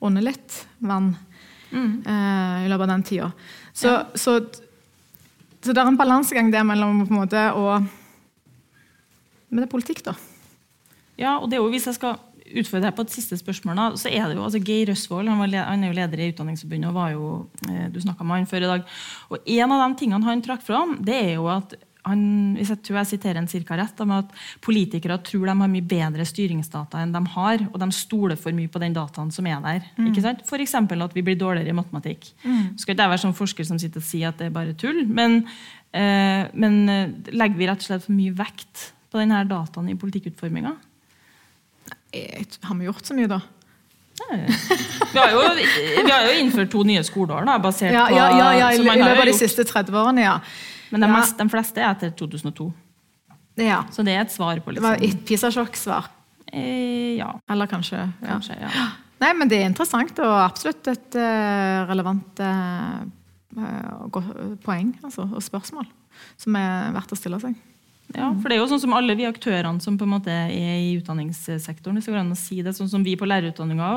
rundet 0.04 0.24
litt 0.24 0.60
vann 0.80 1.16
eh, 1.72 2.66
i 2.66 2.68
løpet 2.68 2.84
av 2.84 2.92
den 2.92 3.04
tida. 3.08 3.32
Så, 3.74 3.94
så, 4.16 4.40
så 5.64 5.72
det 5.72 5.80
er 5.80 5.88
en 5.88 6.00
balansegang 6.00 6.52
der 6.52 6.64
mellom 6.68 7.06
på 7.06 7.14
en 7.14 7.22
måte 7.24 7.48
å 7.56 7.80
Men 9.50 9.62
det 9.62 9.68
er 9.68 9.72
politikk, 9.72 10.04
da. 10.04 10.16
Ja, 11.16 11.38
og 11.38 11.50
det 11.50 11.60
er 11.60 11.62
jo, 11.62 11.70
hvis 11.70 11.86
jeg 11.86 12.00
skal 12.00 12.18
utfordre 12.60 12.90
deg 12.90 12.98
på 12.98 13.06
et 13.08 13.16
siste 13.16 13.38
spørsmål, 13.40 13.80
da, 13.80 13.88
så 14.00 14.12
er 14.12 14.28
det 14.28 14.38
jo 14.38 14.44
altså 14.46 14.62
Geir 14.64 14.92
Røsvold 14.92 15.32
han, 15.32 15.40
var 15.42 15.56
han 15.70 15.84
er 15.84 15.92
jo 15.92 15.98
leder 15.98 16.22
i 16.22 16.30
Utdanningsforbundet. 16.34 16.90
og 16.90 16.98
var 16.98 17.16
jo, 17.16 17.32
eh, 17.70 17.88
Du 17.94 18.00
snakka 18.02 18.24
med 18.24 18.44
han 18.44 18.52
før 18.52 18.64
i 18.64 18.72
dag. 18.74 18.86
Og 19.30 19.38
En 19.48 19.72
av 19.72 19.90
de 19.90 19.98
tingene 20.00 20.24
han 20.24 20.42
trakk 20.42 20.62
fram, 20.62 20.98
det 21.04 21.16
er 21.16 21.34
jo 21.36 21.48
at 21.48 21.76
han, 22.04 22.56
hvis 22.58 22.72
jeg 22.74 22.82
tror 22.84 23.00
jeg 23.00 23.10
siterer 23.14 23.40
en 23.40 23.48
cirka 23.48 23.78
rett, 23.80 23.96
da, 23.96 24.06
med 24.08 24.26
at 24.26 24.32
politikere 24.64 25.18
tror 25.24 25.48
de 25.48 25.56
har 25.62 25.72
mye 25.72 25.86
bedre 25.88 26.26
styringsdata 26.28 27.00
enn 27.00 27.14
de 27.16 27.22
har, 27.36 27.64
og 27.72 27.78
de 27.80 27.90
stoler 27.96 28.40
for 28.40 28.56
mye 28.56 28.72
på 28.72 28.82
den 28.84 28.96
dataen 28.96 29.32
som 29.32 29.48
er 29.48 29.62
der. 29.64 29.88
ikke 30.10 30.24
sant? 30.26 30.44
F.eks. 30.44 30.76
at 30.76 31.16
vi 31.16 31.24
blir 31.24 31.40
dårligere 31.40 31.72
i 31.72 31.78
matematikk. 31.78 32.34
Skal 32.76 32.96
ikke 32.96 33.06
jeg 33.06 33.14
være 33.16 33.24
sånn 33.24 33.38
forsker 33.38 33.68
som 33.70 33.80
sitter 33.80 34.04
og 34.04 34.08
sier 34.08 34.34
at 34.34 34.42
det 34.42 34.50
er 34.50 34.56
bare 34.56 34.76
tull, 34.76 35.06
men, 35.08 35.46
eh, 35.94 36.50
men 36.54 36.90
eh, 36.90 37.14
legger 37.32 37.58
vi 37.58 37.68
rett 37.72 37.86
og 37.86 37.88
slett 37.88 38.08
for 38.08 38.18
mye 38.18 38.36
vekt 38.36 38.90
på 39.14 39.22
denne 39.22 39.44
dataen 39.48 39.88
i 39.94 39.96
politikkutforminga? 40.00 40.76
Eh, 42.14 42.44
Har 42.68 42.76
vi 42.80 42.86
gjort 42.86 43.06
så 43.06 43.16
mye, 43.18 43.28
da? 43.32 43.42
Vi 44.24 45.20
har, 45.20 45.32
jo, 45.34 45.40
vi 46.06 46.12
har 46.12 46.28
jo 46.30 46.34
innført 46.38 46.70
to 46.72 46.84
nye 46.86 47.02
skoleår, 47.04 47.48
da, 47.50 47.58
basert 47.62 47.92
Ja, 47.96 48.06
på 48.08 48.16
ja, 48.16 48.28
ja, 48.38 48.50
ja 48.60 48.68
i 48.72 48.78
i 48.78 48.84
løpet 48.86 49.20
av 49.24 49.26
de 49.26 49.34
siste 49.34 49.66
30 49.66 49.98
årene, 49.98 50.22
ja. 50.22 50.36
Men 50.94 51.02
de, 51.02 51.10
mest, 51.10 51.38
de 51.40 51.48
fleste 51.50 51.82
er 51.82 51.90
etter 51.90 52.14
2002. 52.20 52.68
ja. 53.58 53.80
Så 53.92 54.06
det 54.06 54.14
er 54.14 54.22
et 54.28 54.32
svar 54.34 54.62
på 54.62 54.76
Det 54.76 54.84
var 54.86 55.00
liksom 55.02 55.18
et 55.20 55.26
PISA-sjokk-svar. 55.26 56.12
eh, 56.54 57.18
Ja, 57.18 57.34
Eller 57.50 57.66
kanskje 57.68 58.06
kanskje. 58.22 58.60
Ja. 58.62 58.70
Nei, 59.24 59.34
men 59.34 59.48
det 59.50 59.58
er 59.62 59.70
interessant 59.70 60.18
og 60.20 60.34
absolutt 60.44 60.88
et 60.92 61.16
eh, 61.16 61.84
relevant 61.90 62.40
eh, 62.40 63.04
poeng 64.64 64.94
altså, 65.04 65.26
og 65.30 65.42
spørsmål 65.44 65.88
som 66.38 66.56
er 66.60 66.92
verdt 66.94 67.14
å 67.14 67.18
stille 67.18 67.40
seg. 67.42 67.56
Ja, 68.14 68.28
for 68.38 68.50
det 68.50 68.56
er 68.56 68.62
jo 68.62 68.68
sånn 68.70 68.82
som 68.84 68.94
alle 68.94 69.16
vi 69.18 69.26
aktørene 69.26 69.82
som 69.82 69.96
på 69.98 70.06
en 70.06 70.14
måte 70.14 70.34
er 70.34 70.52
i 70.78 70.92
utdanningssektoren, 71.00 71.98
hvis 71.98 72.06
det 72.06 72.14
går 72.14 72.22
an 72.22 72.36
å 72.36 72.38
si 72.38 72.60
det, 72.66 72.76
sånn 72.78 72.92
som 72.92 73.06
vi 73.06 73.16
på 73.18 73.26
lærerutdanninga. 73.26 73.90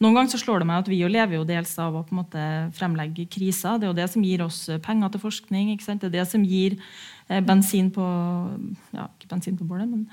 Noen 0.00 0.16
ganger 0.16 0.32
så 0.32 0.40
slår 0.40 0.62
det 0.62 0.68
meg 0.70 0.80
at 0.80 0.90
vi 0.90 1.02
jo 1.02 1.10
lever 1.12 1.38
jo 1.38 1.44
dels 1.48 1.74
av 1.82 1.98
å 1.98 2.04
på 2.06 2.16
en 2.16 2.22
måte 2.22 2.46
fremlegge 2.78 3.28
kriser. 3.32 3.76
Det 3.76 3.88
er 3.88 3.92
jo 3.92 4.00
det 4.00 4.08
som 4.14 4.24
gir 4.24 4.46
oss 4.46 4.62
penger 4.86 5.12
til 5.12 5.24
forskning. 5.26 5.74
ikke 5.74 5.84
sant? 5.84 6.00
Det 6.00 6.10
er 6.12 6.18
det 6.22 6.26
som 6.32 6.44
gir 6.48 6.78
eh, 7.28 7.44
bensin 7.44 7.92
på 7.92 8.06
Ja, 8.96 9.10
ikke 9.12 9.32
bensin 9.34 9.60
på 9.60 9.68
bålet, 9.68 9.88
men 9.92 10.06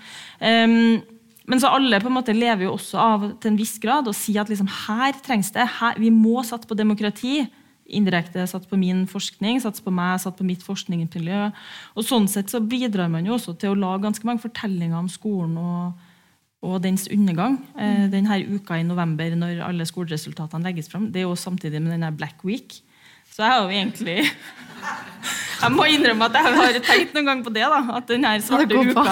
um, 0.43 1.19
men 1.43 1.59
så 1.59 1.73
alle 1.75 1.99
på 1.99 2.07
en 2.07 2.15
måte 2.15 2.35
lever 2.35 2.67
jo 2.67 2.77
også 2.77 2.99
av 2.99 3.25
til 3.43 3.51
en 3.51 3.57
viss 3.59 3.75
grad 3.83 4.07
å 4.07 4.15
si 4.15 4.37
at 4.39 4.47
liksom, 4.47 4.69
her 4.85 5.17
trengs 5.25 5.51
det. 5.51 5.65
Her, 5.79 5.97
vi 5.99 6.07
må 6.13 6.39
satse 6.47 6.69
på 6.69 6.77
demokrati. 6.79 7.41
Indirekte 7.83 8.45
satt 8.47 8.65
på 8.69 8.77
min 8.79 9.03
forskning, 9.09 9.59
satt 9.61 9.81
på 9.83 9.91
meg, 9.91 10.21
satt 10.23 10.37
på 10.39 10.45
mitt 10.47 10.63
forskningsmiljø. 10.63 11.49
Og 11.97 12.07
sånn 12.07 12.29
sett 12.31 12.53
så 12.53 12.61
bidrar 12.63 13.11
man 13.11 13.27
jo 13.27 13.35
også 13.35 13.57
til 13.59 13.73
å 13.73 13.79
lage 13.79 14.05
ganske 14.05 14.27
mange 14.27 14.43
fortellinger 14.43 14.95
om 14.97 15.09
skolen 15.11 15.57
og, 15.59 16.05
og 16.63 16.77
dens 16.85 17.09
undergang. 17.11 17.59
Eh, 17.75 18.05
denne 18.13 18.39
uka 18.55 18.79
i 18.79 18.87
november 18.87 19.35
når 19.39 19.61
alle 19.67 19.87
skoleresultatene 19.89 20.69
legges 20.69 20.87
fram, 20.91 21.09
det 21.11 21.23
er 21.23 21.27
jo 21.27 21.35
samtidig 21.39 21.83
med 21.83 21.97
denne 21.97 22.13
Black 22.15 22.45
Week. 22.47 22.79
Så 23.33 23.43
jeg 23.43 23.51
har 23.51 23.63
jo 23.65 23.73
egentlig 23.73 24.17
Jeg 25.63 25.71
må 25.71 25.85
innrømme 25.87 26.27
at 26.27 26.33
jeg 26.35 26.55
har 26.57 26.77
tenkt 26.83 27.13
noen 27.15 27.27
gang 27.29 27.43
på 27.43 27.51
det. 27.55 27.63
da, 27.71 27.79
At 27.95 28.09
denne 28.11 28.33
svarte 28.43 28.75
uka, 28.75 29.03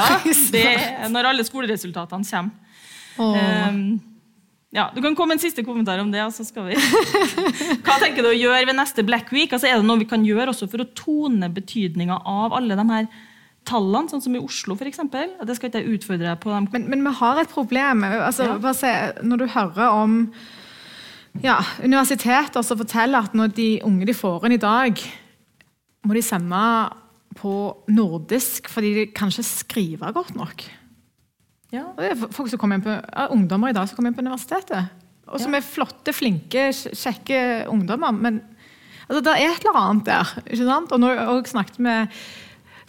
det 0.51 1.11
når 1.13 1.29
alle 1.29 1.45
skoleresultatene 1.47 2.27
kommer. 2.27 2.79
Åh. 3.21 3.67
Um, 3.69 4.10
ja, 4.71 4.85
Du 4.95 5.01
kan 5.03 5.15
komme 5.19 5.35
en 5.35 5.41
siste 5.43 5.63
kommentar 5.67 5.99
om 5.99 6.11
det. 6.13 6.23
så 6.33 6.45
skal 6.47 6.69
vi... 6.69 6.77
Hva 7.85 7.97
tenker 7.99 8.23
du 8.23 8.29
å 8.31 8.37
gjøre 8.37 8.65
ved 8.69 8.77
neste 8.77 9.03
Black 9.03 9.31
Week? 9.35 9.51
Altså, 9.51 9.67
er 9.67 9.81
det 9.81 9.87
noe 9.89 9.99
vi 9.99 10.07
kan 10.07 10.23
gjøre 10.25 10.53
også 10.53 10.69
for 10.71 10.83
å 10.83 10.89
tone 10.95 11.49
betydninga 11.51 12.21
av 12.23 12.55
alle 12.55 12.77
de 12.79 12.85
her 12.93 13.09
tallene, 13.67 14.09
sånn 14.09 14.23
som 14.23 14.35
i 14.37 14.41
Oslo 14.41 14.77
f.eks.? 14.79 15.03
Det 15.11 15.57
skal 15.57 15.69
ikke 15.69 15.83
jeg 15.83 15.97
utfordre 15.99 16.29
deg 16.31 16.39
på. 16.41 16.53
dem. 16.55 16.69
Men, 16.73 16.87
men 16.93 17.03
vi 17.09 17.13
har 17.19 17.41
et 17.43 17.51
problem. 17.51 18.05
Altså, 18.07 18.47
Ja. 18.55 18.73
se, 18.73 18.93
når 19.27 19.43
du 19.43 19.47
hører 19.57 19.91
om 19.91 20.15
ja, 21.43 21.59
universiteter 21.83 22.63
som 22.65 22.79
forteller 22.79 23.27
at 23.27 23.35
når 23.37 23.53
de 23.55 23.69
unge 23.87 24.07
de 24.09 24.15
får 24.15 24.47
inn 24.47 24.55
i 24.57 24.61
dag, 24.61 25.03
må 26.07 26.15
de 26.17 26.23
sende 26.25 26.63
på 27.37 27.51
nordisk 27.93 28.67
fordi 28.71 28.89
de 28.97 29.03
kan 29.15 29.29
ikke 29.31 29.45
skrive 29.47 30.09
godt 30.15 30.33
nok. 30.35 30.65
Ja. 31.71 31.85
Folk 32.35 32.49
som 32.51 32.59
kommer 32.59 32.79
inn 32.79 32.83
på, 32.85 32.93
ja, 32.93 33.27
ungdommer 33.31 33.71
i 33.71 33.75
dag 33.75 33.87
som 33.87 33.95
kommer 33.97 34.11
inn 34.11 34.17
på 34.17 34.23
universitetet. 34.25 34.91
Og 35.31 35.39
som 35.39 35.53
er 35.55 35.63
flotte, 35.63 36.11
flinke, 36.11 36.69
kjekke 36.75 37.65
ungdommer. 37.71 38.11
Men 38.11 38.41
altså, 39.07 39.21
det 39.23 39.35
er 39.37 39.53
et 39.53 39.63
eller 39.63 39.79
annet 39.79 40.09
der. 40.09 40.33
ikke 40.45 40.65
sant? 40.67 40.91
Og 40.91 40.99
når 40.99 41.21
jeg 41.21 41.51
snakket 41.53 41.79
med 41.79 42.21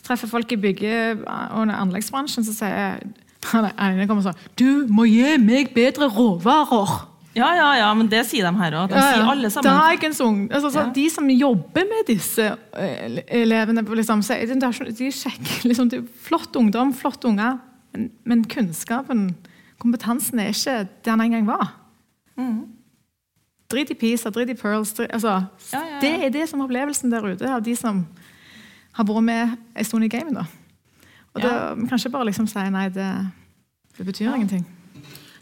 treffer 0.02 0.26
folk 0.26 0.50
i 0.50 0.58
bygge- 0.58 1.22
og 1.22 1.70
anleggsbransjen, 1.70 2.42
så 2.42 2.56
sier 2.56 2.98
den 3.42 3.70
ene 3.78 4.06
kommer 4.06 4.22
sånn 4.22 4.38
Du 4.58 4.86
må 4.90 5.06
gi 5.06 5.36
meg 5.42 5.72
bedre 5.74 6.10
råvarer! 6.10 7.08
ja, 7.34 7.48
ja, 7.56 7.68
ja, 7.78 7.88
men 7.96 8.10
det 8.12 8.26
sier 8.28 8.44
de 8.44 8.58
her 8.58 8.74
òg. 8.76 8.90
De 8.92 9.00
sier 9.00 9.24
alle 9.24 9.48
sammen. 9.50 9.70
Dagens 9.72 10.18
unge, 10.20 10.50
altså, 10.52 10.68
så 10.74 10.82
Ja. 10.82 10.90
De 10.92 11.08
som 11.10 11.30
jobber 11.30 11.86
med 11.88 12.06
disse 12.10 12.44
eh, 12.76 13.22
elevene, 13.40 13.82
liksom, 13.82 14.20
de 14.20 15.06
er 15.06 15.16
kjekke. 15.16 15.62
Liksom, 15.70 16.08
flott 16.26 16.58
ungdom, 16.60 16.92
flotte 16.92 17.30
unger. 17.30 17.56
Men, 17.92 18.10
men 18.24 18.44
kunnskapen, 18.48 19.36
kompetansen, 19.78 20.38
er 20.40 20.52
ikke 20.54 20.78
det 20.78 21.04
den 21.04 21.20
en 21.20 21.30
gang 21.36 21.46
var. 21.46 21.74
Drit 23.72 23.90
i 23.90 23.94
PISA, 23.94 24.30
drit 24.30 24.50
i 24.50 24.54
Pearls. 24.54 24.92
Drit, 24.92 25.10
altså, 25.12 25.28
Ja, 25.72 25.78
ja, 25.80 25.80
ja. 25.94 26.00
Det 26.00 26.24
er 26.24 26.28
det 26.34 26.48
som 26.48 26.60
er 26.60 26.64
opplevelsen 26.68 27.12
der 27.12 27.24
ute 27.24 27.48
av 27.48 27.62
de 27.64 27.76
som 27.76 28.06
har 28.92 29.04
vært 29.08 29.24
med 29.24 29.56
en 29.76 29.84
stund 29.84 30.04
i 30.04 30.08
gamet. 30.08 30.34
da. 30.34 30.44
Og 31.34 31.42
Vi 31.80 31.86
kan 31.88 31.98
ikke 31.98 32.10
bare 32.12 32.24
liksom 32.28 32.46
si 32.46 32.64
nei, 32.70 32.88
det, 32.92 33.08
det 33.96 34.06
betyr 34.06 34.34
ingenting. 34.34 34.66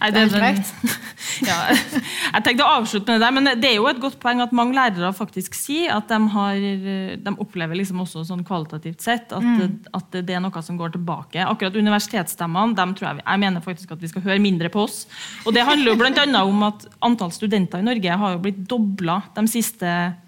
Nei, 0.01 0.09
det, 0.15 0.23
det 0.33 0.39
er 0.41 0.57
den, 0.57 0.63
ja, 1.51 1.57
jeg 1.75 2.45
tenkte 2.47 2.65
å 2.65 2.77
avslutte 2.79 3.13
med 3.13 3.21
det, 3.21 3.31
men 3.37 3.51
det 3.61 3.69
er 3.69 3.75
jo 3.77 3.89
et 3.91 4.01
godt 4.01 4.17
poeng 4.23 4.41
at 4.41 4.55
mange 4.57 4.73
lærere 4.77 5.11
faktisk 5.17 5.59
sier 5.59 5.93
at 5.93 6.09
de, 6.09 6.19
har, 6.33 6.57
eh, 6.57 7.13
de 7.21 7.35
opplever 7.45 7.77
liksom 7.77 8.01
også 8.05 8.25
sånn 8.31 8.47
kvalitativt 8.49 9.05
sett 9.05 9.35
at, 9.37 9.45
mm. 9.45 9.93
at, 9.99 10.17
det 10.25 10.37
er 10.37 10.41
noe 10.41 10.65
som 10.65 10.79
går 10.81 10.95
tilbake. 10.97 11.45
Akkurat 11.45 11.77
universitetsstemmene 11.77 12.79
dem 12.79 12.97
tror 12.97 13.11
jeg, 13.11 13.27
jeg 13.27 13.45
mener 13.45 13.65
faktisk 13.65 13.93
at 13.93 14.01
vi 14.01 14.11
skal 14.13 14.25
høre 14.25 14.41
mindre 14.41 14.73
på 14.73 14.87
oss. 14.87 15.05
Og 15.45 15.53
det 15.57 15.67
handler 15.69 15.93
jo 15.93 16.01
bl.a. 16.01 16.43
om 16.47 16.67
at 16.71 16.89
antall 17.05 17.35
studenter 17.37 17.85
i 17.85 17.89
Norge 17.91 18.19
har 18.25 18.35
jo 18.37 18.43
blitt 18.49 18.65
dobla 18.71 19.21
de 19.37 19.47
siste 19.53 19.87
årene 19.87 20.27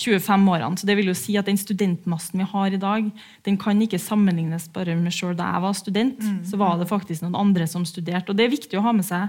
25-årene. 0.00 0.78
Så 0.80 0.88
det 0.88 0.96
vil 0.98 1.10
jo 1.10 1.16
si 1.18 1.36
at 1.38 1.48
den 1.48 1.60
studentmassen 1.60 2.40
vi 2.42 2.48
har 2.48 2.74
i 2.74 2.80
dag, 2.80 3.08
den 3.46 3.58
kan 3.60 3.80
ikke 3.84 4.00
sammenlignes 4.00 4.68
bare 4.74 4.96
med 4.98 5.14
selv 5.14 5.38
da 5.38 5.52
jeg 5.54 5.64
var 5.66 5.76
student. 5.78 6.22
Mm. 6.24 6.40
Så 6.48 6.60
var 6.60 6.78
det 6.80 6.88
faktisk 6.90 7.24
noen 7.24 7.38
andre 7.38 7.68
som 7.70 7.86
studerte. 7.88 8.32
Og 8.32 8.38
det 8.38 8.46
er 8.46 8.54
viktig 8.56 8.80
å 8.80 8.84
ha 8.86 8.94
med 8.96 9.06
seg 9.06 9.28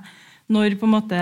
når 0.52 0.78
på 0.80 0.88
en 0.88 0.96
måte 0.98 1.20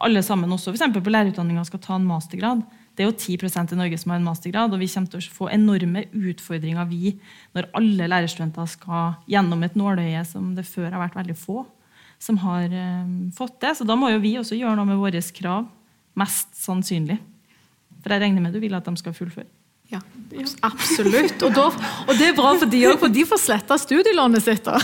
alle 0.00 0.22
sammen 0.22 0.52
også 0.54 0.72
f.eks. 0.72 0.92
på 0.94 1.12
lærerutdanninga 1.12 1.64
skal 1.66 1.82
ta 1.82 1.96
en 1.96 2.06
mastergrad. 2.06 2.62
Det 2.94 3.04
er 3.04 3.10
jo 3.10 3.16
10 3.16 3.74
i 3.74 3.78
Norge 3.78 3.98
som 3.98 4.12
har 4.12 4.20
en 4.20 4.28
mastergrad, 4.28 4.72
og 4.74 4.80
vi 4.80 4.88
kommer 4.92 5.10
til 5.10 5.20
å 5.22 5.34
få 5.34 5.48
enorme 5.52 6.04
utfordringer 6.12 6.88
vi, 6.90 7.14
når 7.56 7.68
alle 7.78 8.08
lærerstudenter 8.12 8.68
skal 8.68 9.14
gjennom 9.30 9.62
et 9.64 9.76
nåløye 9.78 10.22
som 10.28 10.54
det 10.56 10.66
før 10.68 10.90
har 10.90 11.02
vært 11.02 11.18
veldig 11.20 11.36
få 11.38 11.64
som 12.20 12.38
har 12.44 12.68
um, 12.68 13.30
fått 13.32 13.60
det. 13.64 13.74
Så 13.78 13.86
da 13.88 13.96
må 13.96 14.12
jo 14.12 14.20
vi 14.22 14.36
også 14.38 14.58
gjøre 14.58 14.76
noe 14.78 14.88
med 14.92 15.00
våre 15.00 15.22
krav, 15.34 15.66
mest 16.20 16.52
sannsynlig. 16.60 17.16
For 18.00 18.14
jeg 18.14 18.24
regner 18.24 18.44
med 18.44 18.56
du 18.56 18.60
vil 18.62 18.74
at 18.76 18.86
de 18.86 18.96
skal 19.00 19.16
fullføre. 19.16 19.48
Ja, 19.90 19.98
absolutt. 20.62 21.40
Og, 21.42 21.54
da, 21.56 21.66
og 22.06 22.12
det 22.14 22.28
er 22.30 22.34
bra 22.38 22.52
for 22.60 22.70
de 22.70 22.84
òg, 22.86 22.98
for 23.02 23.10
de 23.10 23.24
får 23.26 23.40
sletta 23.42 23.78
studielånet 23.80 24.44
sitt. 24.44 24.62
da. 24.68 24.78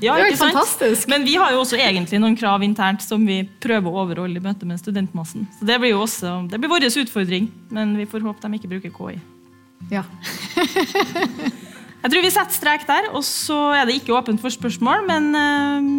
Ja, 0.00 0.14
det 0.16 0.26
er 0.26 0.30
jo 0.32 0.40
fantastisk. 0.40 1.08
Men 1.12 1.24
vi 1.24 1.34
har 1.40 1.52
jo 1.54 1.62
også 1.62 1.78
egentlig 1.80 2.20
noen 2.20 2.36
krav 2.36 2.64
internt 2.64 3.04
som 3.04 3.24
vi 3.28 3.42
prøver 3.60 3.88
å 3.88 4.04
overholde 4.04 4.40
i 4.40 4.44
møte 4.44 4.68
med 4.68 4.80
studentmassen. 4.80 5.48
Så 5.58 5.68
Det 5.68 5.80
blir 5.80 5.94
jo 5.94 6.04
også, 6.04 6.36
det 6.48 6.60
blir 6.60 6.72
vår 6.72 6.88
utfordring, 6.88 7.50
men 7.72 7.96
vi 8.00 8.08
får 8.08 8.24
håpe 8.24 8.44
de 8.44 8.60
ikke 8.60 8.72
bruker 8.74 8.96
KI. 8.96 9.20
Ja. 9.92 10.04
Jeg 12.00 12.14
tror 12.14 12.24
vi 12.24 12.30
setter 12.32 12.56
strek 12.56 12.86
der, 12.88 13.10
og 13.12 13.24
så 13.26 13.58
er 13.76 13.84
det 13.88 13.98
ikke 14.00 14.14
åpent 14.16 14.40
for 14.40 14.52
spørsmål. 14.52 15.04
Men 15.08 15.28
eh, 15.36 15.90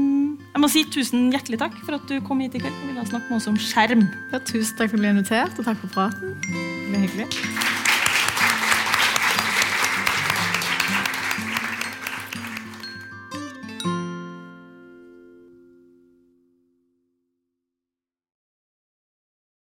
jeg 0.55 0.63
må 0.63 0.69
si 0.71 0.85
tusen 0.89 1.29
hjertelig 1.33 1.61
takk 1.61 1.77
for 1.85 1.99
at 1.99 2.07
du 2.09 2.17
kom 2.25 2.41
hit 2.41 2.57
i 2.57 2.63
kveld 2.63 2.73
og 2.73 2.89
ville 2.89 3.05
snakke 3.11 3.29
med 3.29 3.37
oss 3.37 3.49
om 3.51 3.59
skjerm. 3.61 4.07
ja, 4.33 4.41
tusen 4.41 4.79
takk 4.79 4.89
for 4.89 4.97
at 4.97 4.97
du 4.97 5.05
ble 5.05 5.13
invitert, 5.13 5.61
og 5.61 5.69
takk 5.69 5.79
for 5.85 5.93
praten. 5.93 6.35
Det 6.41 6.89
ble 6.89 7.05
hyggelig. 7.05 7.80